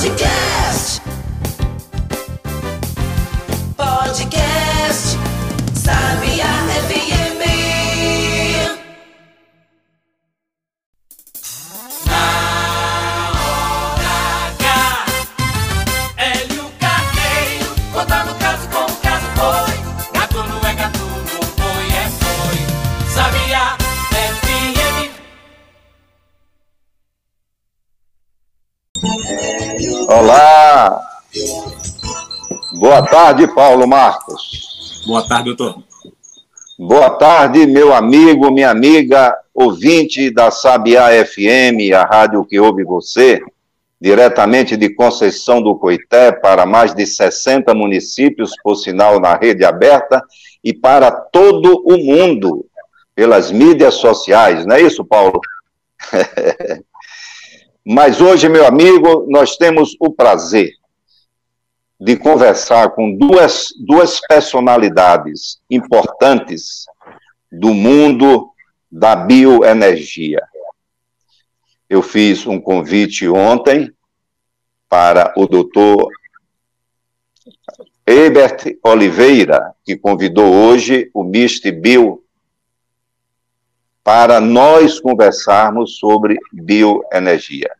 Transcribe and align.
Podcast. 0.00 0.49
Boa 33.00 33.10
tarde, 33.10 33.48
Paulo 33.54 33.88
Marcos. 33.88 35.02
Boa 35.06 35.26
tarde, 35.26 35.54
doutor. 35.54 35.82
Boa 36.78 37.08
tarde, 37.08 37.66
meu 37.66 37.94
amigo, 37.94 38.52
minha 38.52 38.68
amiga, 38.68 39.34
ouvinte 39.54 40.30
da 40.30 40.50
Sabiá 40.50 41.08
FM, 41.24 41.94
a 41.94 42.02
rádio 42.02 42.44
que 42.44 42.60
ouve 42.60 42.84
você, 42.84 43.40
diretamente 43.98 44.76
de 44.76 44.94
Conceição 44.94 45.62
do 45.62 45.76
Coité, 45.76 46.30
para 46.30 46.66
mais 46.66 46.94
de 46.94 47.06
60 47.06 47.72
municípios, 47.72 48.50
por 48.62 48.76
sinal, 48.76 49.18
na 49.18 49.34
rede 49.34 49.64
aberta, 49.64 50.22
e 50.62 50.74
para 50.74 51.10
todo 51.10 51.82
o 51.86 51.96
mundo, 51.96 52.66
pelas 53.14 53.50
mídias 53.50 53.94
sociais, 53.94 54.66
não 54.66 54.76
é 54.76 54.82
isso, 54.82 55.02
Paulo? 55.06 55.40
Mas 57.82 58.20
hoje, 58.20 58.46
meu 58.46 58.66
amigo, 58.66 59.24
nós 59.26 59.56
temos 59.56 59.96
o 59.98 60.12
prazer 60.12 60.79
de 62.00 62.16
conversar 62.16 62.90
com 62.90 63.14
duas, 63.14 63.68
duas 63.78 64.20
personalidades 64.26 65.60
importantes 65.70 66.86
do 67.52 67.74
mundo 67.74 68.50
da 68.90 69.14
bioenergia. 69.14 70.40
Eu 71.88 72.02
fiz 72.02 72.46
um 72.46 72.58
convite 72.58 73.28
ontem 73.28 73.92
para 74.88 75.34
o 75.36 75.46
doutor 75.46 76.08
Ebert 78.06 78.78
Oliveira, 78.82 79.74
que 79.84 79.96
convidou 79.96 80.52
hoje 80.52 81.10
o 81.12 81.22
Mist 81.22 81.70
Bio 81.70 82.24
para 84.02 84.40
nós 84.40 84.98
conversarmos 84.98 85.98
sobre 85.98 86.38
bioenergia. 86.50 87.70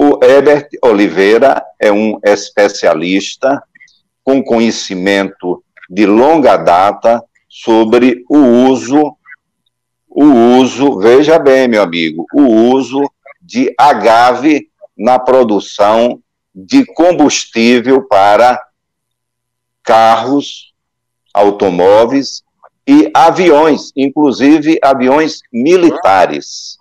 O 0.00 0.24
Herbert 0.24 0.68
Oliveira 0.80 1.60
é 1.76 1.90
um 1.90 2.20
especialista 2.22 3.60
com 4.22 4.44
conhecimento 4.44 5.60
de 5.90 6.06
longa 6.06 6.56
data 6.56 7.20
sobre 7.48 8.24
o 8.30 8.38
uso, 8.38 9.16
o 10.08 10.24
uso, 10.60 11.00
veja 11.00 11.36
bem, 11.36 11.66
meu 11.66 11.82
amigo, 11.82 12.24
o 12.32 12.42
uso 12.42 13.10
de 13.42 13.74
agave 13.76 14.70
na 14.96 15.18
produção 15.18 16.22
de 16.54 16.86
combustível 16.86 18.06
para 18.06 18.56
carros, 19.82 20.74
automóveis 21.34 22.44
e 22.86 23.10
aviões, 23.12 23.90
inclusive 23.96 24.78
aviões 24.80 25.40
militares. 25.52 26.78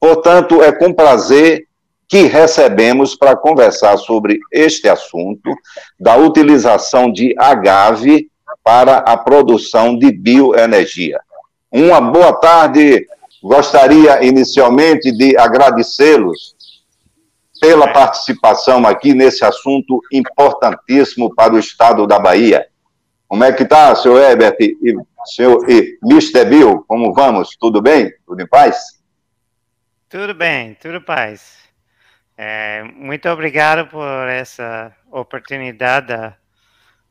Portanto, 0.00 0.62
é 0.62 0.72
com 0.72 0.94
prazer 0.94 1.68
que 2.08 2.22
recebemos 2.22 3.14
para 3.14 3.36
conversar 3.36 3.96
sobre 3.96 4.38
este 4.52 4.88
assunto 4.88 5.50
da 5.98 6.16
utilização 6.16 7.10
de 7.10 7.34
agave 7.38 8.28
para 8.62 8.98
a 8.98 9.16
produção 9.16 9.98
de 9.98 10.12
bioenergia. 10.12 11.20
Uma 11.70 12.00
boa 12.00 12.32
tarde. 12.32 13.06
Gostaria 13.42 14.24
inicialmente 14.24 15.12
de 15.12 15.36
agradecê-los 15.36 16.54
pela 17.60 17.92
participação 17.92 18.86
aqui 18.86 19.12
nesse 19.12 19.44
assunto 19.44 20.00
importantíssimo 20.10 21.34
para 21.34 21.52
o 21.52 21.58
estado 21.58 22.06
da 22.06 22.18
Bahia. 22.18 22.66
Como 23.28 23.44
é 23.44 23.52
que 23.52 23.64
está, 23.64 23.94
senhor 23.94 24.18
Herbert 24.18 24.56
e, 24.60 24.94
senhor, 25.26 25.68
e 25.68 25.98
Mr. 26.02 26.44
Bill? 26.44 26.84
Como 26.86 27.12
vamos? 27.12 27.56
Tudo 27.58 27.82
bem? 27.82 28.12
Tudo 28.26 28.40
em 28.40 28.46
paz? 28.46 29.00
Tudo 30.08 30.32
bem, 30.32 30.74
tudo 30.80 31.00
paz. 31.00 31.63
É, 32.36 32.82
muito 32.82 33.28
obrigado 33.28 33.88
por 33.88 34.28
essa 34.28 34.94
oportunidade 35.10 36.12
a, 36.12 36.36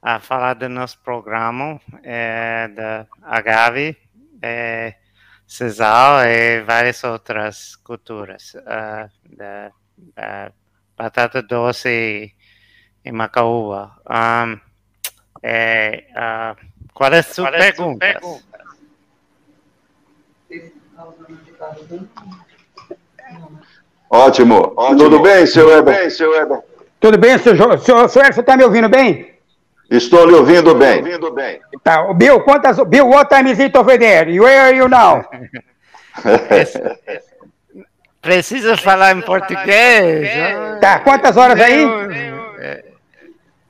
a 0.01 0.19
falar 0.19 0.55
do 0.55 0.67
nosso 0.67 0.99
programa 1.01 1.79
é, 2.03 2.67
da 2.67 3.07
Agave, 3.21 3.97
é, 4.41 4.95
e 6.25 6.61
várias 6.63 7.03
outras 7.03 7.75
culturas, 7.77 8.53
uh, 8.55 9.35
da, 9.37 9.71
da 10.15 10.51
batata 10.97 11.41
doce 11.41 11.89
e, 11.89 12.35
e 13.09 13.11
macaúba. 13.11 13.95
Um, 14.09 14.59
é, 15.41 16.07
uh, 16.11 16.89
qual 16.93 17.13
é 17.13 17.19
a 17.19 17.23
sua 17.23 17.51
pergunta? 17.51 18.19
Ótimo. 24.13 24.75
Tudo 24.95 25.19
bem, 25.21 25.43
senhor 25.47 25.71
Herbert? 25.71 26.11
Tudo 26.99 27.17
bem, 27.17 27.35
senhor, 27.39 27.55
Jo- 27.55 27.77
senhor, 27.79 28.07
senhor 28.07 28.31
você 28.31 28.41
está 28.41 28.55
me 28.55 28.63
ouvindo 28.63 28.87
bem? 28.87 29.33
Estou 29.89 30.27
lhe 30.27 30.35
ouvindo 30.35 30.75
bem. 30.75 31.01
Tá, 31.83 32.03
o 32.07 32.13
Bill, 32.13 32.39
quantas, 32.41 32.77
Bill, 32.87 33.07
what 33.09 33.27
time 33.35 33.51
is 33.51 33.57
it 33.59 33.75
over 33.75 33.97
there? 33.97 34.39
Where 34.39 34.59
are 34.59 34.77
you 34.77 34.87
now? 34.87 35.25
Precisa 38.21 38.77
falar 38.77 39.17
em 39.17 39.21
português? 39.21 40.29
Tá, 40.79 40.99
quantas 40.99 41.35
horas 41.35 41.59
aí? 41.59 41.83
É, 42.59 42.85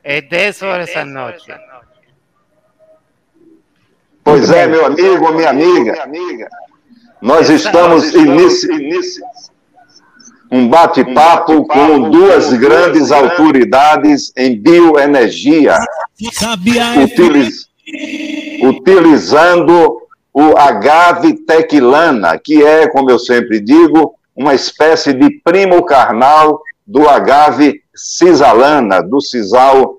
é 0.03 0.21
10 0.21 0.61
horas 0.61 0.93
da 0.93 1.05
noite. 1.05 1.55
Pois 4.25 4.51
é, 4.51 4.67
meu 4.67 4.85
amigo, 4.85 5.31
minha 5.31 5.49
amiga. 5.51 6.49
Nós 7.21 7.49
estamos 7.49 8.13
inici... 8.13 8.67
um 10.53 10.67
bate-papo 10.69 11.65
com 11.65 12.11
duas 12.11 12.53
grandes 12.53 13.11
autoridades 13.11 14.31
em 14.37 14.55
bioenergia, 14.55 15.79
utiliz- 17.03 17.65
utilizando 18.61 19.97
o 20.31 20.55
agave 20.57 21.33
tequilana, 21.33 22.37
que 22.37 22.63
é, 22.63 22.87
como 22.87 23.09
eu 23.09 23.17
sempre 23.17 23.59
digo, 23.59 24.13
uma 24.35 24.53
espécie 24.53 25.11
de 25.13 25.29
primo 25.43 25.83
carnal 25.83 26.61
do 26.85 27.09
agave 27.09 27.81
cisalana, 27.95 29.01
do 29.01 29.19
sisal 29.21 29.97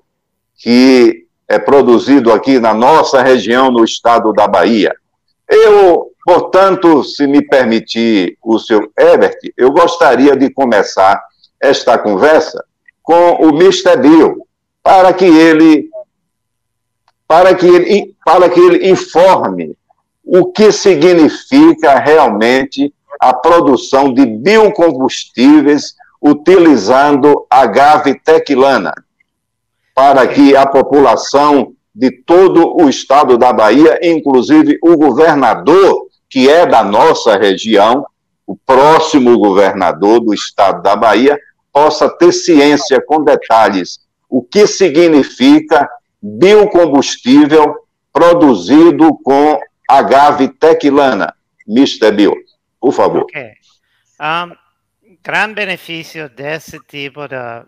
que 0.57 1.25
é 1.49 1.59
produzido 1.59 2.31
aqui 2.31 2.59
na 2.59 2.73
nossa 2.73 3.21
região, 3.21 3.69
no 3.71 3.83
estado 3.83 4.31
da 4.31 4.47
Bahia. 4.47 4.93
Eu, 5.49 6.11
portanto, 6.25 7.03
se 7.03 7.27
me 7.27 7.41
permitir 7.41 8.35
o 8.43 8.57
seu 8.57 8.91
Herbert, 8.97 9.37
eu 9.55 9.71
gostaria 9.71 10.35
de 10.35 10.49
começar 10.49 11.23
esta 11.61 11.97
conversa 11.99 12.65
com 13.03 13.33
o 13.35 13.49
Mr. 13.49 13.95
Bill, 13.97 14.47
para 14.81 15.13
que 15.13 15.25
ele 15.25 15.89
para 17.27 17.55
que 17.55 17.65
ele, 17.65 18.15
para 18.23 18.49
que 18.49 18.59
ele 18.59 18.89
informe 18.89 19.75
o 20.23 20.51
que 20.51 20.71
significa 20.71 21.97
realmente 21.99 22.93
a 23.19 23.33
produção 23.33 24.13
de 24.13 24.25
biocombustíveis 24.25 25.95
utilizando 26.21 27.45
agave 27.49 28.19
tequilana, 28.19 28.93
para 29.93 30.27
que 30.27 30.55
a 30.55 30.65
população 30.65 31.73
de 31.93 32.11
todo 32.11 32.75
o 32.81 32.89
estado 32.89 33.37
da 33.37 33.53
Bahia, 33.53 33.99
inclusive 34.03 34.77
o 34.83 34.97
governador, 34.97 36.04
que 36.35 36.49
é 36.49 36.65
da 36.65 36.83
nossa 36.83 37.37
região, 37.37 38.05
o 38.45 38.57
próximo 38.57 39.39
governador 39.39 40.19
do 40.19 40.33
estado 40.33 40.83
da 40.83 40.93
Bahia, 40.93 41.39
possa 41.71 42.09
ter 42.09 42.33
ciência 42.33 43.01
com 43.07 43.23
detalhes 43.23 44.05
o 44.29 44.43
que 44.43 44.67
significa 44.67 45.89
biocombustível 46.21 47.73
produzido 48.11 49.17
com 49.23 49.57
agave 49.89 50.49
tequilana. 50.49 51.33
Mr. 51.65 52.11
Bill, 52.11 52.35
por 52.81 52.91
favor. 52.91 53.21
Ok. 53.21 53.53
Um, 54.19 54.53
grande 55.23 55.53
benefício 55.53 56.27
desse 56.27 56.77
tipo 56.81 57.29
de 57.29 57.65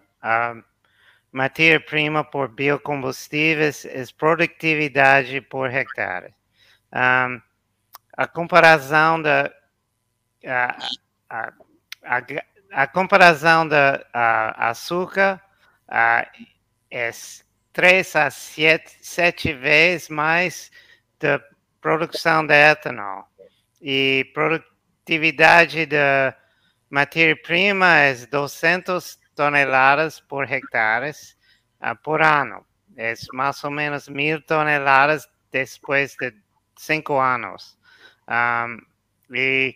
matéria-prima 1.32 2.26
por 2.26 2.50
biocombustíveis 2.50 3.86
é 3.86 4.04
produtividade 4.18 5.40
por 5.40 5.74
hectare. 5.74 6.34
Um, 6.94 7.47
a 8.18 8.28
comparação 8.28 9.22
da 9.22 9.52
a, 10.44 10.78
a, 11.30 11.54
a, 12.04 12.22
a 12.72 12.88
comparação 12.88 13.68
da 13.68 14.04
açúcar 14.58 15.42
é 16.92 17.12
três 17.72 18.16
a 18.16 18.30
sete, 18.32 18.98
sete 19.02 19.54
vezes 19.54 20.10
mais 20.10 20.72
da 21.20 21.40
produção 21.80 22.46
de 22.46 22.54
etanol. 22.54 23.28
E 23.80 24.30
produtividade 24.34 25.86
da 25.86 26.36
matéria-prima 26.90 27.98
é 28.00 28.16
200 28.26 29.20
toneladas 29.36 30.20
por 30.20 30.52
hectare 30.52 31.12
uh, 31.12 31.96
por 32.04 32.22
ano. 32.22 32.66
É 32.96 33.14
mais 33.32 33.64
ou 33.64 33.70
menos 33.70 34.10
mil 34.10 34.42
toneladas 34.42 35.30
depois 35.52 36.16
de 36.20 36.34
cinco 36.76 37.20
anos. 37.20 37.77
Um, 38.28 38.78
e 39.34 39.76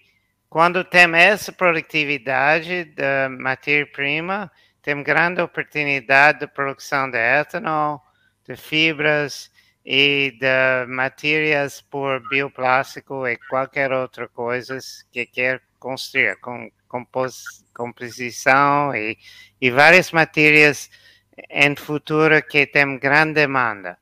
quando 0.50 0.84
tem 0.84 1.14
essa 1.16 1.52
produtividade 1.52 2.86
da 2.86 3.30
matéria-prima, 3.30 4.52
tem 4.82 5.02
grande 5.04 5.42
oportunidade 5.42 6.40
de 6.40 6.48
produção 6.48 7.10
de 7.10 7.18
etanol, 7.18 8.02
de 8.48 8.56
fibras 8.56 9.52
e 9.86 10.38
de 10.40 10.86
matérias 10.88 11.82
por 11.82 12.28
bioplástico 12.30 13.28
e 13.28 13.38
qualquer 13.50 13.92
outra 13.92 14.28
coisa 14.28 14.78
que 15.12 15.26
quer 15.26 15.62
construir, 15.80 16.36
com 16.42 16.70
compos, 16.88 17.64
composição 17.74 18.94
e, 18.94 19.18
e 19.60 19.72
várias 19.72 20.12
matérias 20.12 20.90
em 21.50 21.76
futuro 21.76 22.42
que 22.44 22.68
tem 22.68 23.00
grande 23.00 23.36
demanda. 23.36 23.98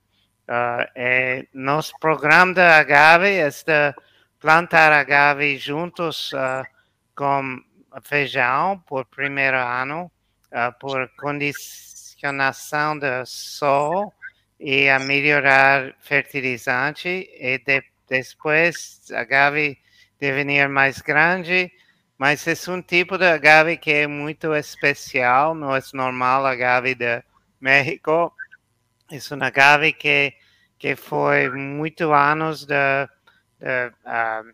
Uh, 0.48 0.84
é, 0.96 1.46
nosso 1.54 1.94
programa 2.00 2.54
da 2.56 2.80
Agave 2.80 3.28
de 3.28 3.94
plantar 4.40 4.92
agave 4.92 5.58
juntos 5.58 6.32
uh, 6.34 6.64
com 7.16 7.62
feijão 8.04 8.80
por 8.88 9.06
primeiro 9.06 9.58
ano, 9.58 10.12
uh, 10.52 10.78
por 10.80 11.10
condicionação 11.18 12.98
do 12.98 13.26
sol 13.26 14.14
e 14.60 14.90
a 14.90 15.00
melhorar 15.00 15.94
fertilizante 16.00 17.30
e 17.34 17.58
de, 17.60 17.84
depois 18.08 19.02
agave 19.12 19.78
devenir 20.20 20.68
mais 20.68 21.02
grande, 21.02 21.72
mas 22.18 22.46
é 22.48 22.72
um 22.72 22.82
tipo 22.82 23.18
de 23.18 23.26
agave 23.26 23.78
que 23.78 23.92
é 23.92 24.08
muito 24.08 24.54
especial, 24.54 25.56
não 25.56 25.76
é 25.76 25.80
normal 25.94 26.46
agave 26.46 26.94
de 26.94 27.24
México. 27.62 28.34
É 29.10 29.34
um 29.34 29.44
agave 29.44 29.94
que, 29.94 30.34
que 30.78 30.96
foi 30.96 31.50
muitos 31.50 32.12
anos 32.12 32.66
de, 32.66 33.08
uh, 33.62 34.54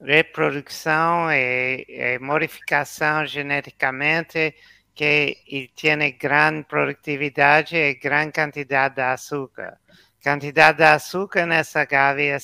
reprodução 0.00 1.30
e, 1.32 1.84
e, 1.88 2.18
modificação 2.18 3.26
geneticamente 3.26 4.54
que 4.94 5.36
e 5.46 5.68
tem 5.68 6.16
grande 6.18 6.64
produtividade 6.64 7.76
e 7.76 7.94
grande 7.94 8.32
quantidade 8.32 8.96
de 8.96 9.02
açúcar. 9.02 9.78
Quantidade 10.22 10.78
de 10.78 10.84
açúcar 10.84 11.46
nessa 11.46 11.82
agave 11.82 12.26
é 12.26 12.38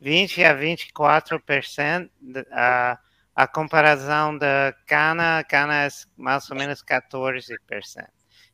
20 0.00 0.44
a 0.44 0.54
24%. 0.54 2.06
Uh, 2.06 3.08
a 3.34 3.46
comparação 3.46 4.36
da 4.36 4.74
cana, 4.84 5.38
a 5.38 5.44
cana 5.44 5.84
é 5.84 5.88
mais 6.16 6.50
ou 6.50 6.56
menos 6.56 6.82
14%. 6.82 8.08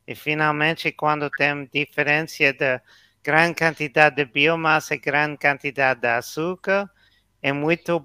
E 0.07 0.15
finalmente, 0.15 0.93
quando 0.93 1.31
tem 1.31 1.67
diferença 1.73 2.53
de 2.53 2.81
grande 3.23 3.55
quantidade 3.55 4.17
de 4.17 4.27
biomassa 4.27 4.95
e 4.95 4.99
grande 4.99 5.39
quantidade 5.39 6.01
de 6.01 6.09
açúcar, 6.09 6.91
é 7.45 7.53
muito 7.53 8.03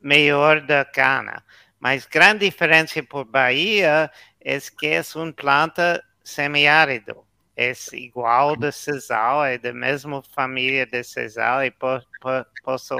melhor 0.00 0.60
da 0.60 0.84
cana. 0.84 1.42
Mas 1.80 2.06
grande 2.06 2.46
diferença 2.46 3.02
por 3.02 3.24
Bahia 3.24 4.08
é 4.40 4.58
que 4.78 4.86
é 4.86 5.02
uma 5.16 5.32
planta 5.32 6.00
semiárido. 6.22 7.26
É 7.56 7.72
igual 7.94 8.54
de 8.54 8.70
sisal, 8.70 9.44
é 9.44 9.58
da 9.58 9.72
mesma 9.72 10.22
família 10.22 10.86
de 10.86 11.02
sisal 11.02 11.64
e 11.64 11.72
po, 11.72 12.00
po, 12.20 12.28
posso, 12.62 12.96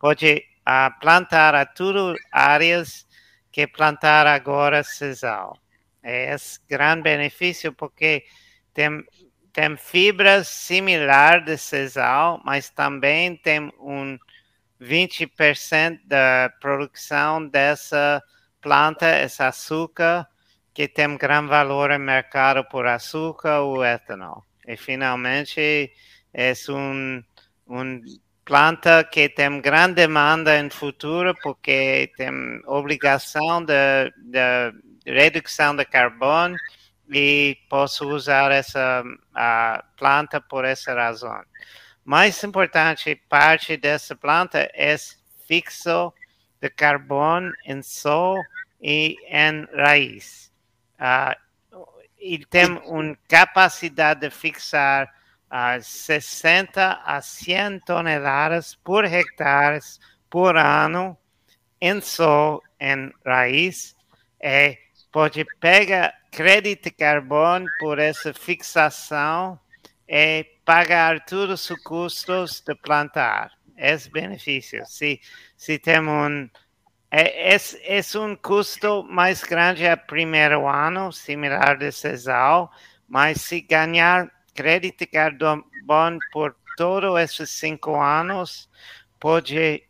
pode 0.00 0.42
a 0.64 0.90
plantar 0.90 1.54
a 1.54 1.66
tudo 1.66 2.14
áreas 2.32 3.06
que 3.52 3.66
plantar 3.66 4.26
agora 4.26 4.82
sisal. 4.82 5.58
É 6.02 6.32
esse 6.32 6.60
grande 6.66 7.02
benefício 7.02 7.74
porque 7.74 8.24
tem, 8.72 9.04
tem 9.52 9.76
fibras 9.76 10.48
similar 10.48 11.44
de 11.44 11.58
sisal, 11.58 12.40
mas 12.42 12.70
também 12.70 13.36
tem 13.36 13.70
um 13.78 14.18
20% 14.80 16.00
da 16.04 16.52
produção 16.60 17.46
dessa 17.48 18.22
planta, 18.60 19.22
esse 19.22 19.42
açúcar, 19.42 20.26
que 20.72 20.86
tem 20.86 21.16
grande 21.16 21.48
valor 21.48 21.90
no 21.90 21.98
mercado 21.98 22.64
por 22.64 22.86
açúcar 22.86 23.60
ou 23.60 23.84
etanol. 23.84 24.44
E 24.66 24.76
finalmente 24.76 25.92
é 26.32 26.52
um, 26.70 27.22
planta 28.44 29.04
que 29.04 29.28
tem 29.28 29.60
grande 29.60 29.94
demanda 29.94 30.62
no 30.62 30.70
futuro 30.70 31.34
porque 31.42 32.12
tem 32.16 32.62
obrigação 32.66 33.64
de, 33.64 34.10
de 34.16 34.72
redução 35.04 35.74
de 35.74 35.84
carbono 35.84 36.56
e 37.10 37.58
posso 37.68 38.08
usar 38.08 38.52
essa 38.52 39.02
planta 39.96 40.40
por 40.40 40.64
essa 40.64 40.94
razão. 40.94 41.42
Mais 42.08 42.42
importante 42.42 43.14
parte 43.28 43.76
dessa 43.76 44.16
planta 44.16 44.70
é 44.72 44.96
fixo 45.46 46.10
de 46.58 46.70
carbono 46.70 47.52
em 47.66 47.82
sol 47.82 48.42
e 48.80 49.14
em 49.28 49.66
raiz. 49.76 50.50
Uh, 50.98 51.36
e 52.18 52.38
tem 52.46 52.64
uma 52.86 53.14
capacidade 53.28 54.20
de 54.20 54.30
fixar 54.30 55.14
a 55.50 55.78
60 55.82 57.02
a 57.04 57.20
100 57.20 57.80
toneladas 57.80 58.74
por 58.74 59.04
hectare 59.04 59.78
por 60.30 60.56
ano 60.56 61.14
em 61.78 62.00
sol, 62.00 62.62
em 62.80 63.12
raiz, 63.22 63.94
e 64.40 64.78
pode 65.12 65.44
pegar 65.60 66.14
crédito 66.30 66.84
de 66.84 66.90
carbono 66.90 67.66
por 67.78 67.98
essa 67.98 68.32
fixação 68.32 69.60
e 70.08 70.57
pagar 70.68 71.24
todos 71.24 71.70
os 71.70 71.82
custos 71.82 72.60
de 72.60 72.74
plantar. 72.74 73.52
Esse 73.74 74.10
benefício. 74.10 74.84
Se, 74.84 75.18
se 75.56 75.78
tem 75.78 75.98
um 75.98 76.46
é, 77.10 77.54
é, 77.54 77.56
é 77.56 78.18
um 78.18 78.36
custo 78.36 79.02
mais 79.04 79.42
grande 79.42 79.86
a 79.86 79.96
primeiro 79.96 80.68
ano, 80.68 81.10
similar 81.10 81.78
de 81.78 81.90
sisal, 81.90 82.70
mas 83.08 83.40
se 83.40 83.62
ganhar 83.62 84.30
crédito 84.54 85.06
carbono 85.10 86.18
por 86.30 86.54
todos 86.76 87.18
esses 87.18 87.48
cinco 87.48 87.98
anos, 87.98 88.68
pode 89.18 89.84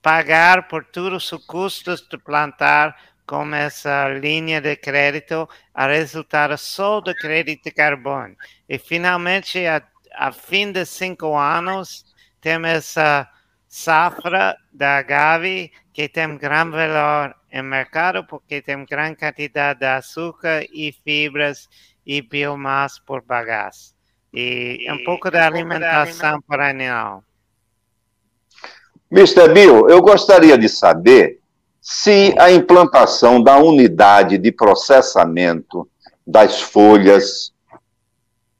pagar 0.00 0.68
por 0.68 0.84
todos 0.84 1.32
os 1.32 1.44
custos 1.44 2.06
de 2.08 2.16
plantar 2.18 2.96
com 3.28 3.54
essa 3.54 4.08
linha 4.08 4.58
de 4.58 4.74
crédito 4.74 5.46
a 5.74 5.86
resultar 5.86 6.56
só 6.58 6.98
do 6.98 7.14
crédito 7.14 7.64
de 7.64 7.70
carbono. 7.70 8.34
E 8.66 8.78
finalmente, 8.78 9.66
a, 9.66 9.82
a 10.14 10.32
fim 10.32 10.72
de 10.72 10.86
cinco 10.86 11.36
anos, 11.36 12.06
temos 12.40 12.70
essa 12.70 13.28
safra 13.68 14.56
da 14.72 14.96
agave 14.96 15.70
que 15.92 16.08
tem 16.08 16.38
grande 16.38 16.70
valor 16.70 17.36
no 17.52 17.62
mercado 17.64 18.24
porque 18.24 18.62
tem 18.62 18.86
grande 18.86 19.16
quantidade 19.16 19.80
de 19.80 19.86
açúcar 19.86 20.64
e 20.72 20.90
fibras 21.04 21.68
e 22.06 22.22
biomassa 22.22 22.98
por 23.04 23.20
bagaço. 23.20 23.94
E, 24.32 24.86
e 24.86 24.90
um 24.92 25.04
pouco 25.04 25.30
da 25.30 25.46
alimentação 25.46 26.40
para 26.40 26.70
animal. 26.70 27.22
Mr. 29.10 29.52
Bill, 29.52 29.88
eu 29.88 30.00
gostaria 30.00 30.56
de 30.56 30.68
saber 30.68 31.40
se 31.90 32.34
a 32.38 32.52
implantação 32.52 33.42
da 33.42 33.56
unidade 33.56 34.36
de 34.36 34.52
processamento 34.52 35.88
das 36.26 36.60
folhas 36.60 37.50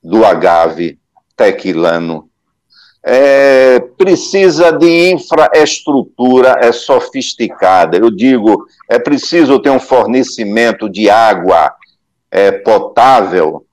do 0.02 0.24
agave 0.24 0.98
tequilano 1.36 2.30
é, 3.04 3.80
precisa 3.98 4.72
de 4.72 5.10
infraestrutura 5.10 6.56
é 6.62 6.72
sofisticada. 6.72 7.98
Eu 7.98 8.10
digo, 8.10 8.64
é 8.88 8.98
preciso 8.98 9.58
ter 9.58 9.68
um 9.68 9.78
fornecimento 9.78 10.88
de 10.88 11.10
água 11.10 11.74
é, 12.30 12.50
potável, 12.50 13.66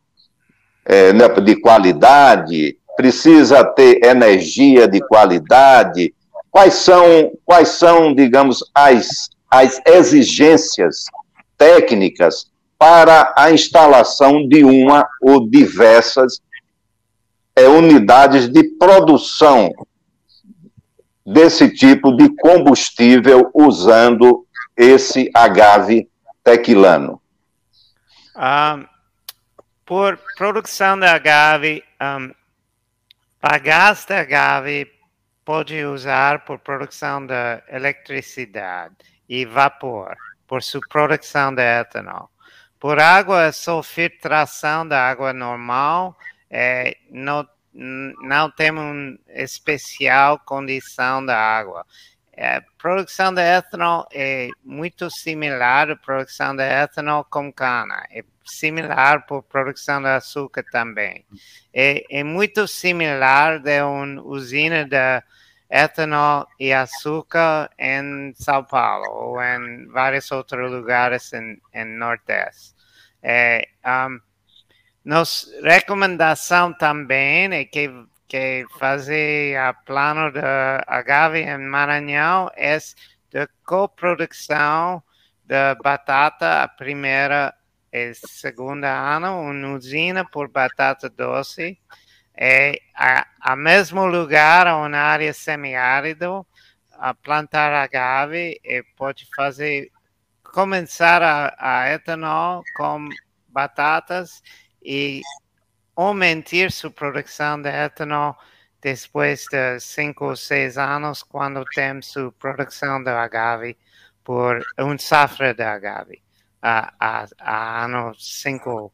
é, 0.85 1.13
né, 1.13 1.29
de 1.29 1.55
qualidade, 1.61 2.77
precisa 2.97 3.63
ter 3.63 4.03
energia 4.03 4.85
de 4.85 4.99
qualidade. 4.99 6.13
Quais 6.51 6.73
são, 6.73 7.31
quais 7.45 7.69
são 7.69 8.13
digamos, 8.13 8.61
as, 8.75 9.33
as 9.55 9.81
exigências 9.85 11.05
técnicas 11.57 12.51
para 12.77 13.33
a 13.37 13.51
instalação 13.51 14.45
de 14.49 14.65
uma 14.65 15.07
ou 15.21 15.49
diversas 15.49 16.41
é, 17.55 17.65
unidades 17.65 18.49
de 18.49 18.63
produção 18.77 19.71
desse 21.25 21.73
tipo 21.73 22.11
de 22.17 22.27
combustível 22.35 23.49
usando 23.53 24.45
esse 24.75 25.31
agave 25.33 26.09
tequilano? 26.43 27.21
Ah, 28.35 28.83
por 29.85 30.19
produção 30.35 30.99
de 30.99 31.05
agave, 31.05 31.81
um, 32.01 32.29
bagaço 33.41 34.07
de 34.07 34.15
agave 34.15 34.91
pode 35.45 35.81
usar 35.85 36.43
por 36.43 36.59
produção 36.59 37.25
de 37.25 37.63
eletricidade 37.69 39.14
e 39.27 39.45
vapor, 39.45 40.15
por 40.47 40.61
sua 40.61 40.81
produção 40.89 41.53
de 41.53 41.61
etanol. 41.61 42.29
Por 42.79 42.99
água, 42.99 43.45
é 43.45 43.51
só 43.51 43.81
filtração 43.81 44.87
da 44.87 45.09
água 45.09 45.33
normal, 45.33 46.15
é, 46.49 46.97
não, 47.09 47.47
não 47.73 48.51
tem 48.51 48.71
uma 48.71 49.17
especial 49.29 50.39
condição 50.39 51.25
da 51.25 51.37
água. 51.37 51.85
A 52.37 52.61
produção 52.77 53.33
de 53.33 53.41
etanol 53.41 54.05
é 54.13 54.49
muito 54.63 55.09
similar 55.09 55.89
à 55.89 55.95
produção 55.95 56.55
de 56.55 56.63
etanol 56.63 57.23
com 57.23 57.51
cana. 57.51 58.05
É 58.11 58.23
similar 58.45 59.25
por 59.25 59.43
produção 59.43 60.01
de 60.01 60.09
açúcar 60.09 60.63
também. 60.71 61.25
É, 61.73 62.03
é 62.09 62.23
muito 62.23 62.67
similar 62.67 63.59
de 63.59 63.81
uma 63.81 64.21
usina 64.21 64.85
de 64.85 65.23
etanol 65.83 66.47
e 66.59 66.71
açúcar 66.71 67.69
em 67.77 68.33
São 68.35 68.63
Paulo 68.63 69.07
ou 69.11 69.41
em 69.41 69.87
vários 69.87 70.31
outros 70.31 70.71
lugares 70.71 71.33
em, 71.33 71.61
em 71.73 71.85
Nordeste. 71.85 72.73
É, 73.21 73.67
um, 73.85 74.19
recomendação 75.63 76.73
também 76.73 77.53
é 77.53 77.65
que 77.65 77.89
que 78.27 78.65
fazer 78.79 79.55
a 79.55 79.71
plano 79.71 80.31
de 80.31 80.39
agave 80.87 81.41
em 81.41 81.59
Maranhão 81.59 82.49
é 82.55 82.77
de 83.29 83.47
coprodução 83.63 85.03
de 85.43 85.75
batata 85.75 86.63
a 86.63 86.67
primeira 86.67 87.53
e 87.91 88.13
segunda 88.13 88.89
ano, 88.89 89.39
uma 89.39 89.75
usina 89.75 90.25
por 90.25 90.49
batata 90.49 91.09
doce, 91.09 91.79
é 92.37 92.79
a, 92.95 93.27
a 93.39 93.55
mesmo 93.55 94.05
lugar, 94.05 94.67
uma 94.67 94.97
área 94.97 95.33
semiárido, 95.33 96.45
a 96.93 97.13
plantar 97.13 97.73
agave 97.73 98.59
e 98.63 98.83
pode 98.95 99.27
fazer 99.35 99.91
começar 100.43 101.21
a, 101.21 101.55
a 101.59 101.93
etanol 101.93 102.63
com 102.77 103.09
batatas 103.49 104.41
e 104.83 105.21
aumentar 105.95 106.71
sua 106.71 106.91
produção 106.91 107.61
de 107.61 107.69
etanol 107.69 108.35
depois 108.81 109.45
de 109.51 109.79
cinco 109.79 110.25
ou 110.25 110.35
seis 110.35 110.77
anos, 110.77 111.23
quando 111.23 111.63
tem 111.73 112.01
sua 112.01 112.31
produção 112.31 113.03
de 113.03 113.09
agave 113.09 113.77
por 114.23 114.63
um 114.79 114.97
safra 114.97 115.53
de 115.53 115.63
agave 115.63 116.21
a, 116.61 116.93
a, 116.99 117.27
a 117.39 117.85
ano 117.85 118.13
cinco, 118.17 118.91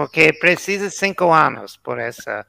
porque 0.00 0.32
precisa 0.32 0.88
cinco 0.88 1.30
anos 1.30 1.76
por 1.76 2.00
essa 2.00 2.46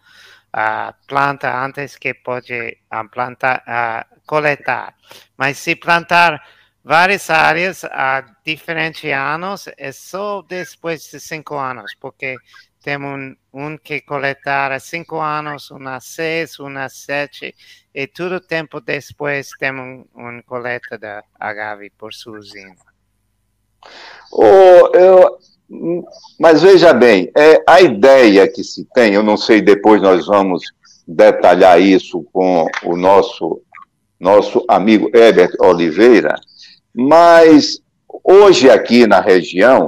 a 0.53 0.93
planta 1.05 1.53
antes 1.53 1.97
que 1.97 2.13
pode 2.13 2.77
a 2.89 3.03
plantar, 3.03 3.61
a 3.67 4.07
coletar. 4.25 4.95
Mas 5.35 5.57
se 5.57 5.75
plantar 5.75 6.41
várias 6.81 7.29
áreas 7.29 7.83
a 7.83 8.23
diferentes 8.45 9.11
anos, 9.11 9.67
é 9.75 9.91
só 9.91 10.41
depois 10.43 11.11
de 11.11 11.19
cinco 11.19 11.57
anos, 11.57 11.93
porque 11.99 12.37
temos 12.81 13.19
um, 13.19 13.35
um 13.53 13.77
que 13.77 13.99
coletar 13.99 14.71
há 14.71 14.79
cinco 14.79 15.19
anos, 15.19 15.71
um 15.71 15.85
a 15.89 15.99
seis, 15.99 16.57
um 16.57 16.77
a 16.77 16.87
sete, 16.87 17.53
e 17.93 18.07
todo 18.07 18.39
tempo 18.39 18.79
depois 18.79 19.49
temos 19.59 20.05
um, 20.15 20.29
um 20.29 20.41
coleta 20.43 20.97
da 20.97 21.21
agave 21.37 21.89
por 21.89 22.13
sua 22.13 22.39
usina. 22.39 22.75
Oh, 24.31 24.89
eu, 24.93 25.37
mas 26.37 26.61
veja 26.61 26.93
bem, 26.93 27.31
é, 27.35 27.63
a 27.65 27.81
ideia 27.81 28.47
que 28.47 28.63
se 28.63 28.85
tem, 28.93 29.13
eu 29.13 29.23
não 29.23 29.37
sei, 29.37 29.61
depois 29.61 30.01
nós 30.01 30.27
vamos 30.27 30.63
detalhar 31.07 31.79
isso 31.81 32.25
com 32.33 32.67
o 32.83 32.97
nosso, 32.97 33.61
nosso 34.19 34.65
amigo 34.67 35.09
Herbert 35.13 35.53
Oliveira, 35.59 36.35
mas 36.93 37.79
hoje 38.23 38.69
aqui 38.69 39.07
na 39.07 39.21
região, 39.21 39.87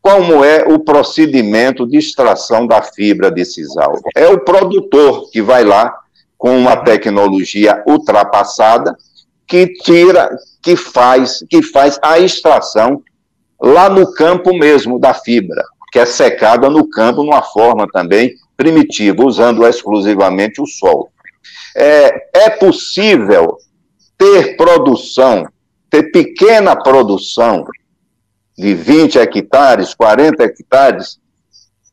como 0.00 0.42
é 0.42 0.64
o 0.64 0.78
procedimento 0.78 1.86
de 1.86 1.98
extração 1.98 2.66
da 2.66 2.82
fibra 2.82 3.30
de 3.30 3.44
sisal. 3.44 4.00
É 4.14 4.28
o 4.28 4.40
produtor 4.40 5.30
que 5.30 5.40
vai 5.40 5.64
lá 5.64 5.94
com 6.36 6.56
uma 6.56 6.76
tecnologia 6.76 7.82
ultrapassada 7.86 8.94
que 9.46 9.66
tira, 9.66 10.34
que 10.62 10.76
faz, 10.76 11.44
que 11.48 11.62
faz 11.62 11.98
a 12.02 12.18
extração 12.18 13.02
lá 13.64 13.88
no 13.88 14.12
campo 14.12 14.52
mesmo 14.52 14.98
da 14.98 15.14
fibra, 15.14 15.64
que 15.90 15.98
é 15.98 16.04
secada 16.04 16.68
no 16.68 16.86
campo 16.90 17.22
numa 17.22 17.40
forma 17.40 17.86
também 17.90 18.34
primitiva, 18.56 19.24
usando 19.24 19.66
exclusivamente 19.66 20.60
o 20.60 20.66
sol. 20.66 21.10
É, 21.74 22.44
é 22.44 22.50
possível 22.50 23.56
ter 24.18 24.56
produção, 24.58 25.48
ter 25.88 26.10
pequena 26.12 26.76
produção 26.76 27.64
de 28.56 28.74
20 28.74 29.18
hectares, 29.18 29.94
40 29.94 30.44
hectares, 30.44 31.18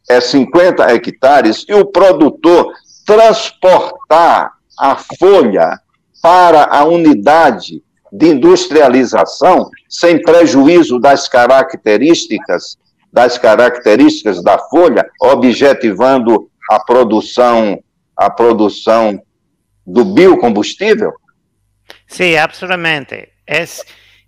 é 0.09 0.19
50 0.19 0.83
hectares, 0.91 1.65
e 1.69 1.73
o 1.73 1.85
produtor 1.85 2.73
transportar 3.05 4.51
a 4.77 4.95
folha 4.97 5.79
para 6.21 6.65
a 6.65 6.83
unidade 6.83 7.81
de 8.11 8.27
industrialização 8.27 9.69
sem 9.89 10.21
prejuízo 10.21 10.99
das 10.99 11.27
características 11.27 12.77
das 13.13 13.37
características 13.37 14.41
da 14.41 14.57
folha, 14.57 15.05
objetivando 15.19 16.49
a 16.69 16.79
produção 16.79 17.83
a 18.15 18.29
produção 18.29 19.21
do 19.85 20.05
biocombustível? 20.05 21.11
Sim, 22.07 22.37
absolutamente. 22.37 23.29
É, 23.47 23.63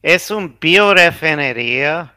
é 0.02 0.18
uma 0.32 0.48
biorefineria 0.48 2.10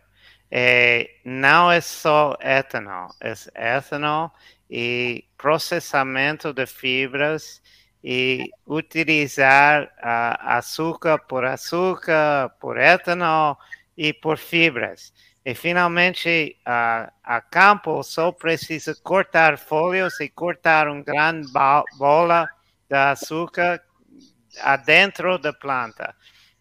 é, 0.51 1.11
não 1.25 1.71
é 1.71 1.81
só 1.81 2.37
etanol, 2.41 3.11
é 3.21 3.77
etanol 3.77 4.33
e 4.71 5.25
processamento 5.37 6.53
de 6.53 6.67
fibras 6.67 7.61
e 8.09 8.53
utilizar 8.65 9.93
açúcar 10.01 11.19
por 11.27 11.45
açúcar, 11.45 12.51
por 12.61 12.79
etanol 12.79 13.59
e 13.97 14.13
por 14.13 14.39
fibras. 14.39 15.13
E 15.45 15.57
finalmente, 15.57 16.57
uh, 16.61 17.11
a 17.25 17.41
campo 17.41 18.05
só 18.05 18.31
precisa 18.31 18.95
cortar 19.03 19.59
folhas 19.59 20.21
e 20.21 20.29
cortar 20.29 20.87
uma 20.87 21.03
grande 21.03 21.51
bola 21.99 22.49
de 22.89 22.95
açúcar 22.97 23.83
adentro 24.61 25.37
da 25.37 25.53
planta. 25.53 26.15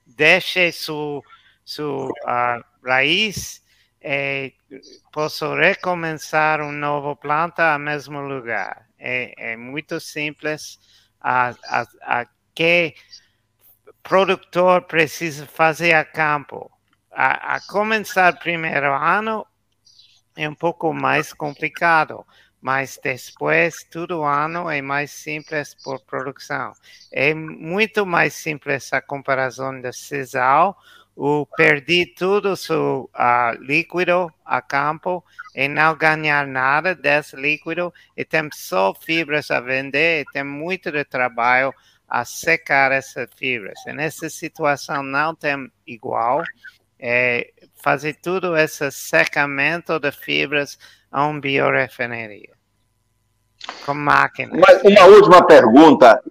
Deixe 0.03 0.71
sua 0.71 1.21
su, 1.63 2.07
uh, 2.07 2.63
raiz 2.83 3.61
e 4.01 4.51
posso 5.11 5.53
recomeçar 5.53 6.59
uma 6.59 6.71
nova 6.71 7.15
planta 7.15 7.77
no 7.77 7.85
mesmo 7.85 8.19
lugar. 8.19 8.87
É, 8.97 9.53
é 9.53 9.55
muito 9.55 9.99
simples 9.99 10.79
a, 11.25 11.55
a, 11.65 11.87
a 12.21 12.27
que 12.53 12.93
produtor 14.03 14.83
precisa 14.83 15.47
fazer 15.47 15.93
a 15.93 16.05
campo. 16.05 16.69
A, 17.11 17.55
a 17.55 17.61
começar 17.61 18.37
primeiro 18.37 18.93
ano 18.93 19.43
é 20.37 20.47
um 20.47 20.53
pouco 20.53 20.93
mais 20.93 21.33
complicado, 21.33 22.23
mas 22.61 22.99
depois 23.01 23.83
todo 23.85 24.23
ano 24.23 24.69
é 24.69 24.83
mais 24.83 25.11
simples 25.11 25.73
por 25.83 25.99
produção. 26.01 26.73
É 27.11 27.33
muito 27.33 28.05
mais 28.05 28.35
simples 28.35 28.93
a 28.93 29.01
comparação 29.01 29.81
de 29.81 29.91
sisal, 29.93 30.77
o 31.15 31.45
perdi 31.45 32.05
tudo 32.05 32.57
seu 32.57 33.09
uh, 33.15 33.63
líquido 33.63 34.31
a 34.43 34.61
campo 34.61 35.23
e 35.55 35.67
não 35.67 35.95
ganhar 35.95 36.45
nada 36.45 36.93
desse 36.93 37.35
líquido 37.37 37.93
e 38.17 38.25
tem 38.25 38.49
só 38.53 38.93
fibras 38.93 39.49
a 39.49 39.61
vender 39.61 40.21
e 40.21 40.31
tem 40.33 40.43
muito 40.43 40.91
de 40.91 41.05
trabalho 41.05 41.73
a 42.07 42.25
secar 42.25 42.91
essas 42.91 43.29
fibras. 43.35 43.79
E 43.87 43.93
nessa 43.93 44.29
situação 44.29 45.01
não 45.01 45.33
tem 45.33 45.71
igual. 45.87 46.43
É, 46.99 47.51
fazer 47.81 48.17
tudo 48.21 48.55
esse 48.57 48.89
secamento 48.91 49.99
de 49.99 50.11
fibras 50.11 50.77
a 51.11 51.25
uma 51.27 51.39
biorefineria. 51.39 52.53
Com 53.85 53.93
máquinas. 53.93 54.57
Uma, 54.57 54.89
uma 54.89 55.05
última 55.05 55.45
pergunta, 55.45 56.21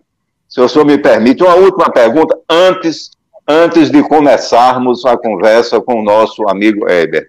se 0.49 0.61
o 0.61 0.69
senhor 0.69 0.85
me 0.85 0.99
permite, 0.99 1.43
uma 1.43 1.55
última 1.55 1.91
pergunta 1.91 2.38
antes 2.49 3.11
antes 3.47 3.91
de 3.91 4.03
começarmos 4.03 5.05
a 5.05 5.17
conversa 5.17 5.81
com 5.81 6.01
o 6.01 6.05
nosso 6.05 6.49
amigo 6.49 6.89
Herbert. 6.89 7.29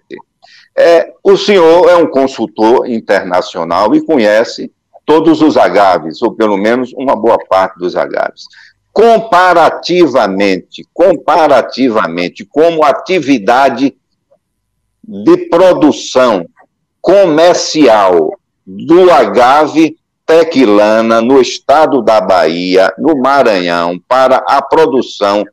É, 0.77 1.13
o 1.23 1.37
senhor 1.37 1.89
é 1.89 1.95
um 1.95 2.07
consultor 2.07 2.89
internacional 2.89 3.95
e 3.95 4.05
conhece 4.05 4.71
todos 5.05 5.41
os 5.41 5.55
agaves, 5.55 6.21
ou 6.21 6.33
pelo 6.33 6.57
menos 6.57 6.91
uma 6.93 7.15
boa 7.15 7.37
parte 7.47 7.77
dos 7.77 7.95
agaves. 7.95 8.43
Comparativamente, 8.91 10.85
comparativamente, 10.93 12.45
como 12.45 12.83
atividade 12.83 13.95
de 15.03 15.37
produção, 15.49 16.45
comercial 17.01 18.31
do 18.65 19.11
agave 19.11 19.95
tequilana 20.25 21.21
no 21.21 21.39
estado 21.39 22.01
da 22.01 22.19
Bahia, 22.19 22.91
no 22.97 23.15
Maranhão, 23.15 23.99
para 24.07 24.37
a 24.37 24.59
produção 24.61 25.45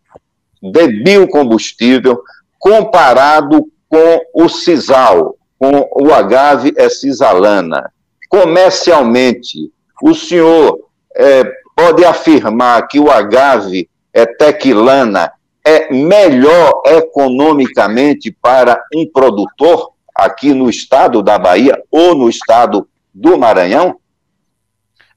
de 0.63 1.03
biocombustível 1.03 2.23
comparado 2.59 3.67
com 3.89 4.45
o 4.45 4.49
sisal, 4.49 5.37
com 5.59 5.89
o 6.01 6.15
agave 6.15 6.73
é 6.77 6.89
cisalana. 6.89 7.93
Comercialmente, 8.29 9.71
o 10.03 10.15
senhor 10.15 10.89
é, 11.15 11.45
pode 11.77 12.05
afirmar 12.05 12.87
que 12.87 13.01
o 13.01 13.11
agave 13.11 13.91
é 14.13 14.25
tequilana 14.25 15.33
é 15.65 15.93
melhor 15.93 16.83
economicamente 16.87 18.33
para 18.33 18.83
um 18.95 19.09
produtor 19.11 19.93
aqui 20.15 20.53
no 20.53 20.69
estado 20.69 21.23
da 21.23 21.39
Bahia 21.39 21.81
ou 21.91 22.15
no 22.15 22.29
estado 22.29 22.89
do 23.15 23.39
Maranhão? 23.39 24.01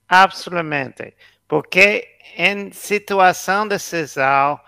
Absolutamente. 0.07 1.15
Porque 1.47 2.07
em 2.37 2.71
situação 2.71 3.67
de 3.67 3.79
sisal, 3.79 4.63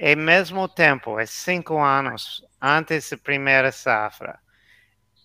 ao 0.00 0.16
mesmo 0.16 0.66
tempo, 0.68 1.18
é 1.18 1.26
cinco 1.26 1.78
anos 1.78 2.42
antes 2.60 3.10
da 3.10 3.18
primeira 3.18 3.70
safra, 3.70 4.38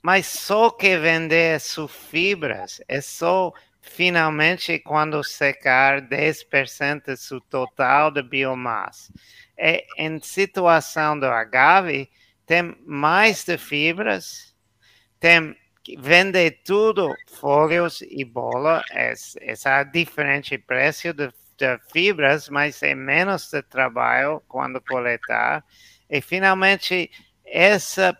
mas 0.01 0.25
só 0.27 0.70
que 0.70 0.98
vender 0.98 1.60
suas 1.60 1.91
fibras 1.91 2.82
é 2.88 3.00
só 3.00 3.53
finalmente 3.82 4.79
quando 4.79 5.24
secar 5.24 6.01
10% 6.01 7.29
do 7.29 7.41
total 7.41 8.12
de 8.12 8.22
biomassa. 8.22 9.13
É, 9.58 9.86
em 9.98 10.20
situação 10.22 11.17
do 11.17 11.27
agave, 11.27 12.10
tem 12.46 12.75
mais 12.86 13.46
de 13.46 13.58
fibras, 13.58 14.53
tem 15.20 15.55
vende 16.00 16.50
tudo, 16.50 17.15
folhos 17.27 18.01
e 18.01 18.25
bola, 18.25 18.84
é, 18.91 19.13
essa 19.41 19.84
diferente 19.84 20.58
preço 20.58 21.13
de, 21.13 21.32
de 21.57 21.77
fibras, 21.91 22.50
mas 22.50 22.81
é 22.83 22.93
menos 22.93 23.50
de 23.50 23.62
trabalho 23.62 24.41
quando 24.47 24.81
coletar. 24.81 25.63
E 26.09 26.21
finalmente, 26.21 27.09
essa 27.45 28.17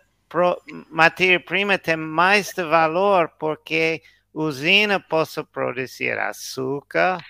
matéria-prima 0.90 1.78
tem 1.78 1.96
mais 1.96 2.52
de 2.52 2.62
valor 2.62 3.30
porque 3.38 4.02
usina 4.32 5.00
pode 5.00 5.42
produzir 5.52 6.18
açúcar, 6.18 7.24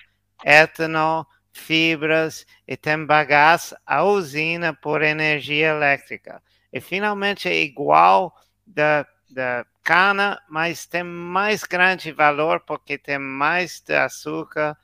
etanol, 0.45 1.27
fibras 1.53 2.47
e 2.67 2.77
tem 2.77 3.05
bagaço 3.05 3.77
a 3.87 4.05
usina 4.05 4.75
por 4.75 5.03
energia 5.03 5.69
elétrica. 5.69 6.43
E 6.73 6.81
finalmente 6.81 7.49
é 7.49 7.63
igual 7.63 8.35
da, 8.67 9.07
da 9.31 9.65
cana, 9.83 10.41
mas 10.49 10.87
tem 10.87 11.03
mais 11.03 11.63
grande 11.63 12.13
valor 12.13 12.61
porque 12.61 12.99
tem 12.99 13.19
mais 13.19 13.81
de 13.81 13.95
açúcar 13.95 14.77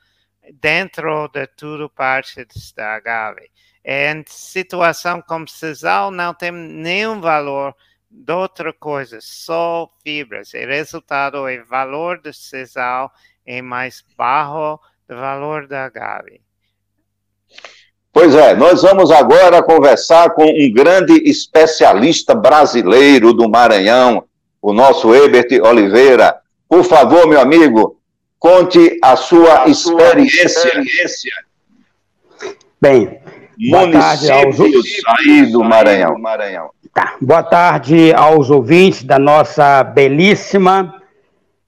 dentro 0.51 1.27
de 1.29 1.47
tudo 1.47 1.89
parte 1.89 2.45
da 2.75 2.95
agave. 2.95 3.49
Em 3.85 4.23
situação 4.27 5.21
como 5.21 5.47
sisal 5.47 6.11
não 6.11 6.33
tem 6.33 6.51
nenhum 6.51 7.19
valor 7.19 7.75
de 8.09 8.31
outra 8.31 8.71
coisa, 8.71 9.19
só 9.21 9.89
fibras. 10.03 10.53
O 10.53 10.57
resultado 10.57 11.47
é 11.47 11.63
valor 11.63 12.21
do 12.21 12.33
sisal 12.33 13.11
é 13.45 13.61
mais 13.61 14.03
baixo 14.17 14.79
do 15.07 15.15
valor 15.15 15.67
da 15.67 15.85
agave. 15.85 16.41
Pois 18.11 18.35
é, 18.35 18.55
nós 18.55 18.83
vamos 18.83 19.09
agora 19.09 19.63
conversar 19.63 20.29
com 20.31 20.45
um 20.45 20.71
grande 20.71 21.13
especialista 21.27 22.35
brasileiro 22.35 23.33
do 23.33 23.49
Maranhão, 23.49 24.25
o 24.61 24.71
nosso 24.71 25.13
Ebert 25.15 25.49
Oliveira. 25.63 26.39
Por 26.69 26.83
favor, 26.83 27.27
meu 27.27 27.41
amigo, 27.41 27.99
conte 28.43 28.99
a 29.01 29.15
sua, 29.15 29.63
a 29.63 29.67
experiência. 29.69 30.47
experiência. 30.47 31.31
Bem, 32.81 33.21
boa 33.71 33.89
tarde 33.89 34.29
aos 34.29 34.59
aí 34.59 35.45
do 35.45 35.63
Maranhão. 35.63 36.19
Maranhão. 36.19 36.69
Tá. 36.93 37.15
Boa 37.21 37.41
tarde 37.41 38.11
aos 38.13 38.49
ouvintes 38.49 39.03
da 39.03 39.17
nossa 39.17 39.81
belíssima 39.85 41.01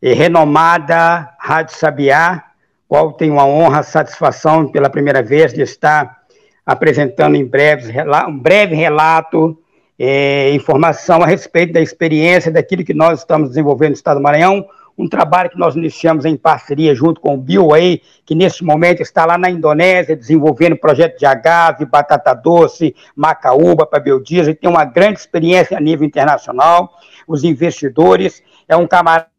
e 0.01 0.13
renomada 0.13 1.33
Rádio 1.39 1.77
Sabiá, 1.77 2.43
qual 2.89 3.13
tenho 3.13 3.39
a 3.39 3.45
honra, 3.45 3.79
a 3.79 3.83
satisfação 3.83 4.67
pela 4.67 4.89
primeira 4.89 5.23
vez 5.23 5.53
de 5.53 5.61
estar 5.61 6.23
apresentando 6.65 7.37
em 7.37 7.45
breve 7.45 7.93
um 8.27 8.37
breve 8.37 8.75
relato, 8.75 9.57
é, 9.97 10.51
informação 10.51 11.23
a 11.23 11.25
respeito 11.25 11.71
da 11.71 11.79
experiência 11.79 12.51
daquilo 12.51 12.83
que 12.83 12.93
nós 12.93 13.19
estamos 13.19 13.47
desenvolvendo 13.49 13.91
no 13.91 13.95
Estado 13.95 14.17
do 14.17 14.23
Maranhão, 14.23 14.67
um 14.97 15.09
trabalho 15.09 15.49
que 15.49 15.59
nós 15.59 15.75
iniciamos 15.75 16.25
em 16.25 16.37
parceria 16.37 16.95
junto 16.95 17.19
com 17.19 17.35
o 17.35 17.37
BioWay, 17.37 18.01
que 18.25 18.33
neste 18.33 18.63
momento 18.63 19.01
está 19.01 19.25
lá 19.25 19.37
na 19.37 19.49
Indonésia 19.49 20.15
desenvolvendo 20.15 20.77
projeto 20.77 21.17
de 21.17 21.25
agave, 21.25 21.85
batata 21.85 22.33
doce, 22.33 22.95
macaúba 23.15 23.85
para 23.85 23.99
biodiesel, 23.99 24.53
e 24.53 24.55
tem 24.55 24.69
uma 24.69 24.85
grande 24.85 25.19
experiência 25.19 25.77
a 25.77 25.81
nível 25.81 26.05
internacional. 26.07 26.89
Os 27.27 27.43
investidores, 27.43 28.41
é 28.67 28.75
um 28.75 28.87
camarada 28.87 29.29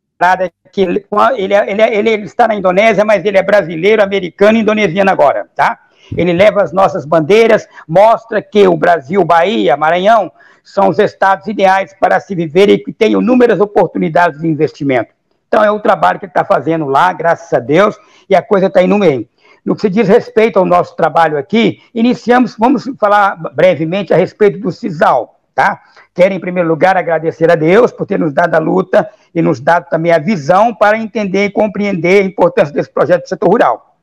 que 0.73 0.81
ele, 0.83 1.07
ele, 1.37 1.55
ele, 1.55 1.83
ele, 1.83 2.11
ele 2.11 2.25
está 2.25 2.47
na 2.47 2.55
Indonésia, 2.55 3.05
mas 3.05 3.25
ele 3.25 3.39
é 3.39 3.43
brasileiro, 3.43 4.03
americano 4.03 4.59
e 4.59 4.61
indonesiano 4.61 5.11
agora, 5.11 5.49
tá? 5.55 5.79
Ele 6.17 6.33
leva 6.33 6.63
as 6.63 6.73
nossas 6.73 7.05
bandeiras, 7.05 7.67
mostra 7.89 8.41
que 8.41 8.69
o 8.69 8.77
Brasil, 8.77 9.25
Bahia, 9.25 9.77
Maranhão, 9.77 10.31
são 10.63 10.89
os 10.89 10.99
estados 10.99 11.47
ideais 11.47 11.95
para 11.99 12.21
se 12.21 12.35
viver 12.35 12.69
e 12.69 12.79
que 12.79 12.93
têm 12.93 13.13
inúmeras 13.13 13.61
oportunidades 13.61 14.41
de 14.41 14.47
investimento. 14.47 15.16
Então 15.57 15.65
é 15.65 15.71
o 15.71 15.81
trabalho 15.81 16.19
que 16.19 16.27
ele 16.27 16.31
está 16.31 16.45
fazendo 16.45 16.85
lá, 16.85 17.11
graças 17.15 17.51
a 17.51 17.59
Deus, 17.59 17.97
e 18.29 18.37
a 18.37 18.43
coisa 18.43 18.67
está 18.67 18.83
indo 18.83 18.99
bem. 18.99 19.27
No 19.65 19.75
que 19.75 19.81
se 19.81 19.89
diz 19.89 20.07
respeito 20.07 20.59
ao 20.59 20.67
nosso 20.67 20.95
trabalho 20.95 21.39
aqui, 21.39 21.81
iniciamos, 21.95 22.55
vamos 22.59 22.85
falar 23.01 23.37
brevemente 23.55 24.13
a 24.13 24.19
respeito 24.19 24.61
do 24.61 24.71
CISAL, 24.71 25.41
tá? 25.55 25.81
Quero, 26.13 26.35
em 26.35 26.39
primeiro 26.39 26.69
lugar, 26.69 26.95
agradecer 26.95 27.51
a 27.51 27.55
Deus 27.55 27.91
por 27.91 28.05
ter 28.05 28.19
nos 28.19 28.35
dado 28.35 28.55
a 28.55 28.59
luta 28.59 29.09
e 29.35 29.41
nos 29.41 29.59
dado 29.59 29.89
também 29.89 30.13
a 30.13 30.19
visão 30.19 30.75
para 30.75 30.99
entender 30.99 31.47
e 31.47 31.51
compreender 31.51 32.23
a 32.23 32.27
importância 32.27 32.75
desse 32.75 32.91
projeto 32.91 33.23
do 33.23 33.29
setor 33.31 33.49
rural. 33.49 33.97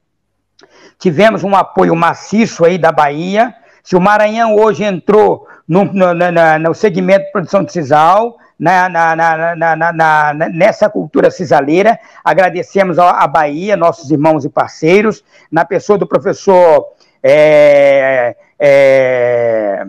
Tivemos 0.98 1.44
um 1.44 1.56
apoio 1.56 1.96
maciço 1.96 2.66
aí 2.66 2.80
da 2.80 2.92
Bahia. 2.92 3.54
Se 3.84 3.96
o 3.96 4.02
Maranhão 4.02 4.56
hoje 4.56 4.84
entrou 4.84 5.48
no, 5.68 5.86
no, 5.86 6.16
no, 6.16 6.32
no 6.64 6.74
segmento 6.74 7.26
de 7.26 7.32
produção 7.32 7.64
de 7.64 7.72
sisal, 7.72 8.40
na, 8.64 9.16
na, 9.16 9.94
na, 9.94 10.34
nessa 10.50 10.90
cultura 10.90 11.30
cisaleira. 11.30 12.00
Agradecemos 12.24 12.98
à 12.98 13.28
Bahia, 13.28 13.76
nossos 13.76 14.10
irmãos 14.10 14.46
e 14.46 14.50
parceiros, 14.50 15.24
na 15.52 15.66
pessoa 15.66 15.98
do 15.98 16.08
professor 16.08 16.86
é, 17.22 18.36
é, 18.60 19.86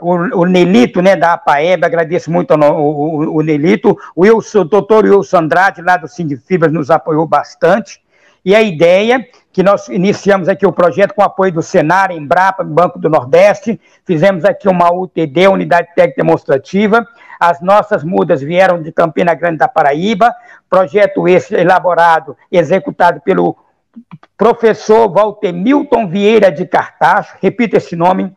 o, 0.00 0.40
o, 0.40 0.46
Nelito, 0.46 1.02
né, 1.02 1.14
da 1.16 1.34
APAEB, 1.34 1.84
agradeço 1.84 2.30
muito 2.30 2.52
ao, 2.52 2.80
o, 2.80 3.36
o, 3.36 3.42
Nelito, 3.42 3.96
o, 4.16 4.22
Wilson, 4.22 4.60
o 4.60 4.64
doutor 4.64 5.04
Wilson 5.04 5.38
Andrade, 5.38 5.82
lá 5.82 5.96
do 5.96 6.08
Sindifibras, 6.08 6.72
nos 6.72 6.90
apoiou 6.90 7.26
bastante, 7.26 8.00
e 8.44 8.54
a 8.54 8.62
ideia 8.62 9.24
que 9.52 9.62
nós 9.62 9.88
iniciamos 9.88 10.48
aqui 10.48 10.66
o 10.66 10.72
projeto 10.72 11.14
com 11.14 11.22
apoio 11.22 11.52
do 11.52 11.62
Senar, 11.62 12.10
Embrapa, 12.10 12.64
Banco 12.64 12.98
do 12.98 13.08
Nordeste, 13.08 13.80
fizemos 14.04 14.44
aqui 14.44 14.68
uma 14.68 14.92
UTD, 14.92 15.46
Unidade 15.46 15.88
Técnica 15.94 16.22
Demonstrativa, 16.22 17.06
as 17.42 17.60
nossas 17.60 18.04
mudas 18.04 18.40
vieram 18.40 18.80
de 18.80 18.92
Campina 18.92 19.34
Grande 19.34 19.56
da 19.56 19.66
Paraíba, 19.66 20.32
projeto 20.70 21.26
esse 21.26 21.52
elaborado, 21.56 22.36
executado 22.52 23.20
pelo 23.20 23.56
professor 24.36 25.12
Walter 25.12 25.52
Milton 25.52 26.06
Vieira 26.06 26.52
de 26.52 26.64
Cartacho, 26.64 27.36
repita 27.42 27.78
esse 27.78 27.96
nome, 27.96 28.32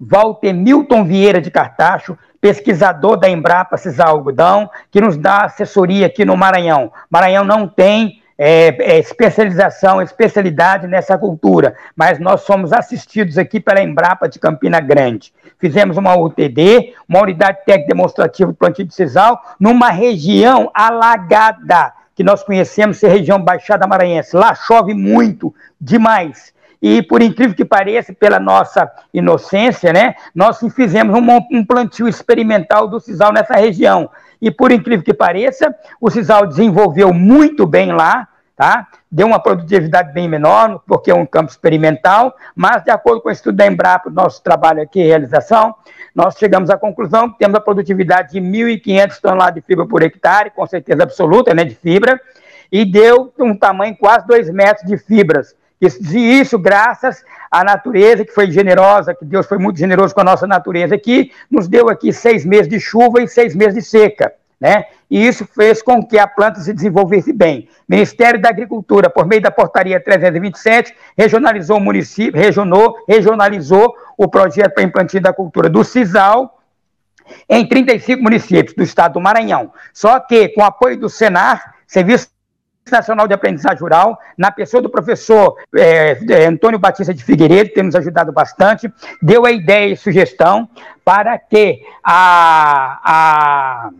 Walter 0.00 0.52
Milton 0.52 1.04
Vieira 1.04 1.40
de 1.40 1.48
Cartacho, 1.48 2.18
pesquisador 2.40 3.16
da 3.16 3.28
Embrapa 3.28 3.76
Cisal 3.76 4.08
Algodão, 4.16 4.68
que 4.90 5.00
nos 5.00 5.16
dá 5.16 5.44
assessoria 5.44 6.06
aqui 6.06 6.24
no 6.24 6.36
Maranhão. 6.36 6.92
Maranhão 7.08 7.44
não 7.44 7.68
tem 7.68 8.20
é, 8.36 8.94
é, 8.94 8.98
especialização, 8.98 10.02
especialidade 10.02 10.88
nessa 10.88 11.16
cultura, 11.16 11.76
mas 11.94 12.18
nós 12.18 12.40
somos 12.40 12.72
assistidos 12.72 13.38
aqui 13.38 13.60
pela 13.60 13.80
Embrapa 13.80 14.28
de 14.28 14.40
Campina 14.40 14.80
Grande. 14.80 15.32
Fizemos 15.62 15.96
uma 15.96 16.16
UTD, 16.16 16.92
uma 17.08 17.22
unidade 17.22 17.58
técnica 17.64 17.94
demonstrativa 17.94 18.50
de 18.50 18.58
plantio 18.58 18.84
de 18.84 18.92
sisal, 18.92 19.40
numa 19.60 19.90
região 19.90 20.68
alagada, 20.74 21.92
que 22.16 22.24
nós 22.24 22.42
conhecemos 22.42 22.96
ser 22.96 23.10
região 23.10 23.40
Baixada 23.40 23.86
Maranhense. 23.86 24.34
Lá 24.34 24.56
chove 24.56 24.92
muito, 24.92 25.54
demais. 25.80 26.52
E, 26.82 27.00
por 27.00 27.22
incrível 27.22 27.54
que 27.54 27.64
pareça, 27.64 28.12
pela 28.12 28.40
nossa 28.40 28.90
inocência, 29.14 29.92
né, 29.92 30.16
nós 30.34 30.58
fizemos 30.74 31.16
um, 31.16 31.58
um 31.58 31.64
plantio 31.64 32.08
experimental 32.08 32.88
do 32.88 32.98
sisal 32.98 33.32
nessa 33.32 33.54
região. 33.54 34.10
E, 34.40 34.50
por 34.50 34.72
incrível 34.72 35.04
que 35.04 35.14
pareça, 35.14 35.72
o 36.00 36.10
sisal 36.10 36.44
desenvolveu 36.44 37.14
muito 37.14 37.68
bem 37.68 37.92
lá, 37.92 38.26
tá? 38.62 38.86
deu 39.10 39.26
uma 39.26 39.40
produtividade 39.40 40.12
bem 40.12 40.28
menor, 40.28 40.80
porque 40.86 41.10
é 41.10 41.14
um 41.14 41.26
campo 41.26 41.50
experimental, 41.50 42.32
mas 42.54 42.84
de 42.84 42.92
acordo 42.92 43.20
com 43.20 43.28
o 43.28 43.32
estudo 43.32 43.56
da 43.56 43.66
Embrapa, 43.66 44.08
nosso 44.08 44.40
trabalho 44.40 44.80
aqui, 44.80 45.02
realização, 45.02 45.74
nós 46.14 46.36
chegamos 46.38 46.70
à 46.70 46.78
conclusão 46.78 47.28
que 47.28 47.38
temos 47.38 47.56
a 47.56 47.60
produtividade 47.60 48.34
de 48.34 48.40
1.500 48.40 49.20
toneladas 49.20 49.54
de 49.56 49.60
fibra 49.62 49.84
por 49.84 50.00
hectare, 50.00 50.50
com 50.50 50.64
certeza 50.64 51.02
absoluta, 51.02 51.52
né, 51.52 51.64
de 51.64 51.74
fibra, 51.74 52.20
e 52.70 52.84
deu 52.84 53.32
um 53.36 53.56
tamanho 53.56 53.96
quase 53.96 54.28
2 54.28 54.48
metros 54.50 54.86
de 54.86 54.96
fibras. 54.96 55.56
Isso, 55.80 55.98
isso 56.16 56.56
graças 56.56 57.24
à 57.50 57.64
natureza, 57.64 58.24
que 58.24 58.32
foi 58.32 58.48
generosa, 58.48 59.12
que 59.12 59.24
Deus 59.24 59.44
foi 59.44 59.58
muito 59.58 59.76
generoso 59.76 60.14
com 60.14 60.20
a 60.20 60.24
nossa 60.24 60.46
natureza 60.46 60.94
aqui, 60.94 61.32
nos 61.50 61.66
deu 61.66 61.88
aqui 61.88 62.12
seis 62.12 62.46
meses 62.46 62.68
de 62.68 62.78
chuva 62.78 63.20
e 63.20 63.26
seis 63.26 63.56
meses 63.56 63.74
de 63.74 63.82
seca. 63.82 64.32
Né? 64.60 64.84
E 65.12 65.26
isso 65.26 65.44
fez 65.44 65.82
com 65.82 66.02
que 66.02 66.18
a 66.18 66.26
planta 66.26 66.58
se 66.60 66.72
desenvolvesse 66.72 67.34
bem. 67.34 67.68
Ministério 67.86 68.40
da 68.40 68.48
Agricultura, 68.48 69.10
por 69.10 69.26
meio 69.26 69.42
da 69.42 69.50
portaria 69.50 70.02
327, 70.02 70.96
regionalizou 71.18 71.76
o 71.76 71.80
município, 71.80 72.40
regionou, 72.40 72.96
regionalizou 73.06 73.94
o 74.16 74.26
projeto 74.26 74.72
para 74.72 74.82
implantio 74.82 75.20
da 75.20 75.30
cultura 75.30 75.68
do 75.68 75.84
CISAL 75.84 76.58
em 77.46 77.68
35 77.68 78.22
municípios 78.22 78.74
do 78.74 78.82
estado 78.82 79.12
do 79.12 79.20
Maranhão. 79.20 79.70
Só 79.92 80.18
que, 80.18 80.48
com 80.48 80.64
apoio 80.64 80.98
do 80.98 81.10
Senar, 81.10 81.74
Serviço 81.86 82.28
Nacional 82.90 83.28
de 83.28 83.34
Aprendizagem 83.34 83.80
Rural, 83.80 84.18
na 84.38 84.50
pessoa 84.50 84.82
do 84.82 84.88
professor 84.88 85.56
é, 85.76 86.46
Antônio 86.48 86.78
Batista 86.78 87.12
de 87.12 87.22
Figueiredo, 87.22 87.68
que 87.68 87.74
tem 87.74 87.84
nos 87.84 87.94
ajudado 87.94 88.32
bastante, 88.32 88.90
deu 89.20 89.44
a 89.44 89.52
ideia 89.52 89.92
e 89.92 89.96
sugestão 89.96 90.66
para 91.04 91.38
que 91.38 91.82
a, 92.02 93.00
a, 93.04 93.90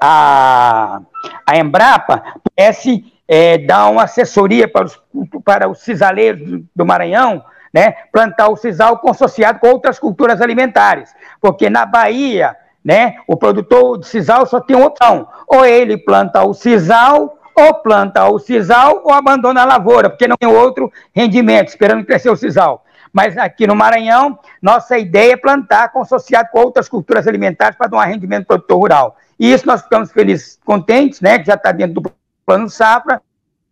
a, 0.00 1.00
a 1.46 1.56
Embrapa 1.56 2.22
pudesse 2.42 3.04
é, 3.26 3.58
dar 3.58 3.88
uma 3.88 4.04
assessoria 4.04 4.66
para 4.66 4.86
os, 4.86 5.00
para 5.44 5.68
os 5.68 5.80
cisaleiros 5.80 6.62
do, 6.74 6.86
Maranhão, 6.86 7.44
né, 7.72 7.92
plantar 8.10 8.48
o 8.48 8.56
sisal 8.56 8.98
consociado 8.98 9.58
com 9.58 9.68
outras 9.68 9.98
culturas 9.98 10.40
alimentares, 10.40 11.14
porque 11.40 11.68
na 11.68 11.84
Bahia, 11.84 12.56
né, 12.82 13.16
o 13.26 13.36
produtor 13.36 13.98
de 13.98 14.06
sisal 14.06 14.46
só 14.46 14.60
tem 14.60 14.76
uma 14.76 14.86
opção, 14.86 15.28
ou 15.46 15.66
ele 15.66 15.98
planta 15.98 16.42
o 16.42 16.54
sisal 16.54 17.38
ou 17.54 17.74
planta 17.74 18.24
o 18.28 18.38
sisal 18.38 19.02
ou 19.04 19.12
abandona 19.12 19.62
a 19.62 19.66
lavoura, 19.66 20.08
porque 20.08 20.28
não 20.28 20.36
tem 20.36 20.48
outro 20.48 20.90
rendimento, 21.12 21.68
esperando 21.68 22.06
crescer 22.06 22.30
o 22.30 22.36
sisal. 22.36 22.84
Mas 23.12 23.36
aqui 23.36 23.66
no 23.66 23.74
Maranhão, 23.74 24.38
nossa 24.62 24.96
ideia 24.96 25.32
é 25.32 25.36
plantar 25.36 25.90
consociado 25.90 26.50
com 26.52 26.60
outras 26.60 26.88
culturas 26.88 27.26
alimentares 27.26 27.76
para 27.76 27.88
dar 27.88 27.96
um 27.96 28.00
rendimento 28.00 28.46
produtor 28.46 28.78
rural. 28.78 29.16
E 29.38 29.52
isso 29.52 29.66
nós 29.66 29.82
ficamos 29.82 30.10
felizes, 30.10 30.58
contentes, 30.64 31.20
né, 31.20 31.38
que 31.38 31.46
já 31.46 31.54
está 31.54 31.72
dentro 31.72 32.00
do 32.00 32.12
plano 32.44 32.68
Safra, 32.68 33.22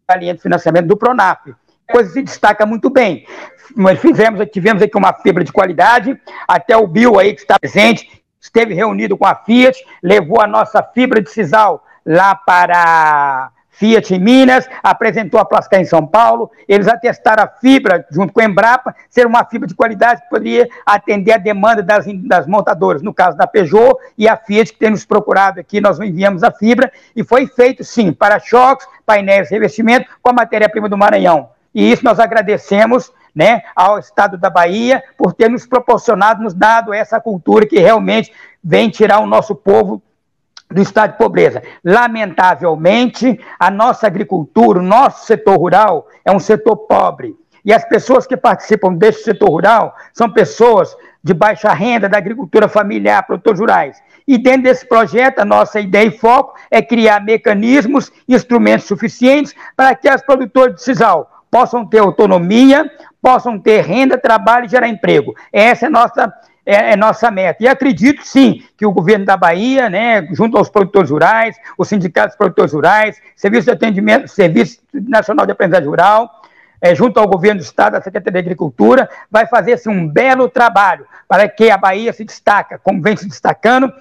a 0.07 0.17
linha 0.17 0.35
de 0.35 0.41
financiamento 0.41 0.87
do 0.87 0.97
Pronaf. 0.97 1.51
A 1.89 1.93
coisa 1.93 2.11
se 2.11 2.23
destaca 2.23 2.65
muito 2.65 2.89
bem. 2.89 3.27
Nós 3.75 3.99
fizemos, 3.99 4.47
tivemos 4.53 4.83
aqui 4.83 4.97
uma 4.97 5.13
fibra 5.13 5.43
de 5.43 5.53
qualidade, 5.53 6.21
até 6.47 6.77
o 6.77 6.87
Bill 6.87 7.19
aí 7.19 7.35
que 7.35 7.41
está 7.41 7.59
presente, 7.59 8.23
esteve 8.41 8.75
reunido 8.75 9.17
com 9.17 9.27
a 9.27 9.35
Fiat, 9.35 9.77
levou 10.03 10.41
a 10.41 10.47
nossa 10.47 10.83
fibra 10.83 11.21
de 11.21 11.31
sisal 11.31 11.85
lá 12.05 12.35
para 12.35 13.51
Fiat 13.79 14.15
em 14.15 14.19
Minas, 14.19 14.67
apresentou 14.83 15.39
a 15.39 15.45
Plascar 15.45 15.81
em 15.81 15.85
São 15.85 16.07
Paulo, 16.07 16.51
eles 16.67 16.89
atestaram 16.89 17.45
a 17.45 17.47
fibra, 17.47 18.07
junto 18.11 18.33
com 18.33 18.41
a 18.41 18.45
Embrapa, 18.45 18.95
ser 19.11 19.27
uma 19.27 19.45
fibra 19.45 19.69
de 19.69 19.75
qualidade 19.75 20.23
que 20.23 20.31
poderia 20.31 20.67
atender 20.85 21.33
a 21.33 21.39
demanda 21.39 21.83
das, 21.83 22.07
das 22.25 22.47
montadoras, 22.47 23.03
no 23.03 23.13
caso 23.13 23.37
da 23.37 23.47
Peugeot 23.47 23.99
e 24.17 24.27
a 24.27 24.37
Fiat, 24.37 24.73
que 24.73 24.79
tem 24.79 24.91
nos 24.91 25.05
procurado 25.05 25.61
aqui, 25.61 25.81
nós 25.81 26.01
enviamos 26.01 26.43
a 26.43 26.51
fibra, 26.51 26.91
e 27.15 27.23
foi 27.23 27.47
feito, 27.47 27.85
sim, 27.85 28.13
para-choques, 28.13 28.87
painéis 29.05 29.51
revestimento, 29.51 30.09
com 30.23 30.31
a 30.31 30.33
matéria-prima 30.33 30.89
do 30.89 30.97
Maranhão. 30.97 31.51
E 31.75 31.93
isso 31.93 32.03
nós 32.03 32.19
agradecemos 32.19 33.13
né, 33.35 33.63
ao 33.77 33.99
Estado 33.99 34.39
da 34.39 34.49
Bahia 34.49 35.03
por 35.19 35.35
ter 35.35 35.51
nos 35.51 35.67
proporcionado, 35.67 36.43
nos 36.43 36.55
dado 36.55 36.95
essa 36.95 37.21
cultura 37.21 37.67
que 37.67 37.79
realmente 37.79 38.33
vem 38.65 38.89
tirar 38.89 39.21
o 39.21 39.27
nosso 39.27 39.55
povo 39.55 40.03
do 40.71 40.83
estado 40.83 41.13
de 41.13 41.19
pobreza. 41.19 41.63
Lamentavelmente, 41.85 43.39
a 43.59 43.71
nossa 43.71 44.07
agricultura, 44.07 44.79
o 44.79 44.83
nosso 44.83 45.27
setor 45.27 45.57
rural 45.57 46.09
é 46.25 46.33
um 46.33 46.41
setor 46.41 46.77
pobre. 46.77 47.37
E 47.65 47.73
as 47.73 47.85
pessoas 47.85 48.27
que 48.27 48.37
participam 48.37 48.95
desse 48.95 49.25
setor 49.25 49.51
rural 49.51 49.95
são 50.13 50.31
pessoas 50.31 50.97
de 51.23 51.35
baixa 51.35 51.73
renda, 51.73 52.09
da 52.09 52.17
agricultura 52.17 52.69
familiar, 52.69 53.27
produtores 53.27 53.59
rurais. 53.59 54.01
E 54.27 54.39
dentro 54.39 54.63
desse 54.63 54.89
projeto, 54.89 55.41
a 55.41 55.45
nossa 55.45 55.81
ideia 55.81 56.07
e 56.07 56.17
foco 56.17 56.57
é 56.71 56.81
criar 56.81 57.25
mecanismos, 57.25 58.13
instrumentos 58.29 58.87
suficientes 58.87 59.55
para 59.77 59.95
que 59.97 60.09
as 60.09 60.23
produtoras 60.23 60.77
de 60.77 60.83
sisal 60.83 61.45
possam 61.51 61.85
ter 61.85 61.99
autonomia, 61.99 62.89
possam 63.21 63.59
ter 63.59 63.83
renda, 63.83 64.17
trabalho 64.17 64.67
e 64.67 64.69
gerar 64.69 64.89
emprego. 64.89 65.35
Essa 65.53 65.87
é 65.87 65.89
a 65.89 65.91
nossa 65.91 66.33
é, 66.67 66.93
é, 66.93 66.97
nossa 66.97 67.31
meta. 67.31 67.63
E 67.63 67.69
acredito, 67.69 68.23
sim, 68.25 68.65
que 68.77 68.85
o 68.85 68.91
governo 68.91 69.25
da 69.25 69.37
Bahia, 69.37 69.89
né, 69.89 70.27
junto 70.33 70.59
aos 70.59 70.69
produtores 70.69 71.11
rurais, 71.11 71.57
os 71.79 71.89
sindicatos 71.89 72.33
de 72.33 72.39
produtores 72.39 72.73
rurais, 72.73 73.23
Serviço 73.37 73.67
de 73.67 73.71
Atendimento, 73.71 74.27
Serviço 74.27 74.81
Nacional 74.93 75.47
de 75.47 75.53
Aprendizagem 75.53 75.89
Rural, 75.89 76.43
é, 76.81 76.95
junto 76.95 77.21
ao 77.21 77.29
governo 77.29 77.61
do 77.61 77.65
Estado, 77.65 77.95
a 77.95 78.03
Secretaria 78.03 78.43
de 78.43 78.47
Agricultura, 78.47 79.09
vai 79.31 79.47
fazer 79.47 79.75
assim, 79.75 79.89
um 79.89 80.09
belo 80.09 80.49
trabalho 80.49 81.07
para 81.29 81.49
que 81.49 81.71
a 81.71 81.79
Bahia 81.79 82.13
se 82.13 82.25
destaca, 82.25 82.79
como 82.83 83.01
vem 83.01 83.17
se 83.17 83.29
destacando, 83.29 83.93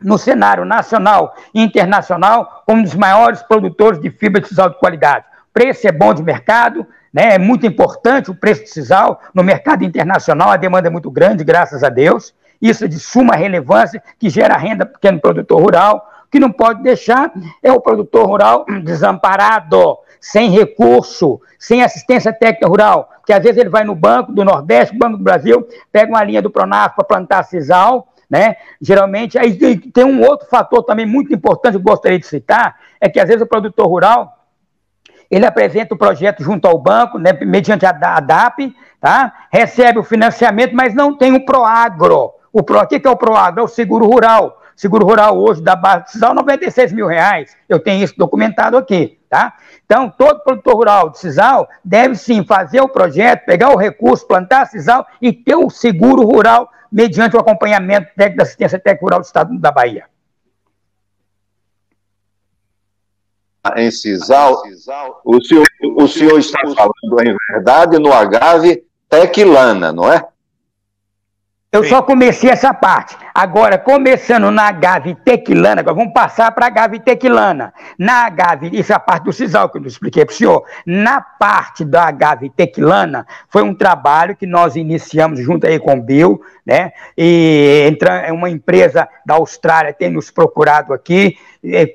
no 0.00 0.18
cenário 0.18 0.64
nacional 0.64 1.34
e 1.54 1.62
internacional, 1.62 2.62
como 2.66 2.80
um 2.80 2.82
dos 2.82 2.94
maiores 2.94 3.42
produtores 3.42 4.00
de 4.00 4.10
fibra 4.10 4.40
de 4.40 4.48
sisal 4.48 4.68
de 4.68 4.78
qualidade. 4.78 5.24
Preço 5.52 5.88
é 5.88 5.92
bom 5.92 6.12
de 6.12 6.22
mercado, 6.22 6.86
né? 7.16 7.32
É 7.32 7.38
muito 7.38 7.66
importante 7.66 8.30
o 8.30 8.34
preço 8.34 8.64
de 8.64 8.68
sisal 8.68 9.22
no 9.32 9.42
mercado 9.42 9.82
internacional, 9.82 10.50
a 10.50 10.56
demanda 10.58 10.88
é 10.88 10.90
muito 10.90 11.10
grande, 11.10 11.42
graças 11.42 11.82
a 11.82 11.88
Deus. 11.88 12.34
Isso 12.60 12.84
é 12.84 12.88
de 12.88 13.00
suma 13.00 13.34
relevância, 13.34 14.02
que 14.18 14.28
gera 14.28 14.54
renda 14.58 14.84
para 14.84 14.92
o 14.92 15.00
pequeno 15.00 15.18
produtor 15.18 15.62
rural. 15.62 16.10
O 16.26 16.30
que 16.30 16.38
não 16.38 16.52
pode 16.52 16.82
deixar 16.82 17.32
é 17.62 17.72
o 17.72 17.80
produtor 17.80 18.26
rural 18.26 18.66
desamparado, 18.84 19.96
sem 20.20 20.50
recurso, 20.50 21.40
sem 21.58 21.82
assistência 21.82 22.34
técnica 22.34 22.68
rural. 22.68 23.08
Porque 23.16 23.32
às 23.32 23.42
vezes 23.42 23.56
ele 23.56 23.70
vai 23.70 23.82
no 23.82 23.94
Banco 23.94 24.30
do 24.30 24.44
Nordeste, 24.44 24.94
Banco 24.94 25.16
do 25.16 25.24
Brasil, 25.24 25.66
pega 25.90 26.12
uma 26.12 26.22
linha 26.22 26.42
do 26.42 26.50
Pronaf 26.50 26.96
para 26.96 27.04
plantar 27.04 27.44
sisal, 27.44 28.08
né? 28.28 28.56
Geralmente, 28.78 29.38
aí 29.38 29.56
tem 29.78 30.04
um 30.04 30.22
outro 30.22 30.46
fator 30.48 30.82
também 30.82 31.06
muito 31.06 31.32
importante 31.32 31.72
que 31.72 31.78
eu 31.78 31.82
gostaria 31.82 32.18
de 32.18 32.26
citar, 32.26 32.76
é 33.00 33.08
que 33.08 33.18
às 33.18 33.26
vezes 33.26 33.40
o 33.40 33.46
produtor 33.46 33.86
rural 33.86 34.35
ele 35.30 35.46
apresenta 35.46 35.94
o 35.94 35.98
projeto 35.98 36.42
junto 36.42 36.66
ao 36.66 36.78
banco, 36.78 37.18
né, 37.18 37.32
mediante 37.32 37.84
a 37.84 37.92
DAP, 37.92 38.74
tá? 39.00 39.32
recebe 39.50 39.98
o 39.98 40.04
financiamento, 40.04 40.74
mas 40.74 40.94
não 40.94 41.16
tem 41.16 41.34
o 41.34 41.44
Proagro. 41.44 42.32
O, 42.52 42.62
Pro, 42.62 42.80
o 42.80 42.86
que 42.86 43.00
é 43.04 43.10
o 43.10 43.16
Proagro? 43.16 43.60
É 43.60 43.64
o 43.64 43.68
seguro 43.68 44.06
rural. 44.06 44.62
Seguro 44.74 45.06
rural 45.06 45.38
hoje 45.38 45.62
da 45.62 45.74
base 45.74 46.04
de 46.04 46.12
Cisal, 46.12 46.34
96 46.34 46.92
mil 46.92 47.06
reais. 47.06 47.56
Eu 47.66 47.78
tenho 47.78 48.04
isso 48.04 48.14
documentado 48.16 48.76
aqui, 48.76 49.18
tá? 49.28 49.54
Então, 49.86 50.10
todo 50.10 50.42
produtor 50.42 50.74
rural 50.74 51.10
de 51.10 51.18
Cisal 51.18 51.66
deve 51.82 52.14
sim 52.14 52.44
fazer 52.44 52.80
o 52.82 52.88
projeto, 52.88 53.46
pegar 53.46 53.70
o 53.70 53.76
recurso, 53.76 54.26
plantar 54.26 54.66
Cisal 54.66 55.06
e 55.20 55.32
ter 55.32 55.56
o 55.56 55.70
seguro 55.70 56.22
rural 56.22 56.68
mediante 56.92 57.36
o 57.36 57.40
acompanhamento 57.40 58.08
técnico 58.14 58.36
da 58.38 58.42
assistência 58.42 58.78
técnica 58.78 59.04
rural 59.04 59.20
do 59.20 59.24
Estado 59.24 59.58
da 59.58 59.72
Bahia. 59.72 60.04
Em 63.76 63.90
Cisal, 63.90 64.62
o 65.24 65.42
senhor, 65.42 65.66
o 65.96 66.06
senhor 66.06 66.38
está 66.38 66.60
falando 66.60 67.28
em 67.28 67.36
verdade 67.50 67.98
no 67.98 68.12
agave 68.12 68.84
tequilana, 69.08 69.92
não 69.92 70.12
é? 70.12 70.26
Eu 71.76 71.82
Sim. 71.82 71.90
só 71.90 72.02
comecei 72.02 72.48
essa 72.48 72.72
parte. 72.72 73.16
Agora, 73.34 73.76
começando 73.76 74.50
na 74.50 74.68
agave 74.68 75.14
tequilana, 75.14 75.82
agora 75.82 75.96
vamos 75.96 76.14
passar 76.14 76.50
para 76.52 76.64
a 76.64 76.68
agave 76.68 77.00
tequilana. 77.00 77.74
Na 77.98 78.24
agave, 78.24 78.70
isso 78.72 78.92
é 78.92 78.96
a 78.96 79.00
parte 79.00 79.24
do 79.24 79.32
sisal 79.32 79.68
que 79.68 79.76
eu 79.76 79.84
expliquei 79.84 80.24
para 80.24 80.32
o 80.32 80.36
senhor. 80.36 80.64
Na 80.86 81.20
parte 81.20 81.84
da 81.84 82.04
agave 82.04 82.48
tequilana, 82.48 83.26
foi 83.50 83.62
um 83.62 83.74
trabalho 83.74 84.34
que 84.34 84.46
nós 84.46 84.74
iniciamos 84.74 85.38
junto 85.40 85.66
aí 85.66 85.78
com 85.78 85.94
o 85.94 86.02
Bill, 86.02 86.40
né? 86.64 86.92
E 87.18 87.84
entra, 87.86 88.20
é 88.20 88.32
uma 88.32 88.48
empresa 88.48 89.06
da 89.26 89.34
Austrália 89.34 89.92
tem 89.92 90.08
nos 90.08 90.30
procurado 90.30 90.94
aqui, 90.94 91.36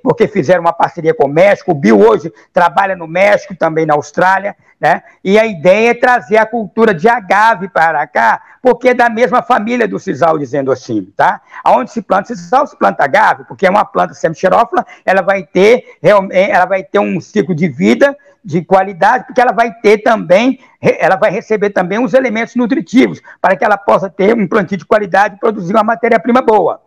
porque 0.04 0.28
fizeram 0.28 0.62
uma 0.62 0.74
parceria 0.74 1.14
com 1.14 1.26
o 1.26 1.32
México. 1.32 1.72
O 1.72 1.76
Bill 1.76 2.00
hoje 2.00 2.32
trabalha 2.54 2.96
no 2.96 3.08
México, 3.08 3.56
também 3.56 3.86
na 3.86 3.94
Austrália, 3.94 4.56
né? 4.80 5.04
E 5.24 5.38
a 5.38 5.46
ideia 5.46 5.92
é 5.92 5.94
trazer 5.94 6.38
a 6.38 6.46
cultura 6.46 6.94
de 6.94 7.08
agave 7.08 7.70
para 7.70 8.06
cá, 8.08 8.42
porque 8.62 8.90
é 8.90 8.94
da 8.94 9.10
mesma 9.10 9.42
família 9.42 9.88
do 9.88 10.00
sisal, 10.00 10.38
dizendo 10.38 10.72
assim, 10.72 11.12
tá? 11.16 11.42
Aonde 11.64 11.92
se 11.92 12.02
planta 12.02 12.36
sisal, 12.36 12.66
se 12.66 12.78
planta 12.78 13.04
agave, 13.04 13.44
porque 13.46 13.68
é 13.68 13.70
uma 13.70 13.86
planta 13.86 14.14
semicherófila, 14.14 14.86
ela 15.06 15.22
vai 15.22 15.44
ter 15.44 15.86
ela 16.02 16.66
vai 16.66 16.84
ter 16.84 17.00
um 17.00 17.22
ciclo 17.22 17.54
de 17.54 17.68
vida 17.68 18.18
de 18.44 18.64
qualidade, 18.64 19.26
porque 19.26 19.40
ela 19.40 19.52
vai 19.52 19.72
ter 19.72 20.00
também, 20.00 20.60
ela 20.82 21.16
vai 21.16 21.30
receber 21.30 21.70
também 21.70 22.04
os 22.04 22.14
elementos 22.14 22.56
nutritivos, 22.56 23.22
para 23.40 23.56
que 23.56 23.64
ela 23.64 23.78
possa 23.78 24.10
ter 24.10 24.36
um 24.36 24.48
plantio 24.48 24.78
de 24.78 24.86
qualidade 24.86 25.36
e 25.36 25.40
produzir 25.40 25.74
uma 25.74 25.84
matéria-prima 25.84 26.42
boa. 26.42 26.82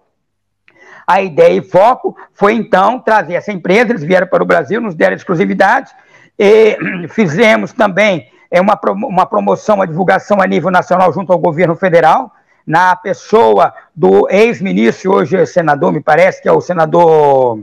A 1.07 1.23
ideia 1.23 1.59
e 1.59 1.63
foco 1.63 2.17
foi 2.33 2.55
então 2.55 2.99
trazer 2.99 3.35
essa 3.35 3.53
empresa, 3.53 3.93
eles 3.93 4.03
vieram 4.03 4.27
para 4.27 4.43
o 4.43 4.47
Brasil, 4.47 4.81
nos 4.81 4.95
deram 4.95 5.17
exclusividade, 5.17 5.91
E 6.39 6.77
fizemos 7.11 7.73
também 7.73 8.29
é, 8.51 8.61
uma, 8.61 8.79
uma 8.93 9.27
promoção, 9.27 9.77
uma 9.77 9.87
divulgação 9.87 10.41
a 10.41 10.47
nível 10.47 10.71
nacional 10.71 11.13
junto 11.13 11.33
ao 11.33 11.39
governo 11.39 11.75
federal, 11.75 12.33
na 12.67 12.97
pessoa 12.97 13.75
do 13.95 14.29
ex-ministro, 14.31 15.13
hoje 15.13 15.37
é 15.37 15.45
senador, 15.45 15.93
me 15.93 16.01
parece, 16.01 16.41
que 16.41 16.49
é 16.49 16.53
o 16.53 16.61
senador. 16.61 17.61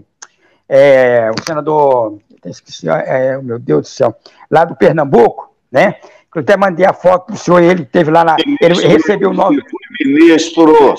É, 0.70 1.32
o 1.32 1.44
senador. 1.44 2.20
Esqueci, 2.46 2.90
é, 2.90 3.38
meu 3.38 3.60
Deus 3.60 3.82
do 3.82 3.88
céu, 3.88 4.16
lá 4.50 4.66
do 4.66 4.76
Pernambuco, 4.76 5.54
né? 5.72 5.96
Eu 6.34 6.42
até 6.42 6.58
mandei 6.58 6.86
a 6.86 6.94
foto 6.94 7.28
para 7.28 7.36
o 7.36 7.38
senhor, 7.38 7.62
ele 7.62 7.86
teve 7.86 8.10
lá 8.10 8.24
na. 8.24 8.36
Ele 8.62 8.88
recebeu 8.88 9.30
o 9.30 9.34
nome. 9.34 9.62
Ministro, 10.00 10.96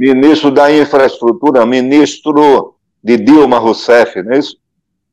ministro 0.00 0.50
da 0.50 0.72
Infraestrutura, 0.72 1.66
ministro 1.66 2.74
de 3.04 3.18
Dilma 3.18 3.58
Rousseff, 3.58 4.22
não 4.22 4.32
é 4.32 4.38
isso? 4.38 4.56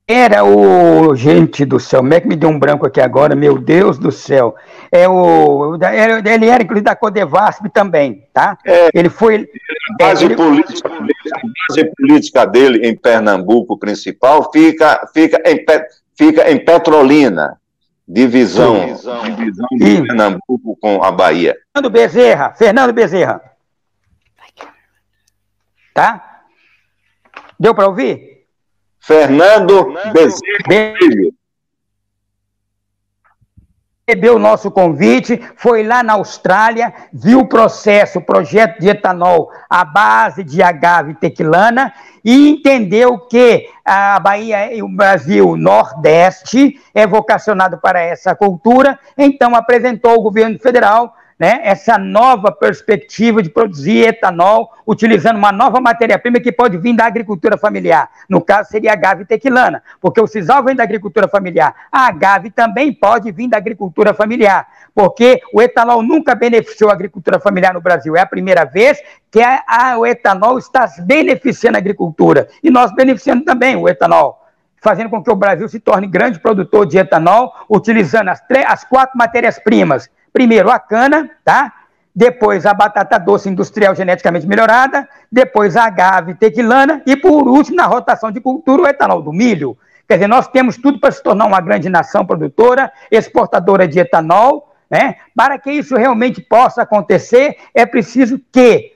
Era 0.08 0.46
o. 0.46 1.14
Gente 1.14 1.66
do 1.66 1.78
céu, 1.82 2.00
como 2.00 2.14
é 2.14 2.22
que 2.22 2.28
me 2.30 2.38
deu 2.38 2.48
um 2.48 2.58
branco 2.58 2.88
aqui 2.88 3.02
agora? 3.02 3.36
Meu 3.36 3.58
Deus 3.58 4.00
do 4.00 4.10
céu. 4.10 4.56
É 4.90 5.06
o. 5.10 5.76
Ele 5.76 6.46
era, 6.46 6.64
inclusive, 6.64 6.86
da 6.86 6.96
Codevasp 6.96 7.68
também, 7.74 8.24
tá? 8.34 8.58
É, 8.66 8.88
ele 8.94 9.10
foi. 9.10 9.50
A 9.92 10.06
base, 10.06 10.24
é, 10.24 10.28
ele... 10.28 10.36
política, 10.38 10.90
a 10.90 11.42
base 11.70 11.92
política 11.98 12.46
dele 12.46 12.88
em 12.88 12.96
Pernambuco 12.96 13.78
principal 13.78 14.50
fica, 14.50 15.06
fica, 15.14 15.42
em, 15.46 15.66
fica 16.18 16.50
em 16.50 16.64
Petrolina, 16.64 17.58
divisão, 18.08 18.80
divisão, 18.86 19.24
divisão 19.24 19.68
de 19.74 20.02
Pernambuco 20.04 20.78
com 20.80 21.04
a 21.04 21.12
Bahia. 21.12 21.58
Fernando 21.76 21.92
Bezerra, 21.92 22.54
Fernando 22.58 22.94
Bezerra. 22.94 23.57
Tá? 25.98 26.44
Deu 27.60 27.74
para 27.74 27.88
ouvir? 27.88 28.46
Fernando 29.00 29.96
Bezerra 30.14 31.32
recebeu 34.08 34.36
o 34.36 34.40
nosso 34.40 34.70
convite, 34.70 35.42
foi 35.56 35.84
lá 35.84 36.04
na 36.04 36.14
Austrália, 36.14 36.94
viu 37.12 37.40
o 37.40 37.48
processo, 37.48 38.20
o 38.20 38.22
projeto 38.22 38.80
de 38.80 38.90
etanol 38.90 39.50
à 39.68 39.84
base 39.84 40.44
de 40.44 40.62
agave 40.62 41.16
tequilana 41.16 41.92
e 42.24 42.48
entendeu 42.48 43.18
que 43.18 43.68
a 43.84 44.20
Bahia 44.20 44.72
e 44.76 44.84
o 44.84 44.88
Brasil 44.88 45.58
Nordeste 45.58 46.80
é 46.94 47.08
vocacionado 47.08 47.80
para 47.80 48.00
essa 48.00 48.36
cultura, 48.36 49.00
então 49.18 49.56
apresentou 49.56 50.12
ao 50.12 50.22
governo 50.22 50.60
federal 50.60 51.12
né, 51.40 51.60
essa 51.64 51.98
nova 51.98 52.52
perspectiva 52.52 53.44
de 53.44 53.50
produzir 53.50 54.08
etanol 54.08 54.72
utilizando 54.88 55.38
uma 55.38 55.52
nova 55.52 55.80
matéria-prima 55.80 56.40
que 56.40 56.52
pode 56.52 56.78
vir 56.78 56.96
da 56.96 57.06
agricultura 57.06 57.58
familiar. 57.58 58.10
No 58.28 58.42
caso, 58.42 58.70
seria 58.70 58.92
a 58.92 58.94
agave 58.94 59.26
tequilana, 59.26 59.84
porque 60.02 60.20
o 60.20 60.26
sisal 60.26 60.64
vem 60.64 60.76
da 60.76 60.84
agricultura 60.84 61.28
familiar. 61.28 61.76
A 61.92 62.08
agave 62.08 62.50
também 62.50 62.92
pode 62.92 63.32
vir 63.32 63.48
da 63.48 63.58
agricultura 63.58 64.14
familiar, 64.14 64.68
porque 64.96 65.42
o 65.54 65.62
etanol 65.62 66.02
nunca 66.02 66.34
beneficiou 66.34 66.90
a 66.90 66.94
agricultura 66.94 67.40
familiar 67.40 67.74
no 67.74 67.82
Brasil. 67.82 68.16
É 68.16 68.22
a 68.22 68.26
primeira 68.26 68.66
vez 68.66 69.00
que 69.30 69.42
a, 69.42 69.62
a, 69.68 69.98
o 69.98 70.06
etanol 70.06 70.58
está 70.58 70.90
beneficiando 71.02 71.78
a 71.78 71.80
agricultura. 71.80 72.48
E 72.64 72.72
nós 72.72 72.92
beneficiando 72.96 73.44
também 73.44 73.76
o 73.76 73.88
etanol 73.88 74.44
fazendo 74.80 75.10
com 75.10 75.22
que 75.22 75.30
o 75.30 75.36
Brasil 75.36 75.68
se 75.68 75.80
torne 75.80 76.08
grande 76.08 76.40
produtor 76.40 76.86
de 76.86 76.98
etanol, 76.98 77.52
utilizando 77.68 78.30
as, 78.30 78.42
as 78.68 78.84
quatro 78.84 79.18
matérias-primas 79.18 80.08
Primeiro 80.38 80.70
a 80.70 80.78
cana, 80.78 81.32
tá? 81.44 81.74
Depois 82.16 82.68
a 82.68 82.72
batata 82.72 83.18
doce 83.18 83.50
industrial 83.50 83.96
geneticamente 83.96 84.46
melhorada, 84.46 85.10
depois 85.32 85.76
a 85.76 85.86
agave 85.86 86.36
tequilana 86.36 87.02
e 87.08 87.18
por 87.18 87.48
último 87.48 87.76
na 87.76 87.88
rotação 87.88 88.32
de 88.32 88.40
cultura 88.40 88.84
o 88.84 88.88
etanol 88.88 89.20
do 89.20 89.34
milho. 89.34 89.76
Quer 90.08 90.18
dizer, 90.18 90.28
nós 90.28 90.48
temos 90.48 90.78
tudo 90.78 91.00
para 91.00 91.10
se 91.10 91.24
tornar 91.24 91.48
uma 91.48 91.60
grande 91.60 91.90
nação 91.90 92.24
produtora, 92.24 92.92
exportadora 93.10 93.88
de 93.88 93.98
etanol, 93.98 94.76
né? 94.88 95.16
Para 95.36 95.58
que 95.58 95.72
isso 95.72 95.96
realmente 95.96 96.40
possa 96.40 96.84
acontecer, 96.84 97.58
é 97.74 97.84
preciso 97.88 98.40
que 98.52 98.94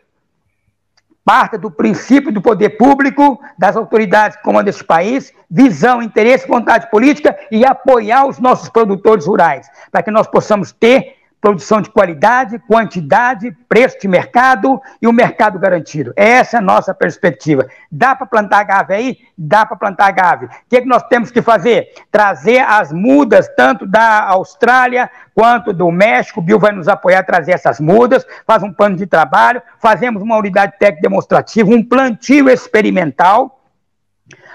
parta 1.25 1.57
do 1.57 1.71
princípio 1.71 2.31
do 2.31 2.39
poder 2.39 2.77
público, 2.77 3.41
das 3.57 3.75
autoridades 3.75 4.37
que 4.37 4.43
comandam 4.43 4.69
esse 4.69 4.83
país, 4.83 5.33
visão, 5.49 6.03
interesse, 6.03 6.47
vontade 6.47 6.91
política 6.91 7.35
e 7.49 7.65
apoiar 7.65 8.27
os 8.27 8.37
nossos 8.37 8.69
produtores 8.69 9.25
rurais, 9.25 9.67
para 9.91 10.03
que 10.03 10.11
nós 10.11 10.27
possamos 10.27 10.71
ter 10.71 11.19
produção 11.41 11.81
de 11.81 11.89
qualidade, 11.89 12.59
quantidade, 12.59 13.51
preço 13.67 13.99
de 13.99 14.07
mercado 14.07 14.79
e 15.01 15.07
o 15.07 15.11
mercado 15.11 15.57
garantido. 15.57 16.13
Essa 16.15 16.57
é 16.57 16.59
a 16.59 16.61
nossa 16.61 16.93
perspectiva. 16.93 17.67
Dá 17.91 18.15
para 18.15 18.27
plantar 18.27 18.59
agave 18.59 18.93
aí? 18.93 19.17
Dá 19.35 19.65
para 19.65 19.75
plantar 19.75 20.05
agave. 20.05 20.45
O 20.45 20.49
que, 20.69 20.77
é 20.77 20.81
que 20.81 20.87
nós 20.87 21.01
temos 21.09 21.31
que 21.31 21.41
fazer? 21.41 21.89
Trazer 22.11 22.59
as 22.59 22.93
mudas, 22.93 23.49
tanto 23.57 23.87
da 23.87 24.23
Austrália 24.25 25.09
quanto 25.33 25.73
do 25.73 25.89
México. 25.91 26.39
O 26.39 26.43
Bill 26.43 26.59
vai 26.59 26.71
nos 26.71 26.87
apoiar 26.87 27.19
a 27.19 27.23
trazer 27.23 27.53
essas 27.53 27.79
mudas, 27.79 28.23
faz 28.45 28.61
um 28.61 28.71
plano 28.71 28.95
de 28.95 29.07
trabalho, 29.07 29.63
fazemos 29.79 30.21
uma 30.21 30.37
unidade 30.37 30.73
técnica 30.77 31.01
demonstrativa, 31.01 31.71
um 31.71 31.83
plantio 31.83 32.47
experimental 32.47 33.57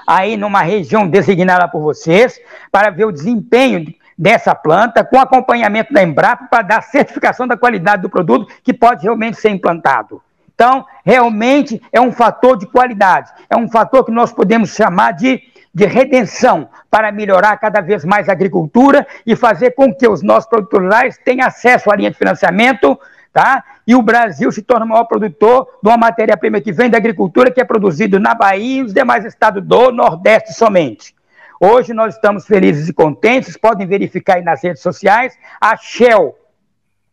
aí 0.07 0.37
numa 0.37 0.62
região 0.62 1.09
designada 1.09 1.66
por 1.66 1.83
vocês, 1.83 2.38
para 2.70 2.90
ver 2.90 3.07
o 3.07 3.12
desempenho 3.12 3.85
dessa 4.16 4.55
planta, 4.55 5.05
com 5.05 5.18
acompanhamento 5.18 5.92
da 5.92 6.02
Embrapa, 6.02 6.46
para 6.50 6.62
dar 6.62 6.83
certificação 6.83 7.46
da 7.46 7.57
qualidade 7.57 8.02
do 8.02 8.11
produto 8.11 8.52
que 8.62 8.72
pode 8.72 9.02
realmente 9.02 9.38
ser 9.38 9.50
implantado. 9.50 10.22
Então, 10.55 10.87
realmente 11.05 11.83
é 11.92 12.00
um 12.00 12.11
fator 12.11 12.57
de 12.57 12.66
qualidade, 12.66 13.31
é 13.50 13.57
um 13.57 13.68
fator 13.68 14.05
que 14.05 14.11
nós 14.11 14.33
podemos 14.33 14.70
chamar 14.70 15.12
de, 15.12 15.42
de 15.72 15.85
redenção 15.85 16.70
para 16.90 17.12
melhorar 17.12 17.59
cada 17.59 17.83
vez 17.83 18.07
mais 18.07 18.26
a 18.26 18.33
agricultura 18.33 19.07
e 19.26 19.37
fazer 19.37 19.72
com 19.72 19.94
que 19.94 20.09
os 20.09 20.22
nossos 20.22 20.48
produtores 20.48 21.18
tenham 21.22 21.46
acesso 21.46 21.90
à 21.90 21.96
linha 21.96 22.11
de 22.11 22.16
financiamento, 22.16 22.98
tá? 23.35 23.62
E 23.87 23.94
o 23.94 24.00
Brasil 24.00 24.50
se 24.50 24.62
torne 24.62 24.87
o 24.87 24.88
maior 24.88 25.05
produtor 25.05 25.68
de 25.83 25.90
uma 25.90 25.98
matéria-prima 25.98 26.59
que 26.59 26.72
vem 26.72 26.88
da 26.88 26.96
agricultura, 26.96 27.50
que 27.50 27.61
é 27.61 27.64
produzido 27.64 28.18
na 28.18 28.35
Bahia 28.35 28.81
e 28.81 28.83
os 28.83 28.94
demais 28.94 29.26
estados 29.26 29.62
do 29.62 29.92
Nordeste 29.92 30.55
somente. 30.55 31.15
Hoje 31.60 31.94
nós 31.94 32.14
estamos 32.14 32.46
felizes 32.46 32.88
e 32.88 32.92
contentes, 32.92 33.56
podem 33.56 33.86
verificar 33.86 34.36
aí 34.36 34.42
nas 34.42 34.62
redes 34.62 34.82
sociais, 34.82 35.36
a 35.60 35.76
Shell, 35.76 36.36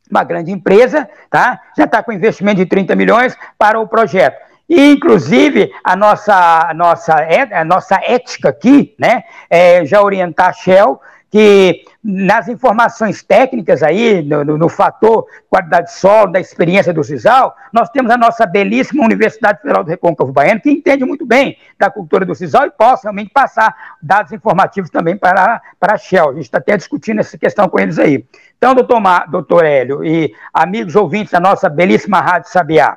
uma 0.10 0.24
grande 0.24 0.52
empresa, 0.52 1.10
tá? 1.30 1.60
já 1.78 1.86
está 1.86 2.04
com 2.04 2.12
investimento 2.12 2.58
de 2.58 2.66
30 2.66 2.96
milhões 2.96 3.38
para 3.58 3.80
o 3.80 3.88
projeto. 3.88 4.38
E, 4.68 4.92
inclusive, 4.92 5.72
a 5.84 5.96
nossa, 5.96 6.68
a 6.70 6.74
nossa, 6.74 7.16
a 7.52 7.66
nossa 7.66 7.96
ética 8.04 8.50
aqui, 8.50 8.96
né, 9.00 9.24
é 9.50 9.86
já 9.86 10.02
orientar 10.02 10.50
a 10.50 10.54
Shell 10.54 11.00
que 11.34 11.84
nas 12.04 12.48
informações 12.48 13.24
técnicas 13.24 13.82
aí, 13.82 14.22
no, 14.22 14.46
no, 14.46 14.56
no, 14.56 14.70
fator 14.70 15.26
qualidade 15.50 15.88
de 15.88 15.94
solo, 15.94 16.32
da 16.32 16.40
experiência 16.40 16.94
do 16.94 17.04
CISAL, 17.04 17.56
nós 17.74 17.90
temos 17.90 18.12
a 18.12 18.18
nossa 18.18 18.46
belíssima 18.46 19.04
Universidade 19.04 19.60
Federal 19.60 19.84
do 19.84 19.90
Recôncavo 19.90 20.32
Baiano, 20.32 20.62
que 20.62 20.70
entende 20.70 21.04
muito 21.04 21.26
bem 21.26 21.58
da 21.80 21.90
cultura 21.90 22.24
do 22.24 22.36
CISAL 22.36 22.68
e 22.68 22.70
possa 22.70 23.06
realmente 23.06 23.32
passar 23.32 23.76
dados 24.00 24.32
informativos 24.32 24.92
também 24.92 25.18
para, 25.18 25.60
para 25.80 25.96
a 25.96 25.98
Shell. 25.98 26.30
A 26.30 26.34
gente 26.34 26.44
está 26.44 26.60
até 26.60 26.78
discutindo 26.78 27.20
essa 27.20 27.36
questão 27.36 27.68
com 27.68 27.80
eles 27.80 27.98
aí. 27.98 28.24
Então, 28.56 28.76
doutor, 28.76 29.02
doutor 29.28 29.66
Hélio 29.66 30.06
e 30.06 30.36
amigos 30.54 30.96
ouvintes 30.96 31.32
da 31.32 31.40
nossa 31.40 31.68
belíssima 31.68 32.22
Rádio 32.22 32.52
Sabiá, 32.52 32.96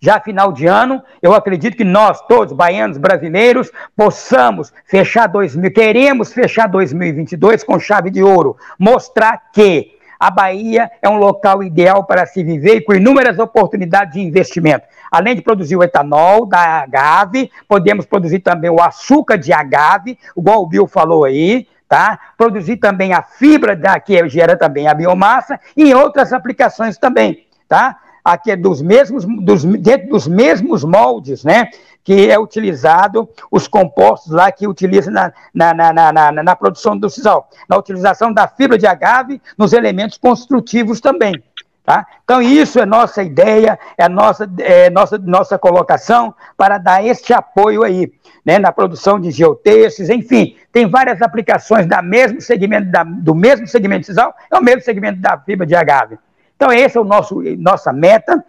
já 0.00 0.20
final 0.20 0.52
de 0.52 0.66
ano, 0.66 1.02
eu 1.22 1.34
acredito 1.34 1.76
que 1.76 1.84
nós, 1.84 2.20
todos, 2.22 2.52
baianos, 2.52 2.98
brasileiros, 2.98 3.70
possamos 3.96 4.72
fechar 4.86 5.26
2000, 5.26 5.72
queremos 5.72 6.32
fechar 6.32 6.68
2022 6.68 7.64
com 7.64 7.78
chave 7.78 8.10
de 8.10 8.22
ouro, 8.22 8.56
mostrar 8.78 9.40
que 9.52 9.94
a 10.18 10.30
Bahia 10.30 10.90
é 11.02 11.08
um 11.08 11.16
local 11.16 11.62
ideal 11.62 12.04
para 12.04 12.24
se 12.26 12.42
viver 12.42 12.76
e 12.76 12.80
com 12.80 12.94
inúmeras 12.94 13.38
oportunidades 13.38 14.14
de 14.14 14.20
investimento. 14.20 14.86
Além 15.10 15.36
de 15.36 15.42
produzir 15.42 15.76
o 15.76 15.82
etanol 15.82 16.46
da 16.46 16.82
agave, 16.82 17.50
podemos 17.68 18.06
produzir 18.06 18.40
também 18.40 18.70
o 18.70 18.80
açúcar 18.80 19.36
de 19.36 19.52
agave, 19.52 20.18
igual 20.36 20.62
o 20.62 20.66
Bill 20.66 20.86
falou 20.86 21.24
aí, 21.24 21.66
tá? 21.88 22.18
Produzir 22.36 22.78
também 22.78 23.12
a 23.12 23.22
fibra 23.22 23.76
da, 23.76 24.00
que 24.00 24.28
gera 24.28 24.56
também 24.56 24.88
a 24.88 24.94
biomassa 24.94 25.60
e 25.76 25.94
outras 25.94 26.32
aplicações 26.32 26.98
também, 26.98 27.46
tá? 27.68 27.98
Aqui 28.24 28.50
é 28.50 28.56
dos 28.56 28.80
mesmos, 28.80 29.24
dos, 29.24 29.64
dentro 29.64 30.08
dos 30.08 30.26
mesmos 30.26 30.82
moldes, 30.82 31.44
né? 31.44 31.68
Que 32.02 32.30
é 32.30 32.38
utilizado 32.38 33.28
os 33.50 33.68
compostos 33.68 34.32
lá 34.32 34.50
que 34.50 34.66
utiliza 34.66 35.10
na, 35.10 35.32
na, 35.52 35.74
na, 35.74 36.12
na, 36.12 36.32
na 36.32 36.56
produção 36.56 36.96
do 36.96 37.10
sisal, 37.10 37.48
na 37.68 37.76
utilização 37.76 38.32
da 38.32 38.48
fibra 38.48 38.78
de 38.78 38.86
agave 38.86 39.40
nos 39.58 39.72
elementos 39.72 40.16
construtivos 40.16 41.00
também. 41.00 41.42
Tá? 41.84 42.06
Então, 42.24 42.40
isso 42.40 42.80
é 42.80 42.86
nossa 42.86 43.22
ideia, 43.22 43.78
é 43.98 44.08
nossa, 44.08 44.50
é 44.60 44.88
nossa, 44.88 45.18
nossa 45.18 45.58
colocação 45.58 46.34
para 46.56 46.78
dar 46.78 47.04
este 47.04 47.34
apoio 47.34 47.82
aí, 47.82 48.10
né, 48.42 48.58
na 48.58 48.72
produção 48.72 49.20
de 49.20 49.30
geotextos, 49.30 50.08
enfim, 50.08 50.56
tem 50.72 50.88
várias 50.88 51.20
aplicações 51.20 51.86
da 51.86 52.00
mesmo 52.00 52.40
segmento, 52.40 52.90
da, 52.90 53.04
do 53.04 53.34
mesmo 53.34 53.66
segmento 53.66 54.00
de 54.00 54.06
sisal, 54.06 54.34
é 54.50 54.56
o 54.56 54.62
mesmo 54.62 54.80
segmento 54.80 55.20
da 55.20 55.36
fibra 55.36 55.66
de 55.66 55.74
agave. 55.74 56.18
Então, 56.64 56.72
essa 56.72 56.98
é 56.98 57.02
o 57.02 57.04
nosso 57.04 57.42
nossa 57.58 57.92
meta. 57.92 58.42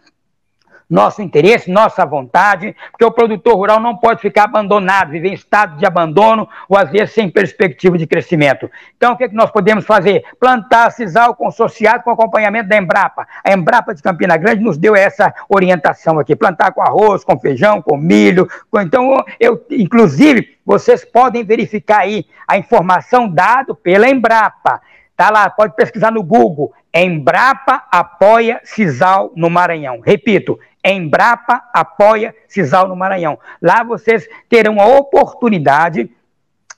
nosso 0.88 1.19
interesse, 1.19 1.71
nossa 1.71 2.06
vontade, 2.06 2.75
porque 2.91 3.04
o 3.04 3.12
produtor 3.12 3.56
rural 3.56 3.80
não 3.80 3.97
pode 3.97 4.21
ficar 4.21 4.43
abandonado, 4.43 5.10
viver 5.10 5.30
em 5.30 5.34
estado 5.34 5.78
de 5.78 5.86
abandono 5.86 6.47
ou 6.69 6.78
às 6.78 6.91
vezes 6.91 7.12
sem 7.12 7.28
perspectiva 7.28 7.97
de 7.97 8.06
crescimento. 8.06 8.69
Então, 8.95 9.13
o 9.13 9.17
que, 9.17 9.23
é 9.23 9.28
que 9.28 9.34
nós 9.34 9.49
podemos 9.49 9.84
fazer? 9.84 10.23
Plantar 10.39 10.91
sisal 10.91 11.34
consociado 11.36 12.04
com 12.04 12.12
acompanhamento 12.12 12.69
da 12.69 12.78
Embrapa. 12.78 13.28
A 13.43 13.51
Embrapa 13.51 13.95
de 13.95 14.04
Campina 14.04 14.38
Grande 14.38 14.63
nos 14.63 14.78
deu 14.78 14.95
essa 14.95 15.34
orientação 15.49 16.19
aqui: 16.19 16.36
plantar 16.36 16.71
com 16.71 16.84
arroz, 16.84 17.23
com 17.23 17.38
feijão, 17.39 17.82
com 17.82 17.97
milho. 17.97 18.47
Com... 18.69 18.80
Então, 18.80 19.25
eu, 19.39 19.65
inclusive, 19.71 20.56
vocês 20.63 21.04
podem 21.04 21.43
verificar 21.43 22.01
aí 22.01 22.28
a 22.47 22.60
informação 22.60 23.28
dada 23.28 23.73
pela 23.73 24.08
Embrapa. 24.08 24.80
Tá 25.15 25.30
lá, 25.30 25.49
pode 25.49 25.75
pesquisar 25.75 26.12
no 26.12 26.21
Google. 26.21 26.73
Embrapa 26.93 27.84
apoia 27.91 28.60
Cisal 28.63 29.32
no 29.36 29.49
Maranhão. 29.49 30.01
Repito, 30.04 30.60
Embrapa 30.84 31.63
apoia 31.73 32.36
Cisal 32.47 32.88
no 32.88 32.95
Maranhão. 32.95 33.39
Lá 33.62 33.84
vocês 33.84 34.28
terão 34.49 34.80
a 34.80 34.86
oportunidade 34.86 36.10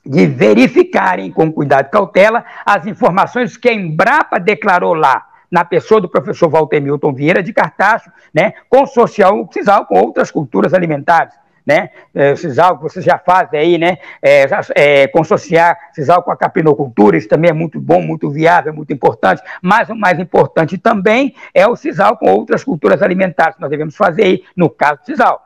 de 0.06 0.26
verificarem 0.26 1.30
com 1.30 1.52
cuidado 1.52 1.86
e 1.86 1.90
cautela 1.90 2.44
as 2.64 2.86
informações 2.86 3.56
que 3.56 3.68
a 3.68 3.74
Embrapa 3.74 4.38
declarou 4.38 4.94
lá, 4.94 5.26
na 5.50 5.64
pessoa 5.64 6.00
do 6.00 6.08
professor 6.08 6.48
Walter 6.48 6.80
Milton 6.80 7.12
Vieira 7.12 7.42
de 7.42 7.52
Cartacho, 7.52 8.10
né, 8.34 8.52
consorcial 8.68 9.40
o 9.40 9.52
Cisal 9.52 9.86
com 9.86 9.98
outras 9.98 10.30
culturas 10.30 10.74
alimentares 10.74 11.34
né? 11.68 11.90
É, 12.14 12.34
Cisal, 12.34 12.78
que 12.78 12.82
vocês 12.82 13.04
já 13.04 13.18
fazem 13.18 13.60
aí, 13.60 13.76
né? 13.76 13.98
É, 14.22 14.46
é, 14.74 15.06
consociar 15.08 15.76
Cisal 15.92 16.22
com 16.22 16.30
a 16.30 16.36
capinocultura, 16.36 17.18
isso 17.18 17.28
também 17.28 17.50
é 17.50 17.52
muito 17.52 17.78
bom, 17.78 18.00
muito 18.00 18.30
viável, 18.30 18.72
muito 18.72 18.90
importante. 18.90 19.42
Mas 19.60 19.90
o 19.90 19.94
mais 19.94 20.18
importante 20.18 20.78
também 20.78 21.34
é 21.52 21.66
o 21.66 21.76
Cisal 21.76 22.16
com 22.16 22.30
outras 22.30 22.64
culturas 22.64 23.02
alimentares 23.02 23.56
que 23.56 23.60
nós 23.60 23.70
devemos 23.70 23.94
fazer 23.94 24.22
aí, 24.22 24.42
no 24.56 24.70
caso 24.70 25.00
do 25.00 25.04
Cisal. 25.04 25.44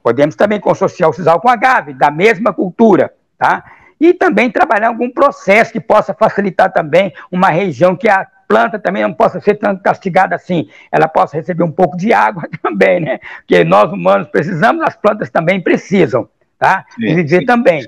Podemos 0.00 0.36
também 0.36 0.60
consociar 0.60 1.10
o 1.10 1.12
Cisal 1.12 1.40
com 1.40 1.48
a 1.48 1.54
agave, 1.54 1.92
da 1.92 2.08
mesma 2.08 2.52
cultura, 2.52 3.12
tá? 3.36 3.64
E 4.00 4.14
também 4.14 4.50
trabalhar 4.50 4.88
algum 4.88 5.10
processo 5.10 5.72
que 5.72 5.80
possa 5.80 6.14
facilitar 6.14 6.72
também 6.72 7.12
uma 7.32 7.48
região 7.48 7.96
que 7.96 8.08
a 8.08 8.24
planta 8.48 8.78
também 8.78 9.02
não 9.02 9.12
possa 9.12 9.40
ser 9.40 9.54
tão 9.54 9.76
castigada 9.76 10.34
assim, 10.34 10.68
ela 10.90 11.08
possa 11.08 11.36
receber 11.36 11.64
um 11.64 11.72
pouco 11.72 11.96
de 11.96 12.12
água 12.12 12.44
também, 12.62 13.00
né? 13.00 13.20
Porque 13.38 13.64
nós 13.64 13.92
humanos 13.92 14.28
precisamos, 14.28 14.82
as 14.82 14.96
plantas 14.96 15.30
também 15.30 15.60
precisam, 15.60 16.28
tá? 16.58 16.84
E 16.98 17.14
viver 17.14 17.44
também. 17.44 17.84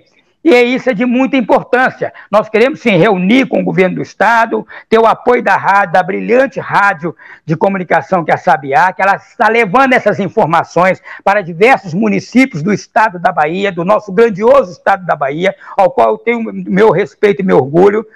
E 0.49 0.63
isso 0.63 0.89
é 0.89 0.95
de 0.95 1.05
muita 1.05 1.37
importância. 1.37 2.13
Nós 2.31 2.49
queremos 2.49 2.79
sim 2.79 2.97
reunir 2.97 3.47
com 3.47 3.61
o 3.61 3.65
governo 3.65 3.97
do 3.97 4.03
Estado, 4.03 4.65
ter 4.89 4.97
o 4.97 5.05
apoio 5.05 5.43
da 5.43 5.57
rádio, 5.57 5.95
da 5.95 6.03
brilhante 6.05 6.61
rádio 6.61 7.17
de 7.45 7.57
comunicação 7.57 8.25
que 8.25 8.31
é 8.31 8.35
a 8.35 8.39
Sabiá, 8.39 8.93
que 8.93 9.03
ela 9.03 9.17
está 9.17 9.49
levando 9.49 9.95
essas 9.95 10.21
informações 10.21 11.03
para 11.25 11.43
diversos 11.43 11.93
municípios 11.93 12.63
do 12.63 12.73
estado 12.73 13.19
da 13.19 13.33
Bahia, 13.33 13.73
do 13.73 13.85
nosso 13.85 14.13
grandioso 14.13 14.71
estado 14.71 15.05
da 15.05 15.17
Bahia, 15.17 15.53
ao 15.77 15.91
qual 15.91 16.11
eu 16.11 16.19
tenho 16.19 16.41
meu 16.53 16.93
respeito 16.93 17.43
e 17.43 17.45
meu 17.45 17.57
orgulho, 17.57 18.07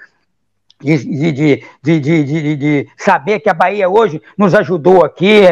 de, 0.80 1.32
de, 1.82 2.00
de, 2.00 2.56
de, 2.56 2.88
saber 2.96 3.40
que 3.40 3.48
a 3.48 3.54
Bahia 3.54 3.88
hoje 3.88 4.20
nos 4.36 4.54
ajudou 4.54 5.04
aqui, 5.04 5.42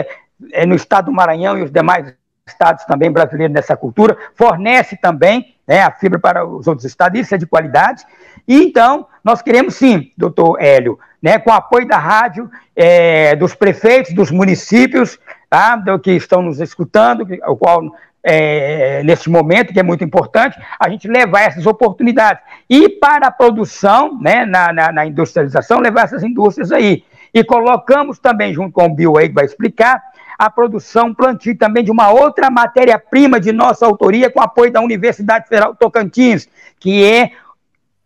é, 0.52 0.64
no 0.64 0.74
estado 0.74 1.06
do 1.06 1.12
Maranhão 1.12 1.58
e 1.58 1.62
os 1.62 1.70
demais 1.70 2.14
estados 2.46 2.84
também 2.84 3.10
brasileiros 3.10 3.54
nessa 3.54 3.76
cultura, 3.76 4.16
fornece 4.34 4.96
também 4.96 5.54
né, 5.66 5.82
a 5.82 5.90
fibra 5.90 6.18
para 6.18 6.46
os 6.46 6.66
outros 6.66 6.86
estados, 6.86 7.20
isso 7.20 7.34
é 7.34 7.38
de 7.38 7.46
qualidade. 7.46 8.04
E 8.46 8.62
então, 8.62 9.06
nós 9.22 9.42
queremos 9.42 9.74
sim, 9.74 10.12
doutor 10.16 10.56
Hélio, 10.58 10.98
né, 11.22 11.38
com 11.38 11.50
o 11.50 11.54
apoio 11.54 11.86
da 11.86 11.98
rádio, 11.98 12.50
é, 12.74 13.36
dos 13.36 13.54
prefeitos, 13.54 14.14
dos 14.14 14.30
municípios, 14.30 15.18
tá, 15.50 15.82
que 16.02 16.12
estão 16.12 16.40
nos 16.40 16.60
escutando, 16.60 17.26
o 17.46 17.56
qual 17.56 17.82
é, 18.22 19.02
momento, 19.28 19.72
que 19.72 19.80
é 19.80 19.82
muito 19.82 20.04
importante, 20.04 20.58
a 20.78 20.88
gente 20.88 21.08
levar 21.08 21.42
essas 21.42 21.66
oportunidades. 21.66 22.42
E 22.68 22.88
para 22.88 23.28
a 23.28 23.30
produção, 23.30 24.18
né, 24.20 24.44
na, 24.44 24.72
na, 24.72 24.92
na 24.92 25.06
industrialização, 25.06 25.80
levar 25.80 26.04
essas 26.04 26.22
indústrias 26.22 26.72
aí. 26.72 27.04
E 27.32 27.44
colocamos 27.44 28.18
também, 28.18 28.52
junto 28.52 28.72
com 28.72 28.86
o 28.86 28.94
Bill 28.94 29.18
aí, 29.18 29.28
que 29.28 29.34
vai 29.34 29.44
explicar, 29.44 30.02
a 30.38 30.48
produção, 30.48 31.12
plantio 31.12 31.58
também 31.58 31.82
de 31.82 31.90
uma 31.90 32.10
outra 32.10 32.48
matéria-prima 32.48 33.40
de 33.40 33.52
nossa 33.52 33.84
autoria, 33.84 34.30
com 34.30 34.40
apoio 34.40 34.72
da 34.72 34.80
Universidade 34.80 35.48
Federal 35.48 35.74
Tocantins, 35.74 36.48
que 36.78 37.04
é 37.04 37.32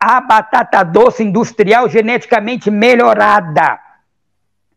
a 0.01 0.21
batata 0.21 0.83
doce 0.83 1.23
industrial 1.23 1.89
geneticamente 1.89 2.71
melhorada. 2.71 3.79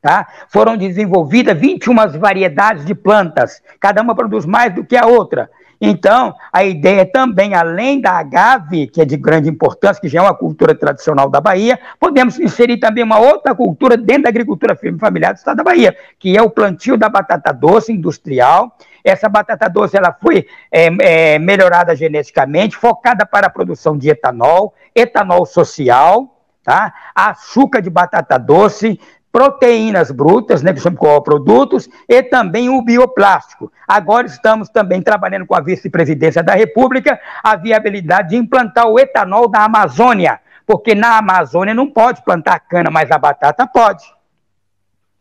Tá? 0.05 0.27
Foram 0.49 0.77
desenvolvidas 0.77 1.57
21 1.57 1.95
variedades 2.19 2.85
de 2.85 2.93
plantas, 2.93 3.59
cada 3.79 4.03
uma 4.03 4.13
produz 4.13 4.45
mais 4.45 4.71
do 4.71 4.85
que 4.85 4.95
a 4.95 5.07
outra. 5.07 5.49
Então, 5.81 6.35
a 6.53 6.63
ideia 6.63 7.03
também, 7.03 7.55
além 7.55 7.99
da 7.99 8.11
agave, 8.11 8.85
que 8.85 9.01
é 9.01 9.05
de 9.05 9.17
grande 9.17 9.49
importância, 9.49 9.99
que 9.99 10.07
já 10.07 10.19
é 10.19 10.21
uma 10.21 10.35
cultura 10.35 10.75
tradicional 10.75 11.27
da 11.27 11.41
Bahia, 11.41 11.79
podemos 11.99 12.39
inserir 12.39 12.77
também 12.77 13.03
uma 13.03 13.17
outra 13.17 13.55
cultura 13.55 13.97
dentro 13.97 14.25
da 14.25 14.29
agricultura 14.29 14.77
familiar 14.99 15.33
do 15.33 15.37
estado 15.37 15.57
da 15.57 15.63
Bahia, 15.63 15.97
que 16.19 16.37
é 16.37 16.41
o 16.43 16.51
plantio 16.51 16.95
da 16.97 17.09
batata 17.09 17.51
doce 17.51 17.91
industrial. 17.91 18.77
Essa 19.03 19.27
batata 19.27 19.67
doce 19.67 19.97
ela 19.97 20.15
foi 20.21 20.45
é, 20.71 20.85
é, 20.99 21.39
melhorada 21.39 21.95
geneticamente, 21.95 22.77
focada 22.77 23.25
para 23.25 23.47
a 23.47 23.49
produção 23.49 23.97
de 23.97 24.07
etanol, 24.07 24.75
etanol 24.93 25.47
social, 25.47 26.31
tá? 26.63 26.93
açúcar 27.15 27.81
de 27.81 27.89
batata 27.89 28.37
doce, 28.37 28.99
proteínas 29.35 30.11
brutas, 30.11 30.63
né, 30.63 30.71
que 30.71 30.79
são 30.79 30.95
produtos, 30.95 31.89
e 32.07 32.23
também 32.23 32.69
o 32.69 32.81
bioplástico. 32.81 33.69
Agora 33.85 34.25
estamos 34.25 34.69
também 34.69 35.01
trabalhando 35.01 35.45
com 35.45 35.53
a 35.53 35.59
vice-presidência 35.59 36.41
da 36.41 36.53
República 36.53 37.19
a 37.43 37.57
viabilidade 37.57 38.29
de 38.29 38.37
implantar 38.37 38.87
o 38.87 38.97
etanol 38.97 39.49
da 39.49 39.65
Amazônia, 39.65 40.39
porque 40.65 40.95
na 40.95 41.17
Amazônia 41.17 41.73
não 41.73 41.85
pode 41.85 42.23
plantar 42.23 42.61
cana, 42.61 42.89
mas 42.89 43.11
a 43.11 43.17
batata 43.17 43.67
pode. 43.67 44.05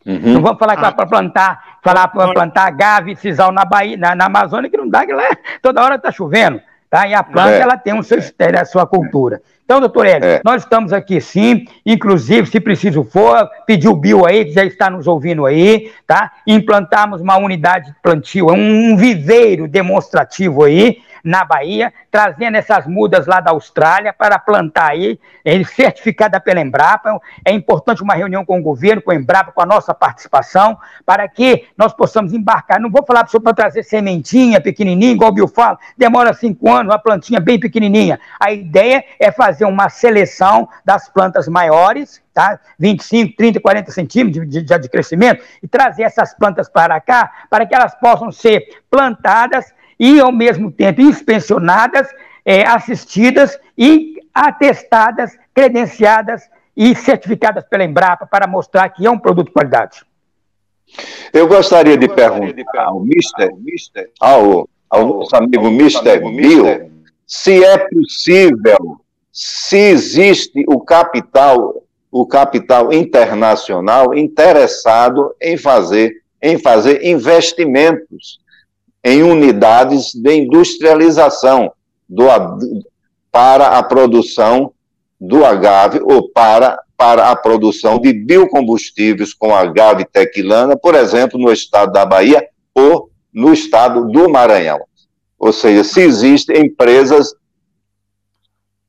Uhum. 0.07 0.35
Não 0.35 0.41
vamos 0.41 0.61
falar 0.61 0.77
que 0.77 0.85
ah. 0.85 0.93
para 0.93 1.07
plantar, 1.07 1.79
falar 1.83 2.07
para 2.07 2.33
plantar 2.33 2.69
agave, 2.69 3.17
sisal 3.17 3.51
na 3.51 3.65
Bahia, 3.65 3.97
na, 3.97 4.15
na, 4.15 4.27
Amazônia, 4.27 4.71
que 4.71 4.77
não 4.77 4.89
dá, 4.89 5.05
que 5.05 5.13
lá, 5.13 5.25
toda 5.61 5.83
hora 5.83 5.97
está 5.97 6.13
chovendo. 6.13 6.61
Tá? 6.89 7.09
E 7.09 7.15
a 7.15 7.25
planta 7.25 7.51
é. 7.51 7.59
ela 7.59 7.77
tem 7.77 7.93
um 7.93 8.03
seu, 8.05 8.21
a 8.61 8.65
sua 8.65 8.87
cultura. 8.87 9.43
Então, 9.65 9.81
doutor 9.81 10.07
Hélio, 10.07 10.29
é. 10.29 10.41
nós 10.45 10.63
estamos 10.63 10.93
aqui 10.93 11.21
sim, 11.23 11.65
inclusive, 11.87 12.47
se 12.47 12.61
preciso 12.61 13.03
for, 13.03 13.49
pedir 13.67 13.89
o 13.89 13.97
Bill 13.97 14.27
aí, 14.27 14.45
que 14.45 14.53
já 14.53 14.65
está 14.65 14.91
nos 14.91 15.07
ouvindo 15.07 15.47
aí, 15.47 15.91
tá? 16.07 16.33
Implantarmos 16.47 17.23
uma 17.23 17.39
unidade 17.39 17.87
de 17.87 17.97
plantio, 18.03 18.53
um 18.53 18.95
viveiro 18.95 19.67
demonstrativo 19.67 20.65
aí, 20.65 20.99
na 21.25 21.43
Bahia, 21.43 21.93
trazendo 22.11 22.57
essas 22.57 22.87
mudas 22.87 23.27
lá 23.27 23.41
da 23.41 23.51
Austrália 23.51 24.13
para 24.13 24.39
plantar 24.39 24.91
aí, 24.91 25.19
certificada 25.75 26.39
pela 26.39 26.61
Embrapa. 26.61 27.19
É 27.45 27.51
importante 27.51 28.03
uma 28.03 28.15
reunião 28.15 28.45
com 28.45 28.59
o 28.59 28.63
governo, 28.63 29.01
com 29.01 29.11
a 29.11 29.15
Embrapa, 29.15 29.51
com 29.51 29.63
a 29.63 29.67
nossa 29.67 29.95
participação, 29.95 30.77
para 31.07 31.27
que 31.27 31.67
nós 31.79 31.95
possamos 31.95 32.35
embarcar. 32.35 32.79
Não 32.79 32.91
vou 32.91 33.05
falar 33.05 33.25
para 33.25 33.55
trazer 33.55 33.83
sementinha 33.83 34.61
pequenininha, 34.61 35.13
igual 35.13 35.31
o 35.31 35.35
Bill 35.35 35.49
fala, 35.49 35.79
demora 35.97 36.35
cinco 36.35 36.71
anos, 36.71 36.93
uma 36.93 36.99
plantinha 36.99 37.41
bem 37.41 37.59
pequenininha. 37.59 38.21
A 38.39 38.53
ideia 38.53 39.03
é 39.19 39.33
fazer 39.33 39.65
uma 39.65 39.89
seleção 39.89 40.69
das 40.85 41.09
plantas 41.09 41.49
maiores, 41.49 42.23
tá? 42.35 42.59
25, 42.79 43.37
30, 43.37 43.61
40 43.61 43.93
centímetros 43.93 44.49
de, 44.49 44.63
de, 44.63 44.79
de 44.79 44.89
crescimento, 44.89 45.43
e 45.63 45.69
trazer 45.69 46.03
essas 46.03 46.35
plantas 46.35 46.69
para 46.69 47.01
cá, 47.01 47.31
para 47.49 47.65
que 47.65 47.75
elas 47.75 47.95
possam 47.95 48.31
ser 48.31 48.83
plantadas 48.91 49.73
e, 49.99 50.21
ao 50.21 50.33
mesmo 50.33 50.71
tempo, 50.71 51.01
inspecionadas, 51.01 52.09
é, 52.45 52.67
assistidas 52.67 53.59
e 53.77 54.15
atestadas, 54.33 55.37
credenciadas 55.55 56.43
e 56.77 56.95
certificadas 56.95 57.65
pela 57.69 57.85
Embrapa 57.85 58.27
para 58.27 58.47
mostrar 58.47 58.89
que 58.89 59.07
é 59.07 59.11
um 59.11 59.19
produto 59.19 59.47
de 59.47 59.53
qualidade. 59.53 60.03
Eu 61.33 61.47
gostaria 61.47 61.97
de 61.97 62.09
perguntar 62.09 62.85
ao 62.85 63.01
Mister, 63.01 63.51
ao, 64.21 64.69
ao 64.91 65.07
nosso 65.07 65.35
amigo 65.37 65.71
Mister 65.71 66.21
Bill, 66.21 66.91
se 67.27 67.65
é 67.65 67.79
possível, 67.79 69.01
se 69.33 69.77
existe 69.77 70.65
o 70.69 70.81
capital, 70.81 71.83
o 72.11 72.27
capital 72.27 72.93
internacional 72.93 74.15
interessado 74.15 75.35
em 75.41 75.57
fazer, 75.57 76.23
em 76.43 76.59
fazer 76.59 77.05
investimentos 77.05 78.39
em 79.05 79.23
unidades 79.23 80.15
de 80.15 80.35
industrialização 80.35 81.71
do, 82.09 82.25
para 83.31 83.79
a 83.79 83.83
produção 83.83 84.73
do 85.21 85.45
agave 85.45 86.01
ou 86.03 86.31
para, 86.31 86.79
para 86.97 87.31
a 87.31 87.37
produção 87.37 87.99
de 87.99 88.13
biocombustíveis 88.13 89.35
com 89.35 89.55
agave 89.55 90.07
tequilana, 90.07 90.77
por 90.77 90.95
exemplo, 90.95 91.39
no 91.39 91.53
estado 91.53 91.93
da 91.93 92.07
Bahia 92.07 92.49
ou 92.75 93.11
no 93.33 93.53
estado 93.53 94.07
do 94.07 94.29
Maranhão. 94.29 94.81
Ou 95.39 95.53
seja, 95.53 95.85
se 95.85 96.01
existem 96.01 96.67
empresas 96.67 97.35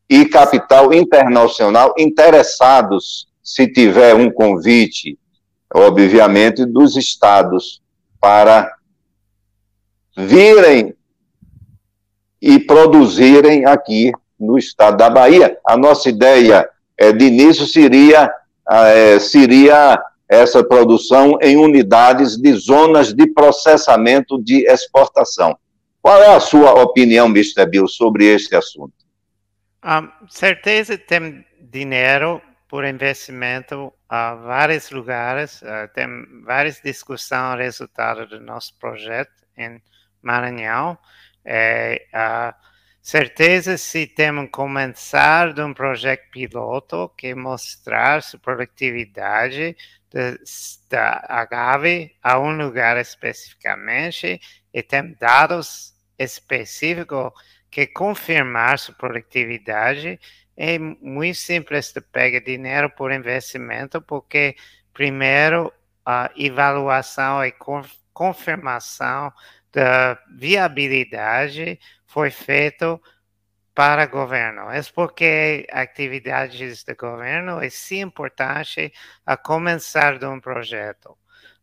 e 0.09 0.25
capital 0.25 0.93
internacional 0.93 1.93
interessados, 1.97 3.27
se 3.43 3.67
tiver 3.67 4.15
um 4.15 4.31
convite, 4.31 5.17
obviamente, 5.73 6.65
dos 6.65 6.95
estados 6.95 7.81
para 8.21 8.74
virem 10.15 10.95
e 12.41 12.59
produzirem 12.59 13.65
aqui 13.65 14.11
no 14.39 14.57
estado 14.57 14.97
da 14.97 15.09
Bahia. 15.09 15.57
A 15.65 15.77
nossa 15.77 16.09
ideia 16.09 16.69
é, 16.97 17.11
de 17.11 17.25
início 17.25 17.65
seria, 17.65 18.31
é, 18.69 19.19
seria 19.19 20.01
essa 20.27 20.63
produção 20.63 21.37
em 21.41 21.57
unidades 21.57 22.37
de 22.37 22.53
zonas 22.53 23.13
de 23.13 23.27
processamento 23.27 24.41
de 24.41 24.65
exportação. 24.67 25.57
Qual 26.01 26.21
é 26.21 26.35
a 26.35 26.39
sua 26.39 26.71
opinião, 26.81 27.27
Mr. 27.27 27.65
Bill, 27.65 27.87
sobre 27.87 28.25
este 28.25 28.55
assunto? 28.55 28.93
Um, 29.83 30.09
certeza 30.29 30.97
tem 30.97 31.45
dinheiro 31.59 32.41
por 32.67 32.85
investimento 32.85 33.93
a 34.09 34.35
vários 34.35 34.89
lugares, 34.89 35.61
uh, 35.61 35.87
tem 35.93 36.07
várias 36.43 36.81
discussões 36.83 37.59
resultado 37.59 38.27
do 38.27 38.39
nosso 38.39 38.73
projeto 38.79 39.31
em 39.57 39.81
Maranhão. 40.25 40.97
É, 41.43 42.07
a 42.11 42.55
certeza 43.01 43.77
se 43.77 44.07
temos 44.07 44.49
começar 44.51 45.53
de 45.53 45.61
um 45.61 45.73
projeto 45.73 46.29
piloto 46.31 47.09
que 47.15 47.35
mostrar 47.35 48.23
sua 48.23 48.39
produtividade 48.39 49.77
da 50.89 51.25
agave 51.27 52.15
a 52.23 52.39
um 52.39 52.55
lugar 52.55 52.97
especificamente 52.97 54.39
e 54.73 54.81
tem 54.81 55.13
dados 55.19 55.93
específicos 56.17 57.31
que 57.69 57.85
confirmar 57.85 58.79
sua 58.79 58.95
produtividade 58.95 60.19
é 60.57 60.79
muito 60.79 61.37
simples 61.37 61.91
de 61.91 61.99
pegar 61.99 62.39
dinheiro 62.39 62.89
por 62.89 63.11
investimento, 63.11 64.01
porque 64.01 64.55
primeiro 64.93 65.71
a 66.05 66.29
avaliação 66.37 67.43
e 67.43 67.53
confirmação 68.13 69.33
da 69.75 70.17
viabilidade 70.29 71.77
foi 72.07 72.31
feita 72.31 72.97
para 73.75 74.05
governo. 74.05 74.71
É 74.71 74.81
porque 74.95 75.67
atividades 75.69 76.85
do 76.85 76.95
governo 76.95 77.61
é 77.61 77.69
sim 77.69 77.99
importante 77.99 78.93
a 79.25 79.35
começar 79.35 80.17
de 80.17 80.25
um 80.25 80.39
projeto, 80.39 81.09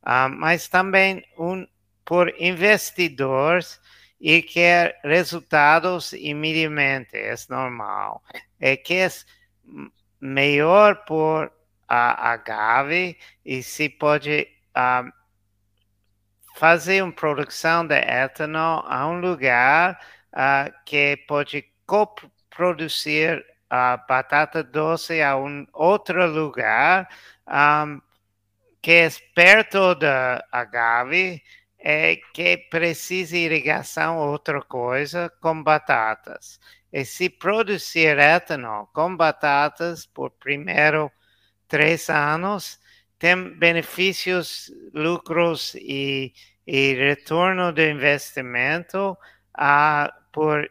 uh, 0.02 0.28
mas 0.28 0.68
também 0.68 1.24
um, 1.38 1.66
por 2.04 2.30
investidores 2.38 3.80
e 4.20 4.42
quer 4.42 5.00
resultados 5.02 6.12
imediatamente, 6.12 7.16
é 7.16 7.34
normal. 7.48 8.22
É 8.60 8.76
que 8.76 8.94
é 8.94 9.08
melhor 10.20 11.04
por 11.06 11.50
a 11.88 12.32
agave 12.32 13.16
e 13.44 13.62
se 13.62 13.88
pode 13.88 14.48
uh, 14.76 15.21
fazer 16.54 17.02
uma 17.02 17.12
produção 17.12 17.86
de 17.86 17.96
etanol 17.96 18.84
a 18.86 19.06
um 19.06 19.20
lugar 19.20 19.98
uh, 20.32 20.72
que 20.84 21.16
pode 21.28 21.64
coproduzir 21.86 23.44
a 23.70 23.94
uh, 23.94 24.06
batata 24.08 24.62
doce 24.62 25.22
a 25.22 25.36
um 25.36 25.66
outro 25.72 26.26
lugar 26.26 27.08
um, 27.48 28.00
que 28.82 28.90
é 28.90 29.08
perto 29.34 29.94
da 29.94 30.44
agave 30.50 31.42
é 31.78 32.16
que 32.32 32.56
precisa 32.56 33.36
irrigação 33.36 34.18
outra 34.18 34.60
coisa 34.62 35.32
com 35.40 35.62
batatas. 35.62 36.60
E 36.92 37.04
se 37.04 37.28
produzir 37.28 38.18
etanol 38.18 38.88
com 38.92 39.16
batatas 39.16 40.06
por 40.06 40.30
primeiro 40.32 41.10
três 41.66 42.08
anos, 42.10 42.78
tem 43.22 43.56
benefícios, 43.56 44.68
lucros 44.92 45.76
e, 45.76 46.34
e 46.66 46.94
retorno 46.94 47.72
do 47.72 47.80
investimento 47.80 49.16
uh, 49.56 50.12
por 50.32 50.68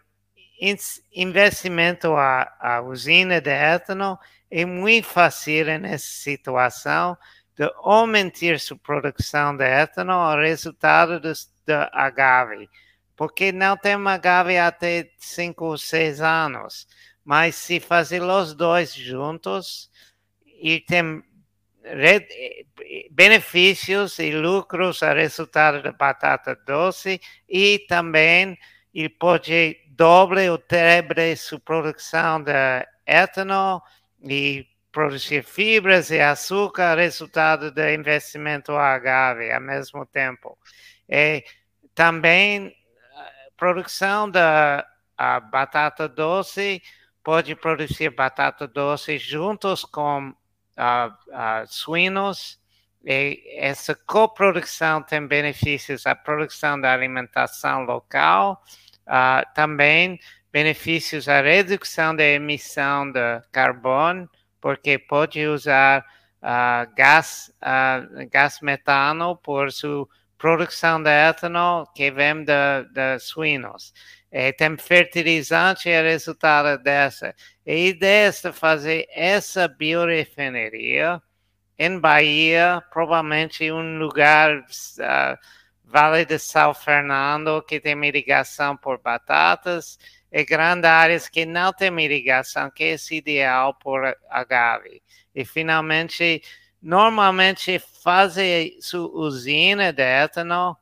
investimento 1.16 2.14
a, 2.14 2.54
a 2.60 2.82
usina 2.82 3.40
de 3.40 3.50
etanol 3.50 4.20
é 4.52 4.66
muito 4.66 5.08
fácil 5.08 5.80
nessa 5.80 6.06
situação 6.06 7.18
de 7.56 7.72
aumentar 7.78 8.60
sua 8.60 8.78
produção 8.78 9.56
de 9.56 9.64
etanol, 9.64 10.38
resultado 10.38 11.22
da 11.66 11.90
agave, 11.94 12.70
porque 13.16 13.54
não 13.54 13.78
tem 13.78 13.94
agave 13.94 14.58
até 14.58 15.10
5 15.18 15.64
ou 15.64 15.78
6 15.78 16.20
anos, 16.20 16.86
mas 17.24 17.56
se 17.56 17.80
fazer 17.80 18.22
os 18.22 18.54
dois 18.54 18.94
juntos, 18.94 19.90
e 20.62 20.82
tem 20.82 21.24
benefícios 23.10 24.20
e 24.20 24.32
lucros 24.32 25.02
a 25.02 25.14
resultado 25.14 25.82
da 25.82 25.92
batata 25.92 26.56
doce 26.66 27.20
e 27.50 27.80
também 27.88 28.58
ele 28.94 29.10
pode 29.10 29.78
doble 29.90 30.50
ou 30.50 30.58
treble 30.58 31.36
sua 31.36 31.60
produção 31.60 32.44
de 32.44 32.52
etanol 33.06 33.82
e 34.24 34.68
produzir 34.92 35.44
fibras 35.44 36.12
e 36.12 36.20
açúcar, 36.20 36.96
resultado 36.96 37.72
do 37.72 37.90
investimento 37.90 38.74
agave 38.74 39.52
ao 39.52 39.62
mesmo 39.62 40.06
tempo. 40.06 40.58
E 41.08 41.44
também 41.96 42.76
produção 43.56 44.30
da 44.30 44.86
batata 45.52 46.08
doce 46.10 46.82
pode 47.24 47.56
produzir 47.56 48.10
batata 48.10 48.68
doce 48.68 49.18
juntos 49.18 49.86
com 49.86 50.34
suínos 51.68 52.60
e 53.04 53.42
essa 53.58 53.96
coprodução 53.96 55.02
tem 55.02 55.26
benefícios 55.26 56.06
à 56.06 56.16
produção 56.16 56.80
da 56.80 56.94
alimentação 56.94 57.84
local, 57.84 58.64
também 59.56 60.20
benefícios 60.52 61.28
à 61.28 61.42
redução 61.42 62.16
da 62.16 62.24
emissão 62.24 63.12
de 63.12 63.42
carbono, 63.52 64.30
porque 64.60 65.00
pode 65.00 65.46
usar 65.48 66.06
uh, 66.42 66.94
gás, 66.96 67.52
uh, 67.62 68.30
gás 68.30 68.60
metano 68.62 69.36
por 69.38 69.72
sua 69.72 70.08
produção 70.38 71.02
de 71.02 71.10
etanol 71.10 71.88
que 71.94 72.12
vem 72.12 72.44
de, 72.44 72.84
de 72.92 73.20
suínos. 73.20 73.94
E 74.32 74.54
tem 74.54 74.78
fertilizante 74.78 75.90
e 75.90 76.02
resultado 76.02 76.82
dessa. 76.82 77.36
A 77.68 77.72
ideia 77.72 78.30
é 78.30 78.52
fazer 78.52 79.08
essa 79.12 79.68
biorefineria 79.68 81.22
em 81.78 82.00
Bahia, 82.00 82.82
provavelmente 82.92 83.72
um 83.72 83.98
lugar, 83.98 84.60
uh, 84.60 85.38
Vale 85.84 86.24
de 86.24 86.40
São 86.40 86.74
Fernando, 86.74 87.62
que 87.64 87.80
tem 87.80 88.02
irrigação 88.06 88.78
por 88.78 89.00
batatas, 89.02 89.98
e 90.32 90.46
grandes 90.46 90.86
áreas 90.86 91.28
que 91.28 91.46
não 91.46 91.74
têm 91.74 92.00
irrigação, 92.00 92.72
que 92.72 92.84
é 92.84 92.96
ideal 93.12 93.74
por 93.74 94.16
agave. 94.30 95.02
E 95.36 95.44
finalmente, 95.44 96.42
normalmente 96.82 97.78
fazem 97.80 98.80
sua 98.80 99.10
usina 99.10 99.92
de 99.92 100.04
etanol 100.04 100.78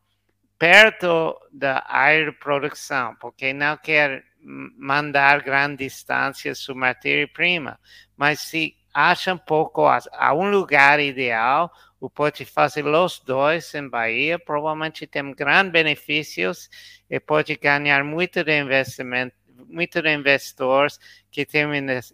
perto 0.59 1.39
da 1.53 1.85
área 1.87 2.25
de 2.25 2.31
produção, 2.33 3.15
porque 3.15 3.53
não 3.53 3.77
quer 3.77 4.25
mandar 4.41 5.41
grandes 5.41 5.93
distâncias 5.93 6.59
sua 6.59 6.75
matéria-prima. 6.75 7.79
Mas 8.15 8.41
se 8.41 8.75
acham 8.93 9.37
pouco 9.37 9.87
a 9.87 10.33
um 10.33 10.51
lugar 10.51 10.99
ideal, 10.99 11.71
o 11.99 12.09
pode 12.09 12.43
fazer 12.43 12.85
os 12.85 13.19
dois 13.19 13.73
em 13.73 13.87
Bahia, 13.87 14.37
provavelmente 14.37 15.07
tem 15.07 15.33
grandes 15.33 15.71
benefícios 15.71 16.69
e 17.09 17.19
pode 17.19 17.55
ganhar 17.55 18.03
muito 18.03 18.43
de 18.43 18.59
investimento 18.59 19.39
muitos 19.67 20.03
investidores 20.05 20.99
que 21.29 21.45
têm 21.45 21.65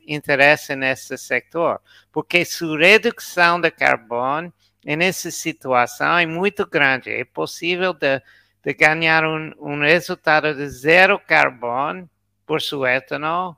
interesse 0.07 0.75
nesse 0.75 1.17
setor, 1.17 1.79
porque 2.11 2.43
sua 2.43 2.77
redução 2.79 3.61
de 3.61 3.71
carbono 3.71 4.53
nessa 4.93 5.31
situação 5.31 6.17
é 6.17 6.25
muito 6.25 6.67
grande. 6.67 7.09
É 7.09 7.23
possível 7.23 7.93
de, 7.93 8.21
de 8.63 8.73
ganhar 8.73 9.23
um, 9.23 9.51
um 9.57 9.79
resultado 9.79 10.53
de 10.53 10.67
zero 10.67 11.17
carbono 11.17 12.09
por 12.45 12.61
seu 12.61 12.85
etanol 12.85 13.57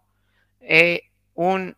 e 0.62 1.04
um 1.36 1.74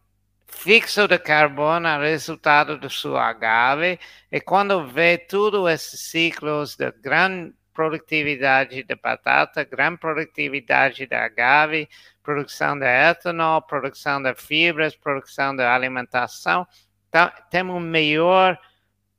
fixo 0.48 1.08
de 1.08 1.18
carbono 1.18 1.88
a 1.88 1.98
resultado 1.98 2.78
do 2.78 2.90
seu 2.90 3.18
agave. 3.18 4.00
E 4.32 4.42
quando 4.42 4.88
vê 4.88 5.18
todos 5.18 5.72
esses 5.72 6.02
ciclos 6.02 6.76
de 6.76 6.92
grande 6.92 7.54
produtividade 7.74 8.84
de 8.84 8.96
batata, 8.96 9.64
grande 9.64 10.00
produtividade 10.00 11.08
de 11.08 11.16
agave, 11.16 11.88
produção 12.22 12.78
de 12.78 12.86
etanol, 12.86 13.62
produção 13.62 14.22
de 14.22 14.36
fibras, 14.36 14.96
produção 14.96 15.56
de 15.56 15.64
alimentação. 15.64 16.68
Então, 17.08 17.32
temos 17.50 17.76
uma 17.76 17.82
melhor 17.82 18.60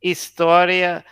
história 0.02 1.04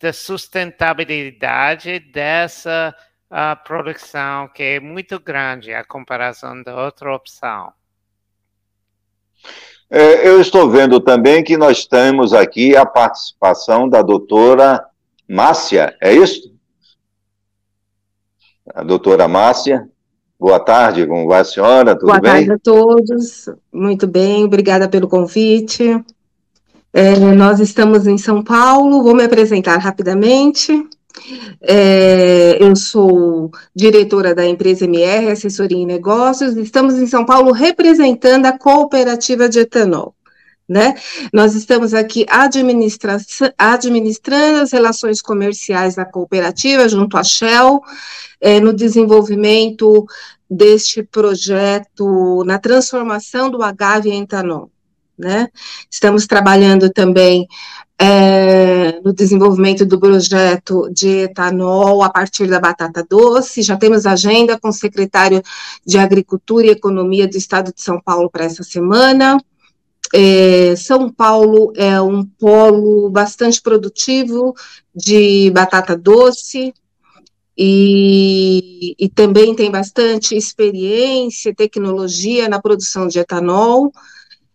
de 0.00 0.12
sustentabilidade 0.12 1.98
dessa 1.98 2.94
uh, 3.30 3.64
produção, 3.64 4.48
que 4.48 4.62
é 4.62 4.80
muito 4.80 5.20
grande 5.20 5.72
a 5.72 5.84
comparação 5.84 6.62
da 6.62 6.84
outra 6.84 7.14
opção. 7.14 7.72
É, 9.90 10.26
eu 10.26 10.40
estou 10.40 10.70
vendo 10.70 11.00
também 11.00 11.44
que 11.44 11.56
nós 11.56 11.84
temos 11.84 12.32
aqui 12.32 12.76
a 12.76 12.86
participação 12.86 13.88
da 13.88 14.02
doutora 14.02 14.84
Márcia, 15.28 15.96
é 16.00 16.12
isso? 16.12 16.52
a 18.74 18.82
doutora 18.82 19.28
Márcia. 19.28 19.88
Boa 20.38 20.58
tarde, 20.58 21.06
como 21.06 21.28
vai 21.28 21.40
a 21.40 21.44
senhora? 21.44 21.94
Tudo 21.94 22.06
Boa 22.06 22.20
bem? 22.20 22.32
tarde 22.32 22.52
a 22.52 22.58
todos. 22.58 23.48
Muito 23.72 24.06
bem, 24.06 24.44
obrigada 24.44 24.88
pelo 24.88 25.08
convite. 25.08 26.04
É, 26.92 27.16
nós 27.34 27.58
estamos 27.58 28.06
em 28.06 28.18
São 28.18 28.42
Paulo, 28.42 29.02
vou 29.02 29.14
me 29.14 29.24
apresentar 29.24 29.78
rapidamente. 29.78 30.86
É, 31.60 32.58
eu 32.60 32.76
sou 32.76 33.50
diretora 33.74 34.34
da 34.34 34.46
empresa 34.46 34.84
MR, 34.84 35.30
Assessoria 35.30 35.78
em 35.78 35.86
Negócios. 35.86 36.54
Estamos 36.56 36.94
em 36.94 37.06
São 37.06 37.24
Paulo 37.24 37.52
representando 37.52 38.46
a 38.46 38.58
cooperativa 38.58 39.48
de 39.48 39.60
etanol. 39.60 40.14
Né? 40.68 40.94
Nós 41.32 41.54
estamos 41.54 41.92
aqui 41.92 42.24
administra 42.28 43.18
administrando 43.58 44.60
as 44.60 44.72
relações 44.72 45.20
comerciais 45.20 45.96
da 45.96 46.04
cooperativa 46.04 46.88
junto 46.88 47.16
à 47.16 47.24
Shell, 47.24 47.80
é, 48.40 48.60
no 48.60 48.72
desenvolvimento 48.72 50.06
deste 50.48 51.02
projeto, 51.02 52.42
na 52.44 52.58
transformação 52.58 53.50
do 53.50 53.62
agave 53.62 54.10
em 54.10 54.22
etanol. 54.22 54.71
Né? 55.22 55.46
Estamos 55.88 56.26
trabalhando 56.26 56.90
também 56.90 57.46
é, 57.96 59.00
no 59.04 59.12
desenvolvimento 59.12 59.86
do 59.86 60.00
projeto 60.00 60.90
de 60.92 61.20
etanol 61.20 62.02
a 62.02 62.10
partir 62.10 62.48
da 62.48 62.58
batata 62.58 63.06
doce. 63.08 63.62
Já 63.62 63.76
temos 63.76 64.04
agenda 64.04 64.58
com 64.58 64.70
o 64.70 64.72
secretário 64.72 65.40
de 65.86 65.96
Agricultura 65.96 66.66
e 66.66 66.70
Economia 66.70 67.28
do 67.28 67.36
Estado 67.36 67.72
de 67.72 67.80
São 67.80 68.00
Paulo 68.00 68.28
para 68.28 68.44
essa 68.44 68.64
semana. 68.64 69.38
É, 70.12 70.74
São 70.74 71.08
Paulo 71.08 71.72
é 71.76 72.00
um 72.00 72.24
polo 72.24 73.08
bastante 73.08 73.62
produtivo 73.62 74.52
de 74.92 75.52
batata 75.52 75.96
doce 75.96 76.74
e, 77.56 78.96
e 78.98 79.08
também 79.08 79.54
tem 79.54 79.70
bastante 79.70 80.36
experiência 80.36 81.54
tecnologia 81.54 82.48
na 82.48 82.60
produção 82.60 83.06
de 83.06 83.20
etanol. 83.20 83.92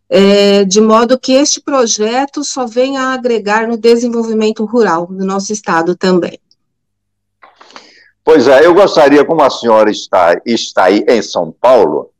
É, 0.10 0.64
de 0.64 0.80
modo 0.80 1.20
que 1.20 1.34
este 1.34 1.60
projeto 1.60 2.44
só 2.44 2.66
vem 2.66 2.98
a 2.98 3.14
agregar 3.14 3.68
no 3.68 3.78
desenvolvimento 3.78 4.64
rural 4.64 5.06
do 5.08 5.26
nosso 5.26 5.52
estado 5.52 5.96
também. 5.96 6.40
Pois 8.24 8.48
é, 8.48 8.66
eu 8.66 8.74
gostaria, 8.74 9.24
como 9.26 9.42
a 9.42 9.50
senhora 9.50 9.90
está, 9.90 10.40
está 10.46 10.86
aí 10.86 11.04
em 11.08 11.22
São 11.22 11.52
Paulo, 11.52 12.12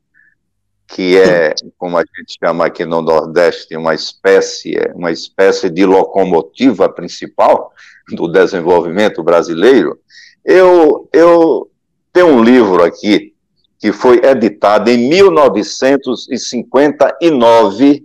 que 0.88 1.18
é, 1.18 1.54
como 1.78 1.98
a 1.98 2.02
gente 2.02 2.38
chama 2.42 2.66
aqui 2.66 2.86
no 2.86 3.02
Nordeste, 3.02 3.76
uma 3.76 3.94
espécie, 3.94 4.74
uma 4.96 5.12
espécie 5.12 5.70
de 5.70 5.86
locomotiva 5.86 6.88
principal 6.88 7.74
do 8.14 8.28
desenvolvimento 8.28 9.22
brasileiro, 9.22 10.00
eu, 10.46 11.10
eu 11.12 11.70
tenho 12.14 12.28
um 12.28 12.44
livro 12.44 12.84
aqui 12.84 13.34
que 13.80 13.92
foi 13.92 14.22
editado 14.24 14.90
em 14.90 15.10
1959, 15.10 18.04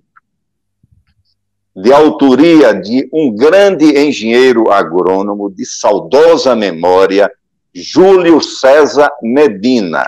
de 1.74 1.90
autoria 1.92 2.74
de 2.74 3.08
um 3.12 3.34
grande 3.34 3.98
engenheiro 3.98 4.70
agrônomo 4.70 5.50
de 5.50 5.64
saudosa 5.64 6.54
memória, 6.54 7.32
Júlio 7.74 8.42
César 8.42 9.10
Medina. 9.22 10.06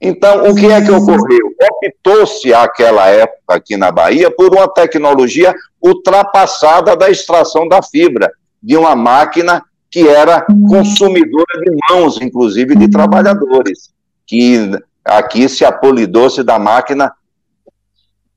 Então, 0.00 0.48
o 0.48 0.54
que 0.54 0.66
é 0.66 0.80
que 0.80 0.90
ocorreu? 0.90 1.52
Optou-se 1.84 2.54
àquela 2.54 3.08
época 3.08 3.54
aqui 3.54 3.76
na 3.76 3.90
Bahia 3.90 4.30
por 4.30 4.54
uma 4.54 4.68
tecnologia 4.68 5.54
ultrapassada 5.80 6.96
da 6.96 7.10
extração 7.10 7.68
da 7.68 7.82
fibra, 7.82 8.32
de 8.62 8.76
uma 8.76 8.94
máquina 8.94 9.62
que 9.90 10.08
era 10.08 10.46
consumidora 10.68 11.60
de 11.60 11.76
mãos, 11.90 12.20
inclusive 12.20 12.76
de 12.76 12.88
trabalhadores 12.88 13.92
que 14.26 14.70
aqui 15.04 15.48
se 15.48 15.64
apolidou-se 15.64 16.42
da 16.42 16.58
máquina 16.58 17.12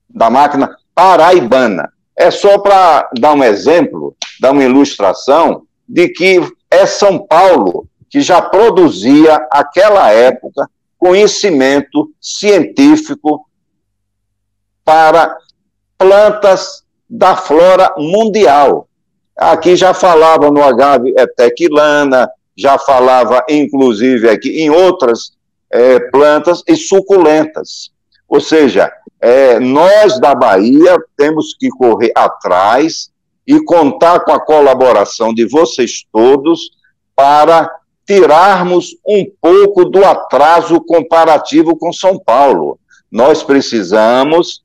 da 0.08 0.30
máquina 0.30 0.76
paraibana. 0.94 1.92
É 2.16 2.30
só 2.30 2.58
para 2.58 3.10
dar 3.18 3.34
um 3.34 3.44
exemplo, 3.44 4.16
dar 4.40 4.52
uma 4.52 4.64
ilustração 4.64 5.62
de 5.88 6.08
que 6.08 6.40
é 6.70 6.86
São 6.86 7.18
Paulo 7.18 7.86
que 8.08 8.20
já 8.20 8.40
produzia 8.40 9.36
aquela 9.50 10.10
época 10.10 10.68
conhecimento 10.98 12.10
científico 12.20 13.46
para 14.84 15.36
plantas 15.98 16.84
da 17.08 17.36
flora 17.36 17.92
mundial. 17.96 18.88
Aqui 19.36 19.76
já 19.76 19.92
falava 19.92 20.50
no 20.50 20.62
agave 20.62 21.12
tequilana, 21.36 22.28
já 22.56 22.78
falava 22.78 23.44
inclusive 23.48 24.28
aqui 24.28 24.60
em 24.60 24.70
outras 24.70 25.32
é, 25.70 26.00
plantas 26.10 26.62
e 26.66 26.76
suculentas. 26.76 27.90
Ou 28.28 28.40
seja, 28.40 28.90
é, 29.20 29.58
nós 29.60 30.18
da 30.18 30.34
Bahia 30.34 30.96
temos 31.16 31.54
que 31.54 31.68
correr 31.68 32.12
atrás 32.14 33.10
e 33.46 33.62
contar 33.62 34.20
com 34.20 34.32
a 34.32 34.40
colaboração 34.40 35.32
de 35.32 35.46
vocês 35.46 36.04
todos 36.12 36.70
para 37.14 37.70
tirarmos 38.06 38.96
um 39.06 39.26
pouco 39.40 39.84
do 39.84 40.04
atraso 40.04 40.80
comparativo 40.80 41.76
com 41.76 41.92
São 41.92 42.18
Paulo. 42.18 42.78
Nós 43.10 43.42
precisamos 43.42 44.64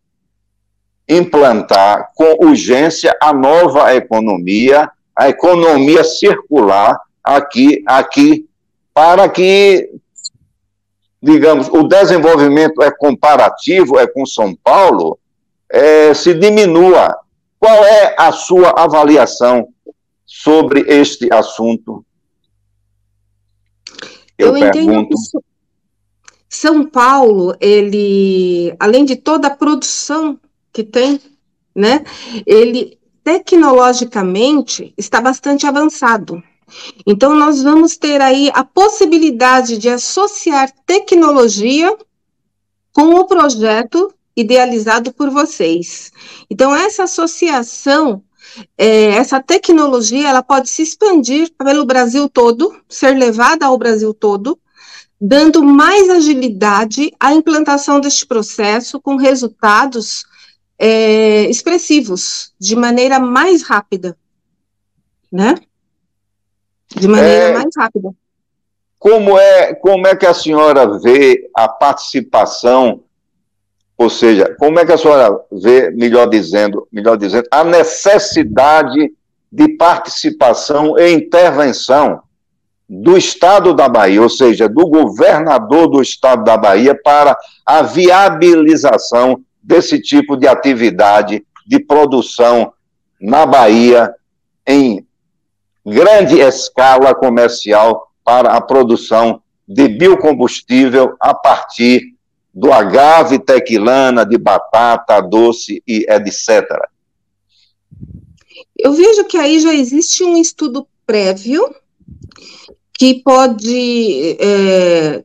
implantar 1.08 2.12
com 2.16 2.46
urgência 2.46 3.16
a 3.22 3.34
nova 3.34 3.94
economia, 3.96 4.90
a 5.16 5.30
economia 5.30 6.04
circular 6.04 7.00
aqui, 7.24 7.84
aqui 7.88 8.46
para 8.94 9.28
que 9.28 9.90
digamos, 11.22 11.68
o 11.70 11.84
desenvolvimento 11.84 12.82
é 12.82 12.90
comparativo, 12.90 14.00
é 14.00 14.08
com 14.08 14.26
São 14.26 14.56
Paulo, 14.56 15.20
é, 15.70 16.14
se 16.14 16.34
diminua. 16.34 17.16
Qual 17.60 17.86
é 17.86 18.16
a 18.18 18.32
sua 18.32 18.72
avaliação 18.72 19.68
sobre 20.26 20.82
este 20.88 21.32
assunto? 21.32 22.04
Eu, 24.42 24.58
Eu 24.58 24.58
entendo 24.58 25.08
que 25.08 25.16
São 26.50 26.86
Paulo, 26.86 27.56
ele, 27.60 28.76
além 28.80 29.06
de 29.06 29.16
toda 29.16 29.48
a 29.48 29.56
produção 29.56 30.40
que 30.74 30.84
tem, 30.84 31.20
né, 31.76 32.04
ele 32.46 33.00
tecnologicamente 33.24 34.94
está 34.98 35.22
bastante 35.22 35.66
avançado. 35.66 36.42
Então, 37.06 37.36
nós 37.36 37.62
vamos 37.62 37.98
ter 37.98 38.22
aí 38.22 38.50
a 38.54 38.64
possibilidade 38.64 39.78
de 39.78 39.90
associar 39.90 40.72
tecnologia 40.86 41.96
com 42.94 43.16
o 43.16 43.26
projeto 43.26 44.14
idealizado 44.36 45.14
por 45.14 45.30
vocês. 45.30 46.12
Então, 46.50 46.76
essa 46.76 47.04
associação, 47.04 48.24
é, 48.78 49.06
essa 49.16 49.42
tecnologia, 49.42 50.30
ela 50.30 50.44
pode 50.44 50.70
se 50.70 50.82
expandir 50.82 51.52
pelo 51.58 51.86
Brasil 51.86 52.30
todo, 52.30 52.76
ser 52.90 53.16
levada 53.16 53.66
ao 53.66 53.78
Brasil 53.78 54.14
todo, 54.14 54.60
dando 55.20 55.64
mais 55.64 56.10
agilidade 56.10 57.12
à 57.20 57.34
implantação 57.34 58.00
deste 58.00 58.26
processo 58.26 59.00
com 59.00 59.16
resultados 59.16 60.26
é, 60.80 61.44
expressivos, 61.44 62.54
de 62.60 62.76
maneira 62.76 63.20
mais 63.20 63.62
rápida, 63.62 64.18
né? 65.32 65.56
de 66.96 67.08
maneira 67.08 67.50
é, 67.50 67.54
mais 67.54 67.70
rápida. 67.78 68.12
Como 69.00 69.38
é, 69.38 69.74
como 69.76 70.08
é 70.08 70.16
que 70.16 70.26
a 70.26 70.34
senhora 70.34 71.00
vê 71.00 71.50
a 71.56 71.68
participação, 71.68 73.04
ou 74.02 74.10
seja, 74.10 74.56
como 74.58 74.80
é 74.80 74.86
que 74.86 74.92
a 74.92 74.98
senhora 74.98 75.40
vê, 75.52 75.92
melhor 75.92 76.28
dizendo, 76.28 76.88
melhor 76.92 77.16
dizendo, 77.16 77.48
a 77.52 77.64
necessidade 77.64 79.14
de 79.52 79.78
participação 79.78 80.98
e 80.98 81.12
intervenção 81.12 82.24
do 82.90 83.16
Estado 83.16 83.76
da 83.76 83.88
Bahia, 83.88 84.20
ou 84.20 84.28
seja, 84.28 84.68
do 84.68 84.88
governador 84.88 85.88
do 85.88 86.02
Estado 86.02 86.44
da 86.44 86.58
Bahia, 86.58 87.00
para 87.00 87.38
a 87.64 87.84
viabilização 87.84 89.44
desse 89.62 90.02
tipo 90.02 90.36
de 90.36 90.48
atividade 90.48 91.46
de 91.68 91.80
produção 91.80 92.74
na 93.22 93.46
Bahia 93.46 94.12
em 94.66 95.06
grande 95.86 96.40
escala 96.40 97.14
comercial 97.14 98.12
para 98.24 98.54
a 98.54 98.62
produção 98.62 99.44
de 99.68 99.88
biocombustível 99.88 101.16
a 101.20 101.36
partir 101.36 102.02
do 102.54 102.72
agave, 102.72 103.40
tequilana, 103.40 104.26
de 104.26 104.38
batata, 104.38 105.22
doce 105.22 105.82
e 105.88 106.06
etc. 106.10 106.66
Eu 108.78 108.94
vejo 108.94 109.26
que 109.26 109.38
aí 109.38 109.60
já 109.60 109.74
existe 109.74 110.24
um 110.24 110.38
estudo 110.38 110.88
prévio 111.06 111.74
que 112.94 113.22
pode. 113.24 114.38
É, 114.40 115.24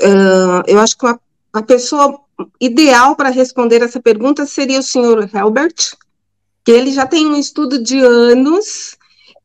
é, 0.00 0.62
eu 0.66 0.78
acho 0.78 0.96
que 0.96 1.06
a, 1.06 1.18
a 1.52 1.62
pessoa 1.62 2.20
ideal 2.60 3.16
para 3.16 3.30
responder 3.30 3.82
essa 3.82 4.00
pergunta 4.00 4.46
seria 4.46 4.78
o 4.78 4.82
senhor 4.82 5.28
Helbert, 5.34 5.96
que 6.64 6.70
ele 6.70 6.92
já 6.92 7.06
tem 7.06 7.26
um 7.26 7.36
estudo 7.36 7.82
de 7.82 7.98
anos 7.98 8.96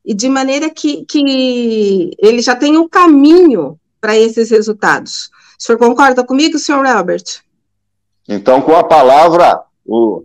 e 0.04 0.14
de 0.14 0.28
maneira 0.28 0.68
que, 0.68 1.04
que 1.06 2.10
ele 2.18 2.42
já 2.42 2.54
tem 2.54 2.76
um 2.76 2.88
caminho 2.88 3.78
para 4.00 4.16
esses 4.16 4.50
resultados. 4.50 5.30
O 5.58 5.62
senhor 5.62 5.78
concorda 5.78 6.24
comigo, 6.24 6.58
senhor 6.58 6.84
Albert? 6.86 7.42
Então, 8.28 8.60
com 8.60 8.74
a 8.74 8.84
palavra, 8.84 9.62
o 9.84 10.24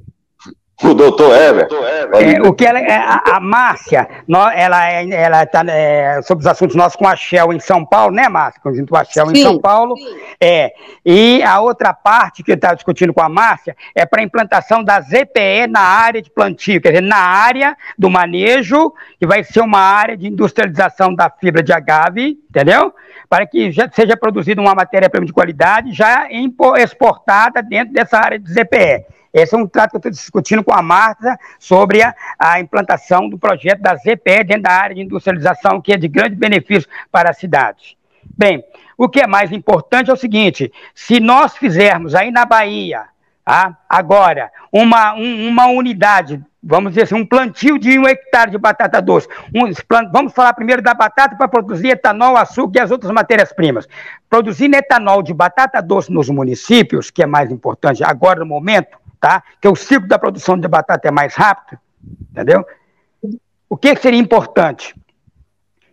o 0.83 0.93
doutor 0.93 1.35
Heber. 1.35 1.67
É, 2.13 2.41
o 2.41 2.53
que 2.53 2.65
ela, 2.65 2.79
é, 2.79 2.95
a, 2.95 3.21
a 3.35 3.39
Márcia, 3.39 4.07
nós, 4.27 4.53
ela 4.55 4.89
ela 4.89 5.43
está 5.43 5.61
é, 5.67 6.21
sobre 6.21 6.41
os 6.41 6.47
assuntos 6.47 6.75
nossos 6.75 6.95
com 6.95 7.07
a 7.07 7.15
Shell 7.15 7.51
em 7.51 7.59
São 7.59 7.85
Paulo, 7.85 8.13
né, 8.13 8.29
Márcia? 8.29 8.61
Conjunto 8.61 8.95
a 8.95 9.03
Shell 9.03 9.27
sim, 9.27 9.39
em 9.39 9.43
São 9.43 9.59
Paulo. 9.59 9.97
Sim. 9.97 10.17
É. 10.39 10.71
E 11.05 11.43
a 11.43 11.59
outra 11.59 11.93
parte 11.93 12.43
que 12.43 12.51
eu 12.51 12.55
estava 12.55 12.75
discutindo 12.75 13.13
com 13.13 13.21
a 13.21 13.27
Márcia 13.27 13.75
é 13.93 14.05
para 14.05 14.21
a 14.21 14.23
implantação 14.23 14.83
da 14.83 15.01
ZPE 15.01 15.67
na 15.69 15.81
área 15.81 16.21
de 16.21 16.29
plantio, 16.29 16.81
quer 16.81 16.89
dizer, 16.89 17.01
na 17.01 17.17
área 17.17 17.75
do 17.97 18.09
manejo, 18.09 18.93
que 19.19 19.27
vai 19.27 19.43
ser 19.43 19.61
uma 19.61 19.79
área 19.79 20.15
de 20.15 20.27
industrialização 20.27 21.13
da 21.13 21.29
fibra 21.29 21.61
de 21.61 21.73
agave, 21.73 22.39
entendeu? 22.49 22.93
Para 23.27 23.45
que 23.45 23.71
já 23.71 23.89
seja 23.91 24.15
produzida 24.15 24.61
uma 24.61 24.73
matéria-prima 24.73 25.25
de 25.25 25.33
qualidade 25.33 25.91
já 25.91 26.27
exportada 26.77 27.61
dentro 27.61 27.93
dessa 27.93 28.17
área 28.17 28.39
de 28.39 28.49
ZPE. 28.51 29.18
Esse 29.33 29.55
é 29.55 29.57
um 29.57 29.67
trato 29.67 29.91
que 29.91 29.95
eu 29.97 29.99
estou 29.99 30.11
discutindo 30.11 30.63
com 30.63 30.73
a 30.73 30.81
Marta 30.81 31.37
sobre 31.59 32.01
a, 32.01 32.13
a, 32.37 32.59
implantação 32.59 33.29
do 33.29 33.37
projeto 33.37 33.81
da 33.81 33.95
ZPE 33.95 34.43
dentro 34.45 34.63
da 34.63 34.71
área 34.71 34.95
de 34.95 35.01
industrialização, 35.01 35.81
que 35.81 35.93
é 35.93 35.97
de 35.97 36.07
grande 36.07 36.35
benefício 36.35 36.89
para 37.11 37.29
a 37.29 37.33
cidade. 37.33 37.97
Bem, 38.37 38.63
o 38.97 39.07
que 39.07 39.21
é 39.21 39.27
mais 39.27 39.51
importante 39.51 40.09
é 40.09 40.13
o 40.13 40.17
seguinte: 40.17 40.71
se 40.93 41.19
nós 41.19 41.55
fizermos 41.55 42.15
aí 42.15 42.31
na 42.31 42.45
Bahia, 42.45 43.05
tá, 43.45 43.77
agora, 43.87 44.51
uma, 44.71 45.13
um, 45.13 45.47
uma 45.47 45.67
unidade, 45.67 46.43
vamos 46.61 46.91
dizer 46.91 47.03
assim, 47.03 47.15
um 47.15 47.25
plantio 47.25 47.79
de 47.79 47.97
um 47.97 48.07
hectare 48.07 48.51
de 48.51 48.57
batata 48.57 49.01
doce, 49.01 49.27
um, 49.55 49.71
vamos 50.11 50.33
falar 50.33 50.53
primeiro 50.53 50.81
da 50.81 50.93
batata 50.93 51.35
para 51.35 51.47
produzir 51.47 51.89
etanol, 51.89 52.37
açúcar 52.37 52.79
e 52.79 52.83
as 52.83 52.91
outras 52.91 53.11
matérias-primas. 53.11 53.87
Produzir 54.29 54.71
etanol 54.73 55.23
de 55.23 55.33
batata 55.33 55.81
doce 55.81 56.11
nos 56.11 56.29
municípios, 56.29 57.09
que 57.09 57.23
é 57.23 57.25
mais 57.25 57.49
importante 57.49 58.03
agora 58.03 58.41
no 58.41 58.45
momento, 58.45 58.98
tá? 59.19 59.43
Que 59.61 59.67
o 59.67 59.75
ciclo 59.75 60.07
da 60.07 60.17
produção 60.17 60.57
de 60.57 60.67
batata 60.67 61.07
é 61.07 61.11
mais 61.11 61.35
rápido, 61.35 61.79
entendeu? 62.31 62.65
O 63.69 63.77
que 63.77 63.95
seria 63.95 64.19
importante? 64.19 64.95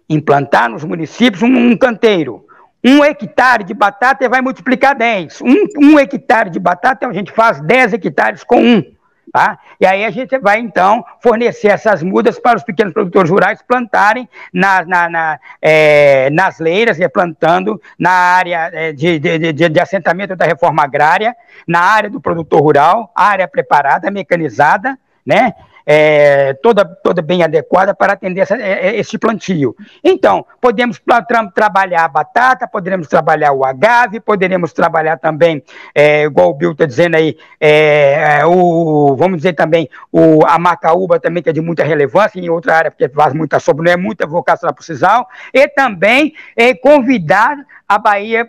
Implantar 0.08 0.70
nos 0.70 0.84
municípios 0.84 1.42
um, 1.42 1.70
um 1.70 1.76
canteiro. 1.76 2.46
Um 2.84 3.04
hectare 3.04 3.64
de 3.64 3.74
batata 3.74 4.28
vai 4.28 4.40
multiplicar 4.40 4.94
10. 4.94 5.40
Um, 5.42 5.66
um 5.78 5.98
hectare 5.98 6.50
de 6.50 6.60
batata, 6.60 7.08
a 7.08 7.12
gente 7.12 7.32
faz 7.32 7.60
10 7.60 7.94
hectares 7.94 8.44
com 8.44 8.60
um. 8.60 8.95
Tá? 9.32 9.58
E 9.80 9.84
aí 9.84 10.04
a 10.04 10.10
gente 10.10 10.38
vai, 10.38 10.60
então, 10.60 11.04
fornecer 11.20 11.68
essas 11.68 12.02
mudas 12.02 12.38
para 12.38 12.56
os 12.56 12.64
pequenos 12.64 12.92
produtores 12.92 13.30
rurais 13.30 13.60
plantarem 13.60 14.28
na, 14.52 14.84
na, 14.84 15.10
na 15.10 15.40
é, 15.60 16.30
nas 16.30 16.58
leiras, 16.58 17.00
e 17.00 17.08
plantando 17.08 17.80
na 17.98 18.10
área 18.10 18.70
é, 18.72 18.92
de, 18.92 19.18
de, 19.18 19.52
de, 19.52 19.68
de, 19.68 19.80
assentamento 19.80 20.36
da 20.36 20.44
reforma 20.44 20.84
agrária, 20.84 21.34
na 21.66 21.80
área 21.80 22.08
do 22.08 22.20
produtor 22.20 22.62
rural, 22.62 23.10
área 23.14 23.48
preparada, 23.48 24.10
mecanizada, 24.10 24.96
né? 25.24 25.54
É, 25.86 26.52
toda, 26.54 26.84
toda 26.84 27.22
bem 27.22 27.44
adequada 27.44 27.94
para 27.94 28.14
atender 28.14 28.40
essa, 28.40 28.56
é, 28.56 28.88
é 28.88 28.96
esse 28.98 29.16
plantio. 29.16 29.76
Então, 30.02 30.44
podemos 30.60 31.00
tra 31.00 31.46
trabalhar 31.54 32.04
a 32.04 32.08
batata, 32.08 32.66
poderemos 32.66 33.06
trabalhar 33.06 33.52
o 33.52 33.64
agave, 33.64 34.18
poderemos 34.18 34.72
trabalhar 34.72 35.16
também, 35.18 35.62
é, 35.94 36.24
igual 36.24 36.50
o 36.50 36.54
Bill 36.54 36.72
está 36.72 36.84
dizendo 36.84 37.16
aí, 37.16 37.36
é, 37.60 38.40
é, 38.40 38.46
o, 38.46 39.14
vamos 39.16 39.36
dizer 39.38 39.52
também, 39.52 39.88
o, 40.10 40.44
a 40.44 40.58
macaúba 40.58 41.20
também, 41.20 41.42
que 41.42 41.50
é 41.50 41.52
de 41.52 41.60
muita 41.60 41.84
relevância, 41.84 42.40
em 42.40 42.50
outra 42.50 42.76
área, 42.76 42.90
porque 42.90 43.08
faz 43.08 43.32
muita 43.32 43.60
sombra, 43.60 43.84
não 43.84 43.92
é 43.92 43.96
muita 43.96 44.26
vocação 44.26 44.72
para 44.72 44.80
o 44.80 44.84
sisal, 44.84 45.28
e 45.54 45.68
também 45.68 46.34
convidar 46.82 47.56
a 47.88 47.98
Bahia 47.98 48.48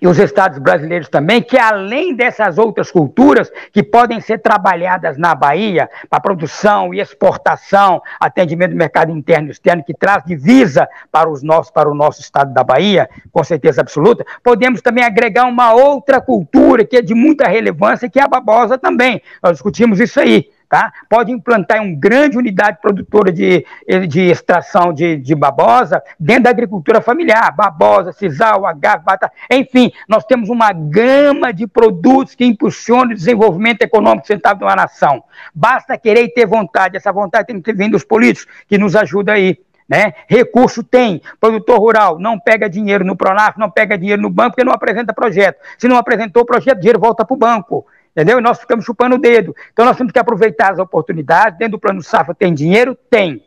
e 0.00 0.06
os 0.06 0.18
estados 0.18 0.58
brasileiros 0.58 1.08
também, 1.08 1.42
que 1.42 1.58
além 1.58 2.14
dessas 2.14 2.58
outras 2.58 2.90
culturas 2.90 3.50
que 3.72 3.82
podem 3.82 4.20
ser 4.20 4.38
trabalhadas 4.38 5.16
na 5.16 5.34
Bahia 5.34 5.88
para 6.08 6.20
produção 6.20 6.92
e 6.92 7.00
exportação, 7.00 8.02
atendimento 8.20 8.70
do 8.70 8.76
mercado 8.76 9.12
interno 9.12 9.48
e 9.48 9.50
externo, 9.50 9.84
que 9.84 9.94
traz 9.94 10.24
divisa 10.24 10.88
para 11.10 11.28
os 11.28 11.42
nossos, 11.42 11.70
para 11.70 11.90
o 11.90 11.94
nosso 11.94 12.20
estado 12.20 12.52
da 12.52 12.62
Bahia, 12.62 13.08
com 13.32 13.42
certeza 13.42 13.80
absoluta, 13.80 14.24
podemos 14.42 14.80
também 14.80 15.04
agregar 15.04 15.46
uma 15.46 15.72
outra 15.72 16.20
cultura 16.20 16.84
que 16.84 16.96
é 16.96 17.02
de 17.02 17.14
muita 17.14 17.48
relevância, 17.48 18.08
que 18.08 18.18
é 18.18 18.22
a 18.22 18.28
babosa 18.28 18.78
também. 18.78 19.22
Nós 19.42 19.52
discutimos 19.52 20.00
isso 20.00 20.20
aí 20.20 20.50
tá? 20.68 20.92
Pode 21.08 21.32
implantar 21.32 21.82
uma 21.82 21.96
grande 21.96 22.36
unidade 22.36 22.78
produtora 22.80 23.32
de, 23.32 23.64
de 24.08 24.20
extração 24.22 24.92
de, 24.92 25.16
de 25.16 25.34
babosa 25.34 26.02
dentro 26.18 26.44
da 26.44 26.50
agricultura 26.50 27.00
familiar, 27.00 27.54
babosa, 27.54 28.12
sisal, 28.12 28.66
agave, 28.66 29.04
batata, 29.04 29.32
enfim, 29.50 29.90
nós 30.08 30.24
temos 30.24 30.48
uma 30.48 30.72
gama 30.72 31.52
de 31.52 31.66
produtos 31.66 32.34
que 32.34 32.44
impulsionam 32.44 33.12
o 33.12 33.14
desenvolvimento 33.14 33.82
econômico 33.82 34.26
sustentável 34.26 34.58
de 34.58 34.64
uma 34.64 34.76
nação. 34.76 35.24
Basta 35.54 35.96
querer 35.96 36.24
e 36.24 36.28
ter 36.28 36.46
vontade, 36.46 36.96
essa 36.96 37.12
vontade 37.12 37.46
tem 37.46 37.60
que 37.60 37.72
vir 37.72 37.90
dos 37.90 38.04
políticos, 38.04 38.52
que 38.68 38.76
nos 38.76 38.94
ajuda 38.94 39.32
aí. 39.32 39.58
Né? 39.88 40.12
Recurso 40.28 40.84
tem, 40.84 41.22
produtor 41.40 41.78
rural 41.78 42.18
não 42.18 42.38
pega 42.38 42.68
dinheiro 42.68 43.06
no 43.06 43.16
Pronaf, 43.16 43.58
não 43.58 43.70
pega 43.70 43.96
dinheiro 43.96 44.20
no 44.20 44.28
banco 44.28 44.50
porque 44.50 44.64
não 44.64 44.74
apresenta 44.74 45.14
projeto. 45.14 45.58
Se 45.78 45.88
não 45.88 45.96
apresentou 45.96 46.42
o 46.42 46.46
projeto, 46.46 46.76
o 46.76 46.80
dinheiro 46.80 47.00
volta 47.00 47.24
para 47.24 47.34
o 47.34 47.38
banco. 47.38 47.86
Entendeu? 48.18 48.40
E 48.40 48.42
nós 48.42 48.58
ficamos 48.58 48.84
chupando 48.84 49.14
o 49.14 49.18
dedo. 49.18 49.54
Então 49.72 49.84
nós 49.84 49.96
temos 49.96 50.12
que 50.12 50.18
aproveitar 50.18 50.72
as 50.72 50.80
oportunidades. 50.80 51.56
Dentro 51.56 51.78
do 51.78 51.78
plano 51.78 52.02
Safra 52.02 52.34
tem 52.34 52.52
dinheiro? 52.52 52.98
Tem. 53.08 53.44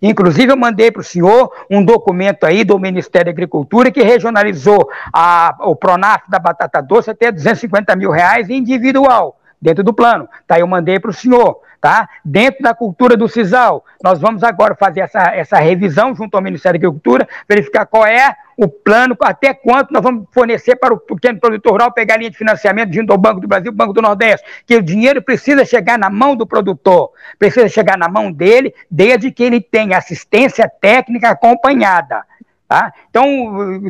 Inclusive, 0.00 0.52
eu 0.52 0.56
mandei 0.56 0.92
para 0.92 1.00
o 1.00 1.04
senhor 1.04 1.52
um 1.68 1.84
documento 1.84 2.44
aí 2.44 2.62
do 2.62 2.78
Ministério 2.78 3.24
da 3.24 3.32
Agricultura 3.32 3.90
que 3.90 4.00
regionalizou 4.00 4.88
a, 5.12 5.56
o 5.62 5.74
Pronaf 5.74 6.22
da 6.30 6.38
batata 6.38 6.80
doce 6.80 7.10
até 7.10 7.32
250 7.32 7.96
mil 7.96 8.12
reais 8.12 8.48
individual, 8.48 9.40
dentro 9.60 9.82
do 9.82 9.92
plano. 9.92 10.28
Tá, 10.46 10.60
eu 10.60 10.66
mandei 10.68 11.00
para 11.00 11.10
o 11.10 11.14
senhor 11.14 11.60
tá? 11.82 12.08
Dentro 12.24 12.62
da 12.62 12.72
cultura 12.72 13.16
do 13.16 13.28
CISAL, 13.28 13.84
nós 14.04 14.20
vamos 14.20 14.44
agora 14.44 14.76
fazer 14.76 15.00
essa, 15.00 15.34
essa 15.34 15.58
revisão 15.58 16.14
junto 16.14 16.36
ao 16.36 16.42
Ministério 16.42 16.80
da 16.80 16.86
Agricultura, 16.86 17.28
verificar 17.48 17.84
qual 17.86 18.06
é 18.06 18.36
o 18.56 18.68
plano, 18.68 19.16
até 19.20 19.54
quanto 19.54 19.92
nós 19.92 20.02
vamos 20.02 20.26
fornecer 20.32 20.76
para 20.76 20.94
o 20.94 20.98
pequeno 20.98 21.40
produtor 21.40 21.72
rural 21.72 21.92
pegar 21.92 22.16
linha 22.16 22.30
de 22.30 22.36
financiamento 22.36 22.92
junto 22.92 23.12
ao 23.12 23.18
Banco 23.18 23.40
do 23.40 23.48
Brasil, 23.48 23.72
Banco 23.72 23.92
do 23.92 24.02
Nordeste, 24.02 24.46
que 24.66 24.76
o 24.76 24.82
dinheiro 24.82 25.22
precisa 25.22 25.64
chegar 25.64 25.98
na 25.98 26.10
mão 26.10 26.36
do 26.36 26.46
produtor, 26.46 27.10
precisa 27.38 27.68
chegar 27.68 27.96
na 27.96 28.08
mão 28.08 28.30
dele, 28.30 28.74
desde 28.90 29.30
que 29.30 29.42
ele 29.42 29.60
tenha 29.60 29.98
assistência 29.98 30.70
técnica 30.80 31.30
acompanhada. 31.30 32.24
Tá? 32.72 32.90
Então, 33.10 33.26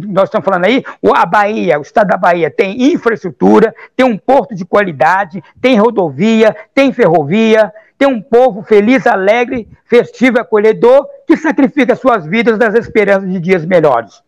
nós 0.08 0.24
estamos 0.24 0.44
falando 0.44 0.64
aí, 0.64 0.82
a 1.14 1.24
Bahia, 1.24 1.78
o 1.78 1.82
estado 1.82 2.08
da 2.08 2.16
Bahia 2.16 2.50
tem 2.50 2.92
infraestrutura, 2.92 3.72
tem 3.96 4.04
um 4.04 4.18
porto 4.18 4.56
de 4.56 4.64
qualidade, 4.64 5.40
tem 5.60 5.78
rodovia, 5.78 6.56
tem 6.74 6.92
ferrovia, 6.92 7.72
tem 7.96 8.08
um 8.08 8.20
povo 8.20 8.64
feliz, 8.64 9.06
alegre, 9.06 9.68
festivo 9.84 10.38
e 10.38 10.40
acolhedor, 10.40 11.06
que 11.28 11.36
sacrifica 11.36 11.94
suas 11.94 12.26
vidas 12.26 12.58
nas 12.58 12.74
esperanças 12.74 13.30
de 13.30 13.38
dias 13.38 13.64
melhores. 13.64 14.20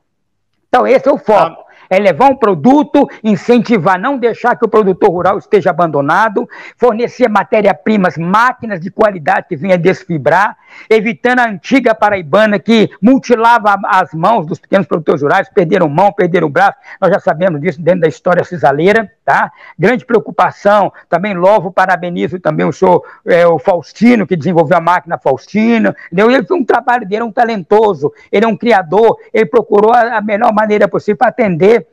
Então, 0.75 0.89
esse 0.89 1.09
é 1.09 1.13
o 1.13 1.19
foco. 1.19 1.64
É 1.95 1.99
levar 1.99 2.31
um 2.31 2.37
produto, 2.37 3.09
incentivar, 3.23 3.99
não 3.99 4.19
deixar 4.19 4.57
que 4.57 4.65
o 4.65 4.69
produtor 4.69 5.11
rural 5.11 5.39
esteja 5.39 5.71
abandonado, 5.71 6.49
fornecer 6.77 7.29
matéria-primas, 7.29 8.17
máquinas 8.17 8.81
de 8.81 8.91
qualidade 8.91 9.47
que 9.49 9.57
venha 9.57 9.79
desfibrar, 9.79 10.57
evitando 10.89 11.41
a 11.41 11.49
antiga 11.49 11.95
paraibana 11.95 12.59
que 12.59 12.91
mutilava 13.01 13.77
as 13.87 14.13
mãos 14.13 14.47
dos 14.47 14.59
pequenos 14.59 14.87
produtores 14.87 15.23
rurais, 15.23 15.49
perderam 15.49 15.89
mão, 15.89 16.13
perderam 16.13 16.51
braço, 16.51 16.77
nós 17.01 17.11
já 17.13 17.21
sabemos 17.21 17.61
disso 17.61 17.81
dentro 17.81 18.01
da 18.01 18.09
história 18.09 18.45
cisaleira, 18.45 19.11
tá? 19.25 19.51
Grande 19.79 20.05
preocupação, 20.05 20.93
também 21.09 21.35
louvo, 21.35 21.73
parabenizo 21.73 22.39
também 22.39 22.67
o 22.67 22.73
senhor, 22.73 23.03
é, 23.27 23.47
o 23.47 23.59
Faustino, 23.59 24.27
que 24.27 24.37
desenvolveu 24.37 24.77
a 24.77 24.81
máquina 24.81 25.19
Faustino, 25.19 25.95
entendeu? 26.07 26.31
Ele 26.31 26.45
foi 26.45 26.57
um 26.57 26.65
trabalho 26.65 27.07
dele, 27.07 27.23
é 27.23 27.25
um 27.25 27.33
talentoso, 27.33 28.13
ele 28.31 28.45
é 28.45 28.49
um 28.49 28.57
criador, 28.57 29.19
ele 29.33 29.47
procurou 29.47 29.93
a, 29.93 30.19
a 30.19 30.21
melhor 30.21 30.53
maneira 30.53 30.89
possível 30.89 31.19
para 31.19 31.29
atender 31.29 31.84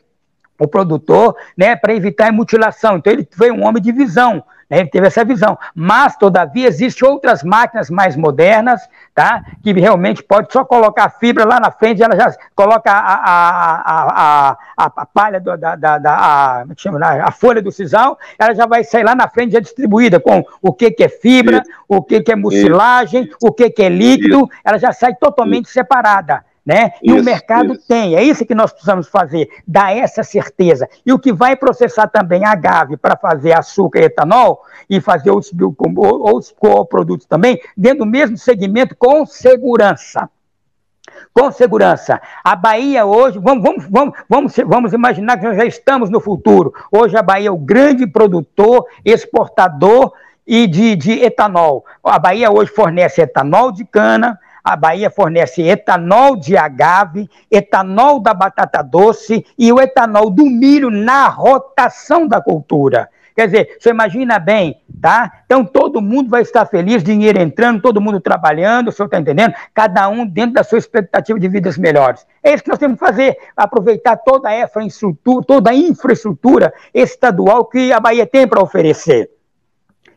o 0.62 0.68
produtor, 0.68 1.36
né, 1.58 1.76
para 1.76 1.94
evitar 1.94 2.30
a 2.30 2.32
mutilação. 2.32 2.98
Então 2.98 3.12
ele 3.12 3.28
foi 3.32 3.52
um 3.52 3.66
homem 3.66 3.82
de 3.82 3.92
visão, 3.92 4.44
né, 4.70 4.82
ele 4.82 4.90
teve 4.90 5.08
essa 5.08 5.26
visão. 5.26 5.58
Mas, 5.74 6.16
todavia, 6.16 6.68
existem 6.68 7.08
outras 7.10 7.44
máquinas 7.44 7.90
mais 7.90 8.16
modernas, 8.16 8.88
tá, 9.16 9.44
que 9.64 9.74
realmente 9.74 10.22
pode 10.22 10.54
só 10.54 10.64
colocar 10.64 11.06
a 11.06 11.10
fibra 11.10 11.46
lá 11.46 11.60
na 11.60 11.72
frente, 11.72 12.04
ela 12.04 12.16
já 12.16 12.32
coloca 12.56 12.92
a, 12.92 13.16
a, 13.16 13.82
a, 13.86 14.58
a, 14.78 14.86
a 14.98 15.06
palha 15.08 15.40
do, 15.40 15.58
da, 15.58 15.76
da, 15.76 15.98
da 15.98 16.16
a, 16.16 16.66
é 17.18 17.22
a 17.22 17.32
folha 17.32 17.62
do 17.62 17.72
sisal, 17.72 18.20
ela 18.38 18.54
já 18.54 18.68
vai 18.68 18.84
sair 18.84 19.04
lá 19.04 19.16
na 19.16 19.28
frente 19.28 19.54
já 19.54 19.60
distribuída 19.60 20.20
com 20.20 20.44
o 20.62 20.72
que, 20.72 20.92
que 20.92 21.04
é 21.04 21.10
fibra, 21.10 21.58
Isso. 21.58 21.72
o 21.88 22.04
que, 22.04 22.22
que 22.22 22.32
é 22.32 22.36
mucilagem, 22.36 23.24
Isso. 23.24 23.38
o 23.42 23.52
que, 23.52 23.68
que 23.72 23.82
é 23.82 23.90
líquido, 23.90 24.42
Isso. 24.42 24.50
ela 24.64 24.78
já 24.78 24.94
sai 24.94 25.16
totalmente 25.16 25.70
separada 25.70 26.46
né? 26.66 26.92
E 27.02 27.12
isso, 27.12 27.22
o 27.22 27.24
mercado 27.24 27.74
isso. 27.74 27.88
tem, 27.88 28.16
é 28.16 28.24
isso 28.24 28.46
que 28.46 28.54
nós 28.54 28.72
precisamos 28.72 29.08
fazer, 29.08 29.50
dar 29.68 29.96
essa 29.96 30.24
certeza. 30.24 30.88
E 31.06 31.12
o 31.12 31.20
que 31.20 31.34
vai 31.34 31.56
processar 31.56 32.08
também 32.08 32.46
a 32.46 32.52
agave 32.52 32.98
para 32.98 33.18
fazer 33.18 33.58
açúcar 33.58 34.00
e 34.00 34.06
etanol 34.06 34.62
e 34.90 35.02
fazer 35.02 35.32
outros, 35.32 35.52
outros 35.98 36.54
produtos 36.90 37.26
também, 37.26 37.60
dentro 37.76 38.00
do 38.00 38.06
mesmo 38.06 38.38
segmento, 38.38 38.96
com 38.96 39.26
segurança. 39.26 40.30
Com 41.34 41.52
segurança. 41.52 42.22
A 42.44 42.56
Bahia 42.56 43.06
hoje, 43.06 43.40
vamos, 43.40 43.64
vamos, 43.64 43.86
vamos, 43.90 44.16
vamos, 44.30 44.56
vamos 44.66 44.94
imaginar 44.94 45.38
que 45.38 45.46
nós 45.46 45.58
já 45.58 45.66
estamos 45.66 46.10
no 46.10 46.20
futuro. 46.20 46.74
Hoje 46.92 47.18
a 47.18 47.24
Bahia 47.24 47.48
é 47.48 47.52
o 47.52 47.58
grande 47.58 48.06
produtor, 48.06 48.86
exportador 49.04 50.14
e 50.46 50.68
de, 50.68 50.96
de 50.96 51.12
etanol. 51.24 51.86
A 52.04 52.20
Bahia 52.20 52.52
hoje 52.52 52.72
fornece 52.72 53.22
etanol 53.22 53.72
de 53.72 53.86
cana, 53.86 54.38
a 54.64 54.76
Bahia 54.76 55.10
fornece 55.10 55.62
etanol 55.62 56.36
de 56.36 56.56
agave, 56.58 57.30
etanol 57.50 58.20
da 58.20 58.34
batata 58.34 58.82
doce 58.82 59.46
e 59.58 59.72
o 59.72 59.80
etanol 59.80 60.30
do 60.30 60.46
milho 60.46 60.90
na 60.90 61.28
rotação 61.28 62.28
da 62.28 62.42
cultura. 62.42 63.10
Quer 63.36 63.46
dizer, 63.46 63.78
você 63.80 63.90
imagina 63.90 64.38
bem, 64.40 64.82
tá? 65.02 65.44
Então 65.46 65.64
todo 65.64 66.02
mundo 66.02 66.30
vai 66.30 66.42
estar 66.42 66.66
feliz, 66.66 67.02
dinheiro 67.02 67.40
entrando, 67.40 67.82
todo 67.82 68.02
mundo 68.02 68.20
trabalhando, 68.20 68.90
o 68.90 68.92
senhor 68.92 69.06
está 69.06 69.20
entendendo? 69.20 69.54
Cada 69.74 70.08
um 70.10 70.26
dentro 70.26 70.54
da 70.54 70.64
sua 70.64 70.78
expectativa 70.78 71.40
de 71.40 71.48
vidas 71.48 71.78
melhores. 71.78 72.26
É 72.44 72.54
isso 72.54 72.64
que 72.64 72.70
nós 72.70 72.80
temos 72.80 73.00
que 73.00 73.06
fazer, 73.06 73.38
aproveitar 73.56 74.18
toda 74.18 74.52
essa 74.52 74.82
infraestrutura, 74.84 75.46
toda 75.46 75.72
a 75.72 75.76
infraestrutura 75.76 76.74
estadual 76.94 77.66
que 77.66 77.92
a 77.94 78.00
Bahia 78.00 78.28
tem 78.28 78.48
para 78.48 78.62
oferecer. 78.62 79.30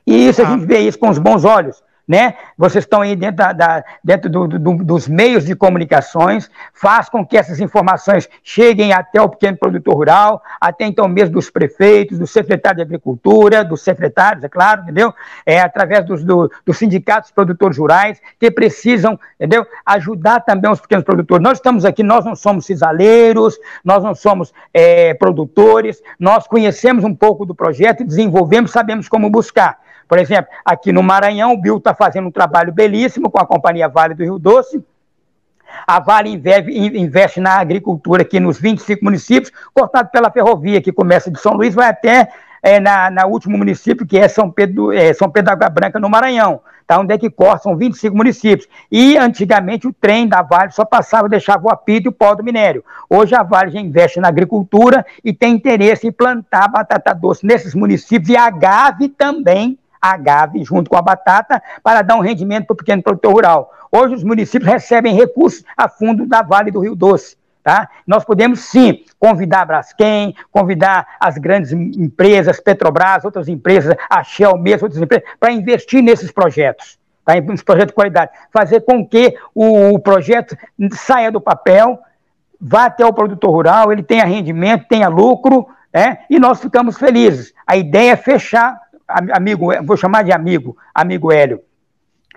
E 0.06 0.28
isso 0.28 0.42
a 0.42 0.44
gente 0.44 0.66
vê 0.66 0.80
isso 0.80 0.98
com 0.98 1.08
os 1.08 1.18
bons 1.18 1.44
olhos 1.44 1.83
né? 2.06 2.34
Vocês 2.56 2.84
estão 2.84 3.00
aí 3.00 3.16
dentro, 3.16 3.36
da, 3.36 3.52
da 3.52 3.84
dentro 4.02 4.30
do, 4.30 4.46
do, 4.46 4.84
dos 4.84 5.08
meios 5.08 5.44
de 5.44 5.56
comunicações, 5.56 6.50
faz 6.72 7.08
com 7.08 7.26
que 7.26 7.36
essas 7.36 7.60
informações 7.60 8.28
cheguem 8.42 8.92
até 8.92 9.20
o 9.20 9.28
pequeno 9.28 9.56
produtor 9.56 9.94
rural, 9.94 10.42
até 10.60 10.84
então 10.84 11.08
mesmo 11.08 11.34
dos 11.34 11.50
prefeitos, 11.50 12.18
do 12.18 12.26
secretário 12.26 12.76
de 12.76 12.82
Agricultura, 12.82 13.64
dos 13.64 13.82
secretários, 13.82 14.44
é 14.44 14.48
claro, 14.48 14.82
entendeu? 14.82 15.12
É, 15.46 15.60
através 15.60 16.04
dos, 16.04 16.22
do, 16.22 16.50
dos 16.64 16.76
sindicatos 16.76 17.30
produtores 17.30 17.78
rurais, 17.78 18.20
que 18.38 18.50
precisam, 18.50 19.18
entendeu? 19.40 19.66
Ajudar 19.86 20.40
também 20.40 20.70
os 20.70 20.80
pequenos 20.80 21.04
produtores. 21.04 21.42
Nós 21.42 21.58
estamos 21.58 21.84
aqui, 21.84 22.02
nós 22.02 22.24
não 22.24 22.36
somos 22.36 22.66
cisaleiros, 22.66 23.58
nós 23.82 24.02
não 24.02 24.14
somos 24.14 24.52
é, 24.72 25.14
produtores, 25.14 26.02
nós 26.18 26.46
conhecemos 26.46 27.04
um 27.04 27.14
pouco 27.14 27.46
do 27.46 27.54
projeto, 27.54 28.04
desenvolvemos, 28.04 28.70
sabemos 28.70 29.08
como 29.08 29.30
buscar. 29.30 29.83
Por 30.08 30.18
exemplo, 30.18 30.52
aqui 30.64 30.92
no 30.92 31.02
Maranhão, 31.02 31.52
o 31.52 31.60
Bill 31.60 31.78
está 31.78 31.94
fazendo 31.94 32.28
um 32.28 32.32
trabalho 32.32 32.72
belíssimo 32.72 33.30
com 33.30 33.40
a 33.40 33.46
Companhia 33.46 33.88
Vale 33.88 34.14
do 34.14 34.22
Rio 34.22 34.38
Doce. 34.38 34.82
A 35.86 35.98
Vale 35.98 36.40
investe 36.94 37.40
na 37.40 37.58
agricultura 37.58 38.22
aqui 38.22 38.38
nos 38.38 38.58
25 38.58 39.04
municípios, 39.04 39.52
cortado 39.72 40.10
pela 40.10 40.30
ferrovia, 40.30 40.80
que 40.80 40.92
começa 40.92 41.30
de 41.30 41.38
São 41.40 41.54
Luís, 41.54 41.74
vai 41.74 41.88
até 41.88 42.28
é, 42.62 42.80
na, 42.80 43.10
na 43.10 43.26
último 43.26 43.58
município, 43.58 44.06
que 44.06 44.16
é 44.16 44.26
São 44.26 44.50
Pedro, 44.50 44.92
é, 44.92 45.12
São 45.12 45.30
Pedro 45.30 45.46
da 45.46 45.52
Água 45.52 45.68
Branca, 45.68 46.00
no 46.00 46.08
Maranhão, 46.08 46.60
tá? 46.86 46.98
onde 46.98 47.12
é 47.12 47.18
que 47.18 47.28
corta, 47.28 47.64
são 47.64 47.76
25 47.76 48.16
municípios. 48.16 48.66
E 48.90 49.18
antigamente 49.18 49.86
o 49.86 49.92
trem 49.92 50.26
da 50.26 50.40
Vale 50.40 50.70
só 50.70 50.84
passava, 50.84 51.28
deixava 51.28 51.66
o 51.66 51.70
apito 51.70 52.08
e 52.08 52.10
o 52.10 52.12
pó 52.12 52.34
do 52.34 52.42
minério. 52.42 52.82
Hoje 53.08 53.34
a 53.34 53.42
Vale 53.42 53.70
já 53.70 53.80
investe 53.80 54.18
na 54.18 54.28
agricultura 54.28 55.04
e 55.22 55.32
tem 55.32 55.54
interesse 55.54 56.06
em 56.06 56.12
plantar 56.12 56.68
batata 56.68 57.12
doce 57.12 57.44
nesses 57.44 57.74
municípios 57.74 58.30
e 58.30 58.36
agave 58.36 59.08
também 59.10 59.78
agave 60.12 60.62
junto 60.62 60.90
com 60.90 60.96
a 60.96 61.02
batata 61.02 61.62
para 61.82 62.02
dar 62.02 62.16
um 62.16 62.20
rendimento 62.20 62.66
para 62.66 62.74
o 62.74 62.76
pequeno 62.76 63.02
produtor 63.02 63.32
rural. 63.32 63.72
Hoje 63.90 64.14
os 64.14 64.24
municípios 64.24 64.70
recebem 64.70 65.14
recursos 65.14 65.64
a 65.76 65.88
fundo 65.88 66.26
da 66.26 66.42
Vale 66.42 66.70
do 66.70 66.80
Rio 66.80 66.94
Doce. 66.94 67.36
Tá? 67.62 67.88
Nós 68.06 68.22
podemos 68.24 68.60
sim 68.60 69.04
convidar 69.18 69.62
a 69.62 69.64
Braskem, 69.64 70.34
convidar 70.52 71.06
as 71.18 71.38
grandes 71.38 71.72
empresas, 71.72 72.60
Petrobras, 72.60 73.24
outras 73.24 73.48
empresas, 73.48 73.96
a 74.10 74.22
Shell 74.22 74.58
mesmo, 74.58 74.84
outras 74.84 75.00
empresas, 75.00 75.26
para 75.40 75.50
investir 75.50 76.02
nesses 76.02 76.30
projetos, 76.30 76.98
tá? 77.24 77.40
nos 77.40 77.62
projetos 77.62 77.92
de 77.92 77.94
qualidade. 77.94 78.32
Fazer 78.52 78.82
com 78.82 79.06
que 79.08 79.34
o, 79.54 79.94
o 79.94 79.98
projeto 79.98 80.54
saia 80.92 81.32
do 81.32 81.40
papel, 81.40 81.98
vá 82.60 82.84
até 82.84 83.06
o 83.06 83.14
produtor 83.14 83.50
rural, 83.50 83.90
ele 83.90 84.02
tenha 84.02 84.26
rendimento, 84.26 84.86
tenha 84.86 85.08
lucro, 85.08 85.66
né? 85.90 86.18
e 86.28 86.38
nós 86.38 86.60
ficamos 86.60 86.98
felizes. 86.98 87.54
A 87.66 87.78
ideia 87.78 88.12
é 88.12 88.16
fechar 88.16 88.78
amigo, 89.08 89.68
vou 89.84 89.96
chamar 89.96 90.22
de 90.22 90.32
amigo, 90.32 90.76
amigo 90.94 91.32
Hélio. 91.32 91.60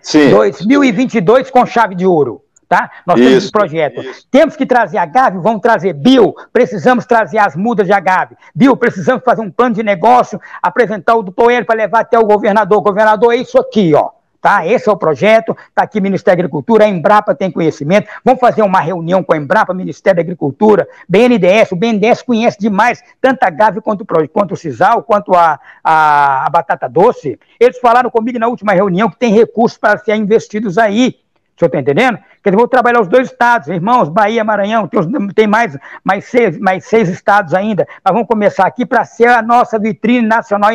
Sim. 0.02 0.30
2022 0.30 1.50
com 1.50 1.66
chave 1.66 1.96
de 1.96 2.06
ouro. 2.06 2.44
Tá? 2.68 2.92
Nós 3.06 3.18
isso, 3.18 3.30
temos 3.30 3.44
esse 3.44 3.52
projeto. 3.52 4.02
Isso. 4.02 4.28
Temos 4.30 4.56
que 4.58 4.66
trazer 4.66 4.98
agave, 4.98 5.38
vamos 5.38 5.62
trazer 5.62 5.94
bio, 5.94 6.36
precisamos 6.52 7.06
trazer 7.06 7.38
as 7.38 7.56
mudas 7.56 7.88
de 7.88 7.94
agave. 7.94 8.36
Bio, 8.54 8.76
precisamos 8.76 9.24
fazer 9.24 9.42
um 9.42 9.50
plano 9.50 9.76
de 9.76 9.84
negócio, 9.84 10.40
apresentar 10.62 11.16
o 11.16 11.24
do 11.24 11.32
Poeiro 11.32 11.66
para 11.66 11.78
levar 11.78 12.02
até 12.02 12.20
o 12.20 12.26
governador. 12.26 12.82
Governador, 12.82 13.34
é 13.34 13.38
isso 13.38 13.58
aqui, 13.58 13.94
ó. 13.94 14.10
Tá? 14.42 14.66
Esse 14.66 14.88
é 14.88 14.92
o 14.92 14.98
projeto, 14.98 15.58
está 15.68 15.82
aqui 15.84 16.00
Ministério 16.00 16.38
da 16.38 16.44
Agricultura, 16.44 16.86
a 16.86 16.88
Embrapa 16.88 17.34
tem 17.34 17.50
conhecimento, 17.50 18.08
vamos 18.24 18.40
fazer 18.40 18.62
uma 18.62 18.80
reunião 18.80 19.24
com 19.24 19.34
a 19.34 19.38
Embrapa, 19.38 19.74
Ministério 19.74 20.18
da 20.18 20.22
Agricultura, 20.22 20.88
BNDES, 21.10 21.72
o 21.72 21.76
BNDES 21.76 22.22
conhece 22.22 22.58
demais 22.60 23.04
tanto 23.20 23.44
a 23.44 23.50
Gave 23.50 23.82
quanto, 23.82 24.06
quanto 24.32 24.54
o 24.54 24.58
Cisal, 24.58 25.02
quanto 25.02 25.34
a, 25.34 25.60
a, 25.84 26.46
a 26.46 26.50
batata 26.50 26.88
doce. 26.88 27.40
Eles 27.60 27.80
falaram 27.80 28.10
comigo 28.12 28.38
na 28.38 28.48
última 28.48 28.74
reunião 28.74 29.10
que 29.10 29.18
tem 29.18 29.34
recursos 29.34 29.78
para 29.78 29.98
ser 29.98 30.16
investidos 30.16 30.78
aí, 30.78 31.20
o 31.56 31.60
senhor 31.60 31.70
está 31.70 31.80
entendendo? 31.80 32.20
Quer 32.44 32.52
dizer, 32.52 32.58
vou 32.58 32.68
trabalhar 32.68 33.02
os 33.02 33.08
dois 33.08 33.32
estados, 33.32 33.68
irmãos, 33.68 34.08
Bahia, 34.08 34.44
Maranhão, 34.44 34.88
tem, 34.88 35.02
tem 35.30 35.48
mais, 35.48 35.76
mais, 36.04 36.26
seis, 36.26 36.60
mais 36.60 36.86
seis 36.86 37.10
estados 37.10 37.56
ainda, 37.56 37.88
mas 38.06 38.14
vamos 38.14 38.28
começar 38.28 38.68
aqui 38.68 38.86
para 38.86 39.04
ser 39.04 39.30
a 39.30 39.42
nossa 39.42 39.80
vitrine 39.80 40.28
nacional 40.28 40.70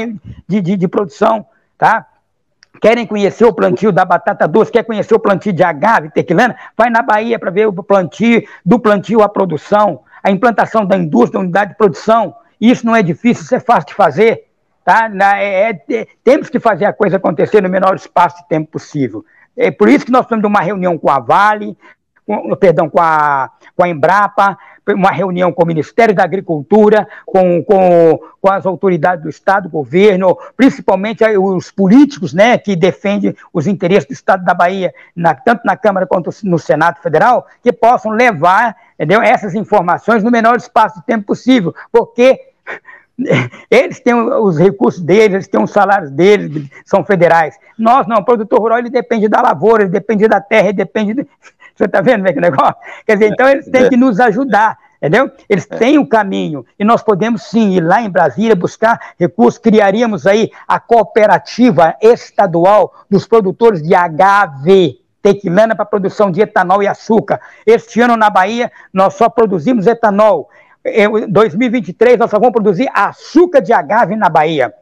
de, 0.48 0.60
de, 0.60 0.76
de 0.76 0.88
produção, 0.88 1.46
tá? 1.78 2.08
Querem 2.80 3.06
conhecer 3.06 3.44
o 3.44 3.52
plantio 3.52 3.92
da 3.92 4.04
batata 4.04 4.48
doce, 4.48 4.72
quer 4.72 4.82
conhecer 4.82 5.14
o 5.14 5.20
plantio 5.20 5.52
de 5.52 5.62
agave, 5.62 6.10
tequilana? 6.10 6.56
Vai 6.76 6.90
na 6.90 7.02
Bahia 7.02 7.38
para 7.38 7.50
ver 7.50 7.66
o 7.66 7.72
plantio, 7.82 8.42
do 8.64 8.78
plantio 8.78 9.22
à 9.22 9.28
produção, 9.28 10.00
a 10.22 10.30
implantação 10.30 10.84
da 10.84 10.96
indústria, 10.96 11.34
da 11.34 11.40
unidade 11.40 11.72
de 11.72 11.76
produção. 11.76 12.34
Isso 12.60 12.86
não 12.86 12.96
é 12.96 13.02
difícil, 13.02 13.44
isso 13.44 13.54
é 13.54 13.60
fácil 13.60 13.88
de 13.88 13.94
fazer. 13.94 14.46
Tá? 14.84 15.08
É, 15.38 15.70
é, 15.70 15.80
é, 15.90 16.06
temos 16.24 16.48
que 16.48 16.58
fazer 16.58 16.86
a 16.86 16.92
coisa 16.92 17.16
acontecer 17.16 17.62
no 17.62 17.68
menor 17.68 17.94
espaço 17.94 18.38
de 18.38 18.48
tempo 18.48 18.72
possível. 18.72 19.24
É 19.56 19.70
por 19.70 19.88
isso 19.88 20.04
que 20.04 20.12
nós 20.12 20.22
estamos 20.22 20.44
uma 20.44 20.60
reunião 20.60 20.98
com 20.98 21.10
a 21.10 21.20
Vale, 21.20 21.76
com, 22.26 22.54
perdão, 22.56 22.88
com 22.88 23.00
a, 23.00 23.50
com 23.76 23.84
a 23.84 23.88
Embrapa, 23.88 24.58
uma 24.88 25.10
reunião 25.10 25.52
com 25.52 25.62
o 25.62 25.66
Ministério 25.66 26.14
da 26.14 26.24
Agricultura, 26.24 27.06
com, 27.24 27.62
com, 27.62 28.18
com 28.40 28.50
as 28.50 28.66
autoridades 28.66 29.22
do 29.22 29.30
Estado, 29.30 29.68
governo, 29.68 30.36
principalmente 30.56 31.24
os 31.36 31.70
políticos 31.70 32.34
né, 32.34 32.58
que 32.58 32.74
defendem 32.74 33.34
os 33.52 33.66
interesses 33.66 34.08
do 34.08 34.12
Estado 34.12 34.44
da 34.44 34.54
Bahia, 34.54 34.92
na, 35.14 35.34
tanto 35.34 35.64
na 35.64 35.76
Câmara 35.76 36.06
quanto 36.06 36.30
no 36.42 36.58
Senado 36.58 37.00
Federal, 37.00 37.46
que 37.62 37.72
possam 37.72 38.10
levar 38.12 38.76
entendeu, 38.98 39.22
essas 39.22 39.54
informações 39.54 40.22
no 40.22 40.30
menor 40.30 40.56
espaço 40.56 41.00
de 41.00 41.06
tempo 41.06 41.26
possível, 41.26 41.74
porque 41.90 42.40
eles 43.70 44.00
têm 44.00 44.14
os 44.14 44.58
recursos 44.58 45.00
deles, 45.00 45.34
eles 45.34 45.48
têm 45.48 45.62
os 45.62 45.70
salários 45.70 46.10
deles, 46.10 46.68
são 46.84 47.04
federais. 47.04 47.58
Nós 47.78 48.06
não, 48.06 48.18
o 48.18 48.24
produtor 48.24 48.60
rural 48.60 48.78
ele 48.78 48.90
depende 48.90 49.28
da 49.28 49.42
lavoura, 49.42 49.82
ele 49.82 49.90
depende 49.90 50.26
da 50.28 50.40
terra, 50.40 50.68
ele 50.68 50.76
depende 50.76 51.14
de, 51.14 51.26
você 51.74 51.84
está 51.84 52.00
vendo 52.00 52.18
como 52.18 52.28
é 52.28 52.32
que 52.32 52.40
negócio? 52.40 52.76
Quer 53.06 53.14
dizer, 53.14 53.32
então 53.32 53.48
eles 53.48 53.68
têm 53.70 53.88
que 53.88 53.96
nos 53.96 54.20
ajudar. 54.20 54.78
Entendeu? 55.02 55.32
Eles 55.48 55.66
É. 55.68 55.76
têm 55.78 55.98
o 55.98 56.06
caminho 56.06 56.64
e 56.78 56.84
nós 56.84 57.02
podemos 57.02 57.42
sim 57.42 57.70
ir 57.72 57.80
lá 57.80 58.00
em 58.00 58.08
Brasília 58.08 58.54
buscar 58.54 59.00
recursos, 59.18 59.58
criaríamos 59.58 60.28
aí 60.28 60.48
a 60.68 60.78
cooperativa 60.78 61.96
estadual 62.00 62.94
dos 63.10 63.26
produtores 63.26 63.82
de 63.82 63.96
HV, 63.96 65.00
tequilana 65.20 65.74
para 65.74 65.84
produção 65.84 66.30
de 66.30 66.40
etanol 66.40 66.84
e 66.84 66.86
açúcar. 66.86 67.40
Este 67.66 68.00
ano 68.00 68.16
na 68.16 68.30
Bahia 68.30 68.70
nós 68.92 69.14
só 69.14 69.28
produzimos 69.28 69.88
etanol. 69.88 70.48
Em 70.84 71.28
2023 71.28 72.16
nós 72.16 72.30
só 72.30 72.38
vamos 72.38 72.52
produzir 72.52 72.88
açúcar 72.94 73.60
de 73.60 73.72
agave 73.72 74.14
na 74.14 74.28
Bahia. 74.28 74.72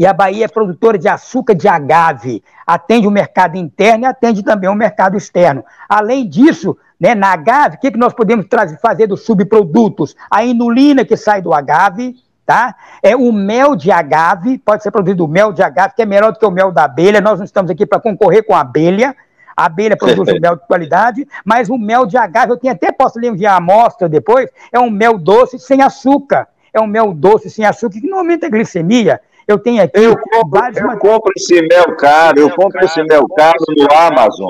E 0.00 0.06
a 0.06 0.14
Bahia 0.14 0.46
é 0.46 0.48
produtora 0.48 0.96
de 0.96 1.10
açúcar 1.10 1.54
de 1.54 1.68
agave, 1.68 2.42
atende 2.66 3.06
o 3.06 3.10
mercado 3.10 3.56
interno 3.56 4.04
e 4.04 4.06
atende 4.06 4.42
também 4.42 4.70
o 4.70 4.74
mercado 4.74 5.14
externo. 5.14 5.62
Além 5.86 6.26
disso, 6.26 6.74
né, 6.98 7.14
na 7.14 7.34
agave, 7.34 7.76
o 7.76 7.78
que, 7.78 7.90
que 7.90 7.98
nós 7.98 8.14
podemos 8.14 8.46
trazer, 8.46 8.78
fazer 8.78 9.06
dos 9.06 9.26
subprodutos? 9.26 10.16
A 10.30 10.42
inulina 10.42 11.04
que 11.04 11.18
sai 11.18 11.42
do 11.42 11.52
agave, 11.52 12.16
tá? 12.46 12.74
É 13.02 13.14
o 13.14 13.30
mel 13.30 13.76
de 13.76 13.92
agave, 13.92 14.56
pode 14.56 14.82
ser 14.82 14.90
produzido 14.90 15.26
o 15.26 15.28
mel 15.28 15.52
de 15.52 15.62
agave, 15.62 15.92
que 15.94 16.00
é 16.00 16.06
melhor 16.06 16.32
do 16.32 16.38
que 16.38 16.46
o 16.46 16.50
mel 16.50 16.72
da 16.72 16.84
abelha. 16.84 17.20
Nós 17.20 17.38
não 17.38 17.44
estamos 17.44 17.70
aqui 17.70 17.84
para 17.84 18.00
concorrer 18.00 18.42
com 18.46 18.54
a 18.54 18.60
abelha. 18.60 19.14
A 19.54 19.66
abelha 19.66 19.98
produz 19.98 20.32
mel 20.40 20.56
de 20.56 20.66
qualidade, 20.66 21.28
mas 21.44 21.68
o 21.68 21.76
mel 21.76 22.06
de 22.06 22.16
agave, 22.16 22.52
eu 22.52 22.56
tenho 22.56 22.72
até 22.72 22.90
posso 22.90 23.20
lhe 23.20 23.28
enviar 23.28 23.52
a 23.52 23.58
amostra 23.58 24.08
depois, 24.08 24.48
é 24.72 24.80
um 24.80 24.88
mel 24.88 25.18
doce 25.18 25.58
sem 25.58 25.82
açúcar. 25.82 26.48
É 26.72 26.80
um 26.80 26.86
mel 26.86 27.12
doce 27.12 27.50
sem 27.50 27.66
açúcar, 27.66 28.00
que 28.00 28.08
não 28.08 28.18
aumenta 28.18 28.46
a 28.46 28.48
glicemia. 28.48 29.20
Eu 29.50 29.58
tenho 29.58 29.82
aqui 29.82 29.98
Eu 29.98 30.16
compro, 30.16 30.60
vários 30.60 30.78
eu 30.78 30.96
compro 30.96 31.32
esse 31.36 31.60
mel 31.62 31.96
caro, 31.96 32.38
eu 32.38 32.50
compro 32.50 32.84
esse 32.84 33.02
mel 33.02 33.26
caro 33.36 33.58
no 33.76 33.92
Amazon. 33.92 34.48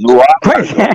No 0.00 0.20
Amazon. 0.20 0.20
Pois 0.42 0.70
é. 0.78 0.90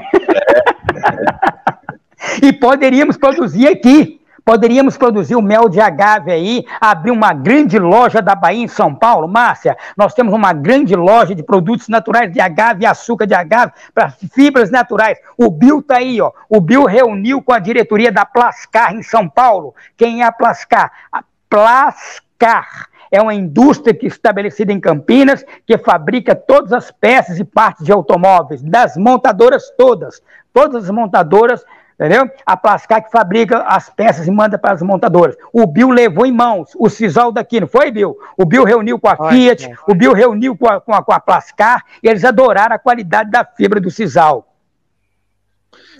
e 2.45 2.53
poderíamos 2.53 3.17
produzir 3.17 3.67
aqui. 3.67 4.21
Poderíamos 4.45 4.97
produzir 4.97 5.35
o 5.35 5.41
mel 5.41 5.67
de 5.67 5.79
agave 5.79 6.31
aí, 6.31 6.63
abrir 6.79 7.11
uma 7.11 7.33
grande 7.33 7.77
loja 7.79 8.21
da 8.21 8.35
Bahia 8.35 8.63
em 8.63 8.67
São 8.67 8.93
Paulo. 8.93 9.27
Márcia, 9.27 9.75
nós 9.97 10.13
temos 10.13 10.33
uma 10.33 10.53
grande 10.53 10.95
loja 10.95 11.33
de 11.33 11.41
produtos 11.41 11.87
naturais 11.87 12.31
de 12.31 12.39
agave 12.39 12.83
e 12.83 12.85
açúcar 12.85 13.25
de 13.25 13.33
agave 13.33 13.73
para 13.93 14.09
fibras 14.09 14.69
naturais. 14.69 15.17
O 15.37 15.49
Bill 15.49 15.81
tá 15.81 15.97
aí, 15.97 16.21
ó. 16.21 16.31
O 16.47 16.61
Bill 16.61 16.85
reuniu 16.85 17.41
com 17.41 17.53
a 17.53 17.59
diretoria 17.59 18.11
da 18.11 18.25
Plascar 18.25 18.93
em 18.93 19.01
São 19.01 19.27
Paulo. 19.27 19.73
Quem 19.97 20.21
é 20.21 20.25
a 20.25 20.31
Plascar? 20.31 20.91
A 21.11 21.23
Plascar 21.49 22.88
é 23.11 23.21
uma 23.21 23.33
indústria 23.33 23.93
que 23.93 24.07
estabelecida 24.07 24.71
em 24.71 24.79
Campinas, 24.79 25.43
que 25.65 25.77
fabrica 25.77 26.35
todas 26.35 26.71
as 26.73 26.91
peças 26.91 27.39
e 27.39 27.43
partes 27.43 27.85
de 27.85 27.91
automóveis, 27.91 28.61
das 28.61 28.95
montadoras 28.97 29.71
todas. 29.77 30.21
Todas 30.53 30.85
as 30.85 30.89
montadoras, 30.89 31.63
entendeu? 31.95 32.29
A 32.45 32.57
Plascar 32.57 33.01
que 33.01 33.11
fabrica 33.11 33.63
as 33.63 33.89
peças 33.89 34.27
e 34.27 34.31
manda 34.31 34.57
para 34.57 34.73
as 34.73 34.81
montadoras. 34.81 35.35
O 35.53 35.65
Bill 35.65 35.89
levou 35.89 36.25
em 36.25 36.31
mãos 36.31 36.71
o 36.75 36.89
sisal 36.89 37.31
daqui, 37.31 37.59
não 37.59 37.67
foi, 37.67 37.91
Bill? 37.91 38.17
O 38.37 38.45
Bill 38.45 38.63
reuniu 38.63 38.99
com 38.99 39.07
a 39.07 39.15
Foi, 39.15 39.31
Fiat, 39.31 39.75
foi. 39.75 39.93
o 39.93 39.97
Bill 39.97 40.13
reuniu 40.13 40.57
com 40.57 40.67
a, 40.67 40.79
com, 40.81 40.93
a, 40.93 41.03
com 41.03 41.11
a 41.11 41.19
Plascar, 41.19 41.83
e 42.03 42.07
eles 42.07 42.23
adoraram 42.23 42.75
a 42.75 42.79
qualidade 42.79 43.31
da 43.31 43.43
fibra 43.45 43.79
do 43.79 43.91
sisal. 43.91 44.45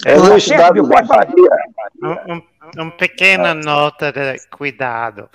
É 0.05 0.15
Tá 0.15 0.37
estado 0.37 0.39
certo, 0.39 0.83
da 0.83 0.95
pode 0.95 1.07
falar. 1.07 1.25
Bahia. 1.25 1.49
Um, 2.01 2.33
um, 2.33 2.41
um 2.85 2.91
pequena 2.91 3.53
nota 3.53 4.11
de 4.11 4.37
cuidado. 4.49 5.29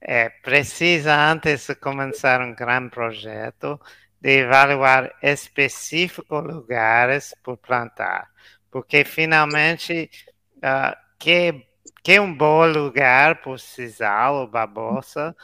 É, 0.00 0.28
precisa, 0.28 1.14
antes 1.14 1.66
de 1.66 1.74
começar 1.74 2.40
um 2.40 2.54
grande 2.54 2.90
projeto, 2.90 3.80
de 4.20 4.44
avaliar 4.44 5.12
específicos 5.22 6.44
lugares 6.44 7.34
por 7.42 7.56
plantar. 7.56 8.28
Porque, 8.70 9.04
finalmente, 9.04 10.10
ah, 10.62 10.96
que, 11.18 11.66
que 12.02 12.20
um 12.20 12.34
bom 12.34 12.66
lugar 12.66 13.40
por 13.42 13.58
sisal 13.58 14.36
ou 14.36 14.48
babosa, 14.48 15.34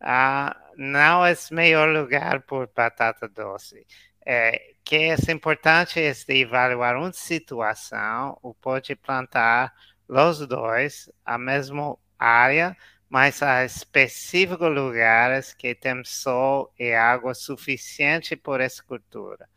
ah, 0.00 0.56
não 0.76 1.24
é 1.26 1.32
o 1.32 1.54
melhor 1.54 1.88
lugar 1.88 2.42
por 2.42 2.68
batata 2.74 3.28
doce. 3.28 3.86
É, 4.26 4.74
que 4.84 4.96
é 4.96 5.32
importante 5.32 6.00
é 6.00 6.12
de 6.12 6.44
avaliar 6.44 6.96
uma 6.96 7.12
situação, 7.12 8.38
ou 8.42 8.54
pode 8.54 8.94
plantar 8.96 9.72
os 10.08 10.46
dois, 10.46 11.10
a 11.24 11.38
mesma 11.38 11.96
área, 12.18 12.76
mas 13.14 13.44
a 13.44 13.64
específicos 13.64 14.74
lugares 14.74 15.54
que 15.54 15.72
tem 15.72 16.02
sol 16.04 16.74
e 16.76 16.92
água 16.92 17.32
suficiente 17.32 18.34
por 18.34 18.60
essa 18.60 18.82
cultura. 18.82 19.48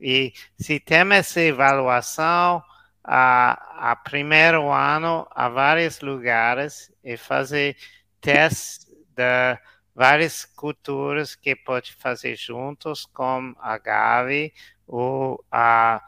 E 0.00 0.32
se 0.58 0.80
tem 0.80 1.12
essa 1.12 1.38
avaliação, 1.40 2.64
a, 3.04 3.90
a 3.90 3.96
primeiro 3.96 4.72
ano, 4.72 5.28
há 5.30 5.46
vários 5.50 6.00
lugares 6.00 6.90
e 7.04 7.18
fazer 7.18 7.76
testes 8.18 8.86
de 9.14 9.58
várias 9.94 10.46
culturas 10.46 11.34
que 11.34 11.54
pode 11.54 11.92
fazer 11.92 12.34
juntos 12.34 13.04
com 13.04 13.54
agave 13.60 14.54
ou 14.86 15.44
a 15.52 16.02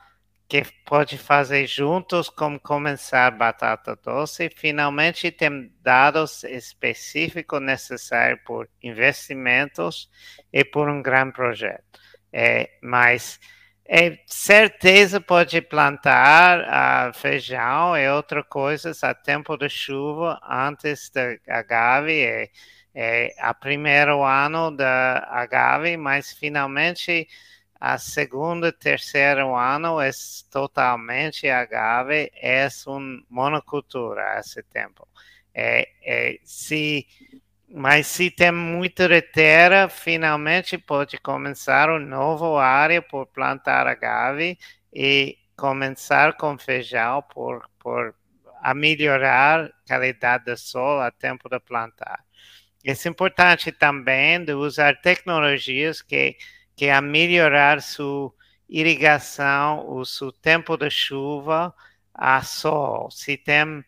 que 0.62 0.72
pode 0.84 1.18
fazer 1.18 1.66
juntos 1.66 2.28
como 2.28 2.61
começar 2.61 3.28
batata 3.32 3.96
doce. 3.96 4.48
Finalmente, 4.55 5.32
tem 5.32 5.72
dados 5.82 6.44
específicos 6.44 7.61
necessários 7.61 8.38
por 8.44 8.68
investimentos 8.80 10.09
e 10.52 10.64
por 10.64 10.88
um 10.88 11.02
grande 11.02 11.32
projeto. 11.32 11.82
É, 12.32 12.70
mas 12.80 13.40
é, 13.84 14.18
certeza 14.26 15.20
pode 15.20 15.61
plantar 15.61 16.61
ah, 16.68 17.12
feijão 17.12 17.96
e 17.96 18.09
outras 18.09 18.44
coisas 18.48 19.02
a 19.02 19.12
tempo 19.12 19.57
de 19.57 19.68
chuva 19.68 20.38
antes 20.48 21.11
da 21.11 21.36
agave. 21.48 22.22
É, 22.22 22.48
é 22.94 23.34
a 23.40 23.52
primeiro 23.52 24.22
ano 24.22 24.70
da 24.70 25.26
agave, 25.32 25.96
mas 25.96 26.32
finalmente 26.32 27.26
a 27.81 27.99
segundo 27.99 28.66
e 28.66 28.72
terceiro 28.72 29.55
ano 29.55 30.01
é 30.01 30.11
totalmente 30.51 31.49
agave, 31.49 32.31
é 32.35 32.68
uma 32.87 33.22
monocultura 33.29 34.39
esse 34.39 34.62
tempo. 34.62 35.07
É, 35.53 35.89
é, 36.03 36.39
se, 36.45 37.07
mas 37.68 38.07
se 38.07 38.31
tem 38.31 38.51
muita 38.51 39.09
terra, 39.22 39.89
finalmente 39.89 40.79
pode 40.79 41.18
começar 41.18 41.91
uma 41.91 41.99
nova 41.99 42.62
área 42.62 43.03
por 43.03 43.27
plantar 43.27 43.87
agave 43.87 44.59
e 44.93 45.39
começar 45.57 46.37
com 46.37 46.59
feijão 46.59 47.22
por, 47.22 47.68
por 47.79 48.14
a 48.62 48.72
melhorar 48.75 49.66
a 49.66 49.70
qualidade 49.87 50.47
do 50.47 50.57
solo 50.57 51.03
a 51.03 51.11
tempo 51.11 51.49
de 51.51 51.61
plantar. 51.61 52.25
É 52.83 52.93
importante 53.09 53.70
também 53.70 54.45
de 54.45 54.55
usar 54.55 55.01
tecnologias 55.01 56.03
que 56.03 56.37
que 56.77 56.91
a 56.91 57.01
melhorar 57.01 57.81
sua 57.83 58.33
irrigação, 58.68 59.89
o 59.89 60.05
seu 60.05 60.33
tempo 60.33 60.77
de 60.77 60.91
chuva 60.91 61.75
a 62.12 62.43
sol. 62.43 63.11
Se 63.11 63.37
tem 63.37 63.85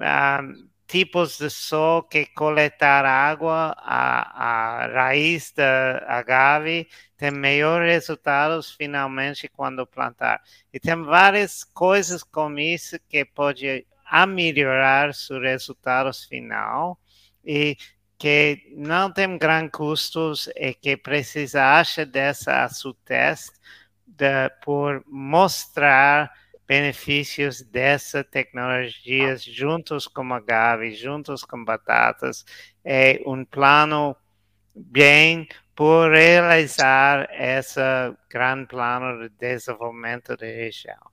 ah, 0.00 0.42
tipos 0.86 1.38
de 1.38 1.50
sol 1.50 2.02
que 2.02 2.26
coletar 2.26 3.04
água, 3.04 3.74
a, 3.78 4.84
a 4.84 4.86
raiz 4.88 5.52
da 5.52 6.04
agave 6.06 6.88
tem 7.16 7.30
melhores 7.30 7.92
resultados 7.92 8.72
finalmente 8.72 9.48
quando 9.48 9.86
plantar. 9.86 10.42
E 10.72 10.78
tem 10.80 11.02
várias 11.02 11.64
coisas 11.64 12.22
como 12.22 12.58
isso 12.58 12.98
que 13.08 13.24
pode 13.24 13.86
melhorar 14.28 15.10
os 15.10 15.28
resultados 15.28 16.24
final 16.24 16.98
e 17.44 17.76
que 18.24 18.72
não 18.74 19.12
tem 19.12 19.36
grandes 19.36 19.72
custos 19.72 20.48
e 20.56 20.72
que 20.72 20.96
precisa 20.96 21.62
achar 21.78 22.06
dessa 22.06 22.66
seu 22.70 22.94
teste 23.04 23.52
de, 24.06 24.48
por 24.64 25.04
mostrar 25.06 26.32
benefícios 26.66 27.60
dessa 27.60 28.24
tecnologia 28.24 29.36
juntos 29.36 30.06
com 30.08 30.32
agave, 30.32 30.94
juntos 30.94 31.44
com 31.44 31.62
batatas, 31.62 32.46
é 32.82 33.20
um 33.26 33.44
plano 33.44 34.16
bem 34.74 35.46
por 35.76 36.10
realizar 36.10 37.28
esse 37.30 37.78
grande 38.30 38.68
plano 38.68 39.28
de 39.28 39.34
desenvolvimento 39.38 40.34
da 40.34 40.46
região. 40.46 41.10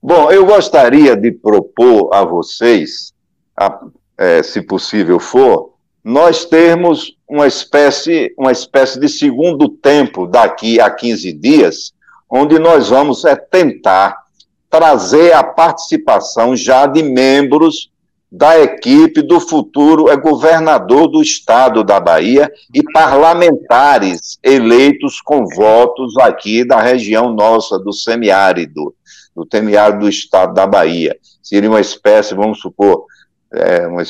Bom, 0.00 0.30
eu 0.30 0.46
gostaria 0.46 1.16
de 1.16 1.32
propor 1.32 2.14
a 2.14 2.24
vocês, 2.24 3.12
a, 3.56 3.76
é, 4.16 4.42
se 4.42 4.62
possível 4.62 5.18
for, 5.18 5.74
nós 6.02 6.44
termos 6.44 7.16
uma 7.28 7.46
espécie, 7.46 8.34
uma 8.38 8.52
espécie 8.52 9.00
de 9.00 9.08
segundo 9.08 9.68
tempo 9.68 10.26
daqui 10.26 10.80
a 10.80 10.90
15 10.90 11.32
dias, 11.32 11.92
onde 12.28 12.58
nós 12.58 12.90
vamos 12.90 13.24
é, 13.24 13.34
tentar 13.34 14.24
trazer 14.68 15.32
a 15.32 15.42
participação 15.42 16.56
já 16.56 16.86
de 16.86 17.02
membros 17.02 17.90
da 18.36 18.58
equipe 18.60 19.22
do 19.22 19.38
futuro 19.38 20.10
é 20.10 20.16
governador 20.16 21.06
do 21.06 21.22
estado 21.22 21.84
da 21.84 22.00
Bahia 22.00 22.52
e 22.74 22.82
parlamentares 22.92 24.40
eleitos 24.42 25.20
com 25.20 25.46
votos 25.46 26.18
aqui 26.18 26.64
da 26.64 26.80
região 26.80 27.32
nossa 27.32 27.78
do 27.78 27.92
semiárido, 27.92 28.92
do 29.36 29.46
semiárido 29.48 30.00
do 30.00 30.08
estado 30.08 30.52
da 30.52 30.66
Bahia. 30.66 31.16
seria 31.40 31.70
uma 31.70 31.80
espécie, 31.80 32.34
vamos 32.34 32.58
supor, 32.58 33.06
é, 33.54 33.86
uma, 33.86 34.02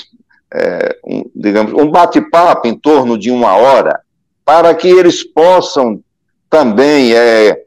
é, 0.53 0.97
um, 1.05 1.30
digamos, 1.34 1.72
um 1.72 1.90
bate-papo 1.90 2.66
em 2.66 2.78
torno 2.78 3.18
de 3.18 3.30
uma 3.30 3.57
hora, 3.57 4.01
para 4.45 4.74
que 4.74 4.88
eles 4.88 5.22
possam 5.24 6.01
também 6.51 7.14
é, 7.14 7.62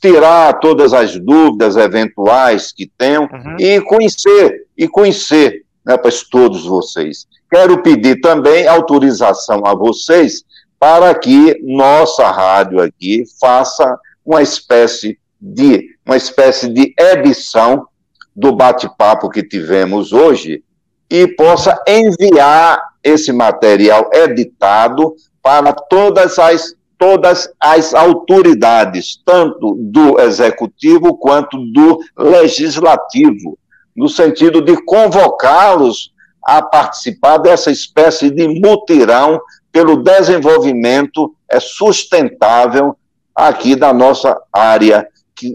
tirar 0.00 0.54
todas 0.60 0.92
as 0.92 1.18
dúvidas 1.18 1.76
eventuais 1.76 2.72
que 2.72 2.90
tenham 2.98 3.24
Uhum. 3.24 3.56
e 3.58 3.80
conhecer, 3.80 4.66
e 4.76 4.88
conhecer 4.88 5.64
né, 5.84 5.96
para 5.96 6.10
todos 6.30 6.64
vocês. 6.64 7.26
Quero 7.50 7.82
pedir 7.82 8.20
também 8.20 8.66
autorização 8.66 9.62
a 9.64 9.74
vocês 9.74 10.44
para 10.78 11.14
que 11.14 11.60
nossa 11.62 12.30
rádio 12.30 12.80
aqui 12.80 13.24
faça 13.40 13.98
uma 14.24 14.40
espécie 14.40 15.18
de 15.40 15.90
uma 16.04 16.16
espécie 16.16 16.68
de 16.68 16.94
edição 16.98 17.86
do 18.34 18.54
bate-papo 18.54 19.28
que 19.28 19.42
tivemos 19.42 20.12
hoje 20.12 20.62
e 21.10 21.26
possa 21.26 21.76
enviar 21.86 22.80
esse 23.02 23.32
material 23.32 24.10
editado 24.12 25.14
para 25.42 25.72
todas 25.72 26.38
as 26.38 26.74
todas 26.98 27.50
as 27.58 27.94
autoridades, 27.94 29.22
tanto 29.24 29.74
do 29.74 30.20
executivo 30.20 31.16
quanto 31.16 31.56
do 31.72 31.98
legislativo, 32.14 33.58
no 33.96 34.06
sentido 34.06 34.60
de 34.60 34.76
convocá-los 34.84 36.12
a 36.44 36.60
participar 36.60 37.38
dessa 37.38 37.70
espécie 37.70 38.30
de 38.30 38.46
mutirão 38.60 39.40
pelo 39.72 40.02
desenvolvimento 40.02 41.34
é 41.50 41.58
sustentável 41.58 42.94
aqui 43.34 43.74
da 43.74 43.94
nossa 43.94 44.38
área, 44.52 45.08
que, 45.34 45.54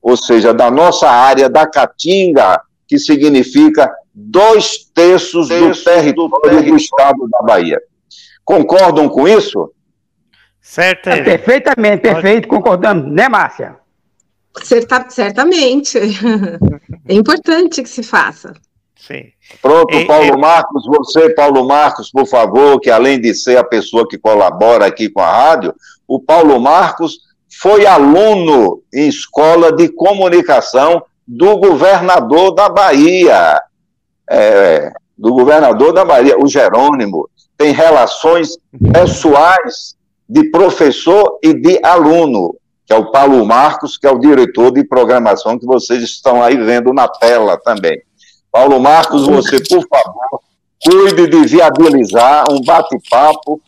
ou 0.00 0.16
seja, 0.16 0.54
da 0.54 0.70
nossa 0.70 1.08
área 1.08 1.48
da 1.48 1.66
Caatinga, 1.66 2.60
que 2.86 3.00
significa 3.00 3.92
dois 4.14 4.78
terços 4.94 5.48
do 5.48 5.72
território 5.84 6.62
do 6.64 6.76
estado 6.76 7.28
da 7.28 7.42
Bahia. 7.42 7.80
Concordam 8.44 9.08
com 9.08 9.26
isso? 9.26 9.70
Certeza. 10.60 11.22
Perfeitamente, 11.22 12.00
perfeito, 12.02 12.48
concordamos, 12.48 13.10
né, 13.12 13.28
Márcia? 13.28 13.76
Certa- 14.62 15.10
certamente. 15.10 15.98
É 17.06 17.12
importante 17.12 17.82
que 17.82 17.88
se 17.88 18.02
faça. 18.02 18.54
Sim. 18.96 19.24
Pronto, 19.60 19.94
E- 19.94 20.06
Paulo 20.06 20.24
e- 20.38 20.40
Marcos, 20.40 20.86
você, 20.86 21.28
Paulo 21.34 21.66
Marcos, 21.68 22.10
por 22.10 22.26
favor, 22.26 22.80
que 22.80 22.88
além 22.88 23.20
de 23.20 23.34
ser 23.34 23.58
a 23.58 23.64
pessoa 23.64 24.08
que 24.08 24.16
colabora 24.16 24.86
aqui 24.86 25.10
com 25.10 25.20
a 25.20 25.30
rádio, 25.30 25.74
o 26.08 26.18
Paulo 26.18 26.58
Marcos 26.58 27.18
foi 27.60 27.84
aluno 27.84 28.82
em 28.94 29.06
escola 29.06 29.70
de 29.70 29.90
comunicação 29.90 31.02
do 31.28 31.58
governador 31.58 32.54
da 32.54 32.70
Bahia, 32.70 33.60
é, 34.30 34.92
do 35.16 35.32
governador 35.32 35.92
da 35.92 36.04
Bahia, 36.04 36.38
o 36.38 36.46
Jerônimo. 36.46 37.28
Tem 37.56 37.72
relações 37.72 38.56
pessoais 38.92 39.94
de 40.28 40.50
professor 40.50 41.38
e 41.42 41.54
de 41.54 41.78
aluno, 41.82 42.56
que 42.86 42.92
é 42.92 42.96
o 42.96 43.10
Paulo 43.10 43.44
Marcos, 43.46 43.96
que 43.96 44.06
é 44.06 44.10
o 44.10 44.18
diretor 44.18 44.72
de 44.72 44.84
programação 44.84 45.58
que 45.58 45.66
vocês 45.66 46.02
estão 46.02 46.42
aí 46.42 46.56
vendo 46.56 46.92
na 46.92 47.08
tela 47.08 47.56
também. 47.56 48.02
Paulo 48.50 48.78
Marcos, 48.80 49.26
você, 49.26 49.58
por 49.60 49.86
favor, 49.88 50.40
cuide 50.84 51.26
de 51.28 51.46
viabilizar 51.46 52.44
um 52.50 52.60
bate-papo 52.60 53.60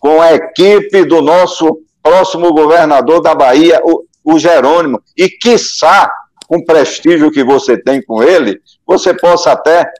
com 0.00 0.20
a 0.20 0.34
equipe 0.34 1.04
do 1.04 1.20
nosso 1.20 1.80
próximo 2.02 2.52
governador 2.52 3.20
da 3.20 3.34
Bahia, 3.34 3.80
o, 3.84 4.04
o 4.24 4.38
Jerônimo, 4.38 5.00
e 5.16 5.28
quiçá, 5.28 6.10
com 6.48 6.56
o 6.56 6.64
prestígio 6.64 7.30
que 7.30 7.42
você 7.42 7.76
tem 7.76 8.02
com 8.02 8.22
ele, 8.22 8.60
você 8.86 9.12
possa 9.12 9.52
até 9.52 9.90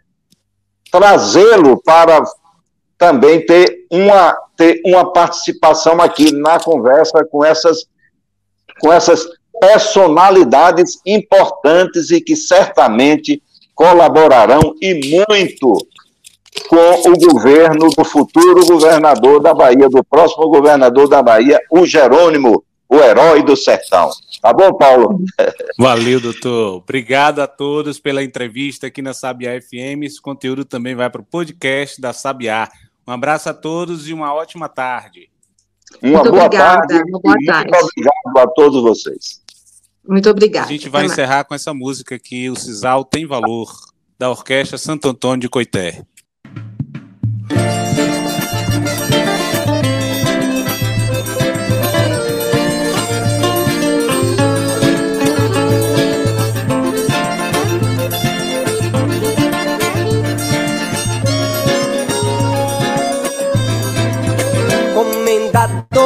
trazê-lo 0.91 1.81
para 1.83 2.23
também 2.97 3.45
ter 3.45 3.87
uma, 3.91 4.37
ter 4.57 4.81
uma 4.85 5.13
participação 5.13 6.01
aqui 6.01 6.33
na 6.33 6.59
conversa 6.59 7.25
com 7.31 7.45
essas, 7.45 7.85
com 8.81 8.93
essas 8.93 9.27
personalidades 9.61 11.01
importantes 11.05 12.11
e 12.11 12.21
que 12.21 12.37
certamente 12.37 13.43
colaborarão 13.75 14.75
e 14.81 14.95
muito 15.17 15.87
com 16.69 17.11
o 17.11 17.19
governo 17.19 17.91
do 17.91 18.05
futuro 18.05 18.65
governador 18.65 19.41
da 19.41 19.53
Bahia, 19.53 19.89
do 19.89 20.03
próximo 20.03 20.49
governador 20.49 21.09
da 21.09 21.23
Bahia, 21.23 21.61
o 21.71 21.85
Jerônimo, 21.85 22.65
o 22.89 22.97
herói 22.97 23.43
do 23.43 23.55
sertão. 23.55 24.11
Tá 24.47 24.53
bom, 24.53 24.73
Paulo? 24.75 25.25
Valeu, 25.77 26.21
doutor. 26.21 26.77
Obrigado 26.77 27.41
a 27.41 27.49
todos 27.49 27.99
pela 27.99 28.23
entrevista 28.23 28.87
aqui 28.87 29.03
na 29.03 29.13
Sabiá 29.13 29.61
FM. 29.61 30.05
Esse 30.05 30.23
conteúdo 30.23 30.65
também 30.65 30.95
vai 30.95 31.11
para 31.11 31.21
o 31.21 31.25
podcast 31.25 32.01
da 32.01 32.13
Sabiá. 32.13 32.69
Um 33.05 33.11
abraço 33.11 33.49
a 33.49 33.55
todos 33.55 34.09
e 34.09 34.13
uma 34.13 34.33
ótima 34.33 34.69
tarde. 34.69 35.29
Uma 36.01 36.19
Muito 36.19 36.31
boa 36.31 36.45
obrigada, 36.45 36.87
tarde. 36.87 37.11
uma 37.11 37.21
boa 37.21 37.35
tarde. 37.45 37.71
Muito 37.73 37.87
obrigado 37.91 38.39
a 38.39 38.47
todos 38.55 38.83
vocês. 38.85 39.43
Muito 40.09 40.31
obrigada. 40.31 40.67
A 40.67 40.71
gente 40.71 40.89
vai 40.89 41.01
Até 41.01 41.09
mais. 41.09 41.19
encerrar 41.19 41.43
com 41.45 41.53
essa 41.53 41.75
música 41.75 42.15
aqui, 42.15 42.49
O 42.49 42.55
Cisal 42.55 43.05
Tem 43.05 43.27
Valor, 43.27 43.73
da 44.17 44.31
Orquestra 44.31 44.79
Santo 44.79 45.09
Antônio 45.09 45.41
de 45.41 45.49
Coité. 45.49 46.05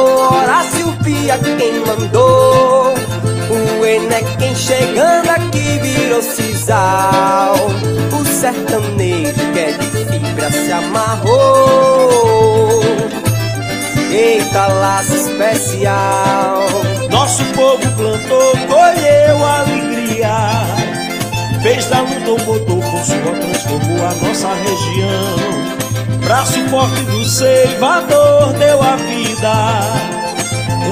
Horácio 0.03 0.91
Pia 1.03 1.37
quem 1.37 1.79
mandou 1.85 2.93
O 3.49 3.85
Enequem 3.85 4.55
chegando 4.55 5.29
aqui 5.29 5.79
virou 5.79 6.21
sisal 6.21 7.55
O 8.11 8.25
sertanejo 8.25 9.51
que 9.53 9.59
é 9.59 9.71
de 9.71 9.87
fibra 9.87 10.51
se 10.51 10.71
amarrou 10.71 12.81
Eita 14.11 14.67
laço 14.67 15.15
especial 15.15 16.59
Nosso 17.11 17.43
povo 17.53 17.89
plantou, 17.95 18.51
colheu 18.67 19.45
alegria. 19.45 20.65
Fez 21.61 21.85
da 21.87 22.01
luta 22.01 22.31
um 22.31 22.45
motor 22.45 22.79
com 22.79 23.03
sua 23.03 23.33
transformou 23.39 24.05
a 24.05 24.13
nossa 24.25 24.53
região. 24.53 25.80
Braço 26.31 26.65
forte 26.69 27.01
do 27.01 27.25
ceivador 27.25 28.53
deu 28.53 28.81
a 28.81 28.95
vida. 28.95 29.51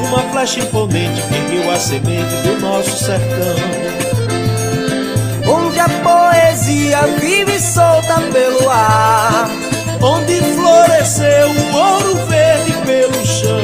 Uma 0.09 0.19
flecha 0.33 0.59
imponente 0.59 1.23
ergueu 1.33 1.71
a 1.71 1.79
semente 1.79 2.35
do 2.43 2.59
nosso 2.59 3.05
sertão. 3.05 3.55
Onde 5.47 5.79
a 5.79 5.87
poesia 5.87 7.07
vive 7.21 7.57
solta 7.57 8.19
pelo 8.33 8.69
ar 8.69 9.49
Onde 10.01 10.41
floresceu 10.41 11.47
um 11.47 11.73
ouro 11.73 12.15
verde 12.27 12.73
pelo 12.85 13.25
chão. 13.25 13.61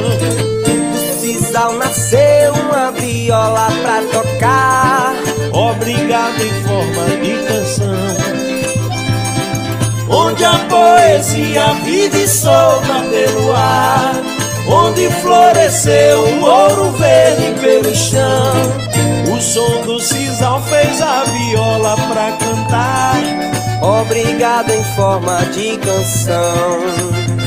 Do 0.64 1.20
sisal 1.20 1.74
nasceu 1.74 2.54
uma 2.54 2.90
viola 2.92 3.68
pra 3.82 4.00
tocar 4.14 5.14
Obrigado 5.52 6.40
em 6.40 6.62
forma 6.62 7.04
de 7.22 7.46
canção. 7.46 8.25
Onde 10.36 10.44
a 10.44 10.58
poesia 10.68 11.72
vive 11.82 12.28
solta 12.28 13.00
pelo 13.10 13.56
ar. 13.56 14.12
Onde 14.68 15.08
floresceu 15.22 16.20
o 16.20 16.44
ouro 16.44 16.90
verde 16.92 17.58
pelo 17.58 17.94
chão. 17.94 19.32
O 19.34 19.40
som 19.40 19.80
do 19.86 19.98
sisal 19.98 20.60
fez 20.64 21.00
a 21.00 21.24
viola 21.24 21.96
pra 22.12 22.32
cantar. 22.32 23.16
Obrigado 23.80 24.70
em 24.72 24.84
forma 24.94 25.38
de 25.54 25.78
canção 25.78 27.45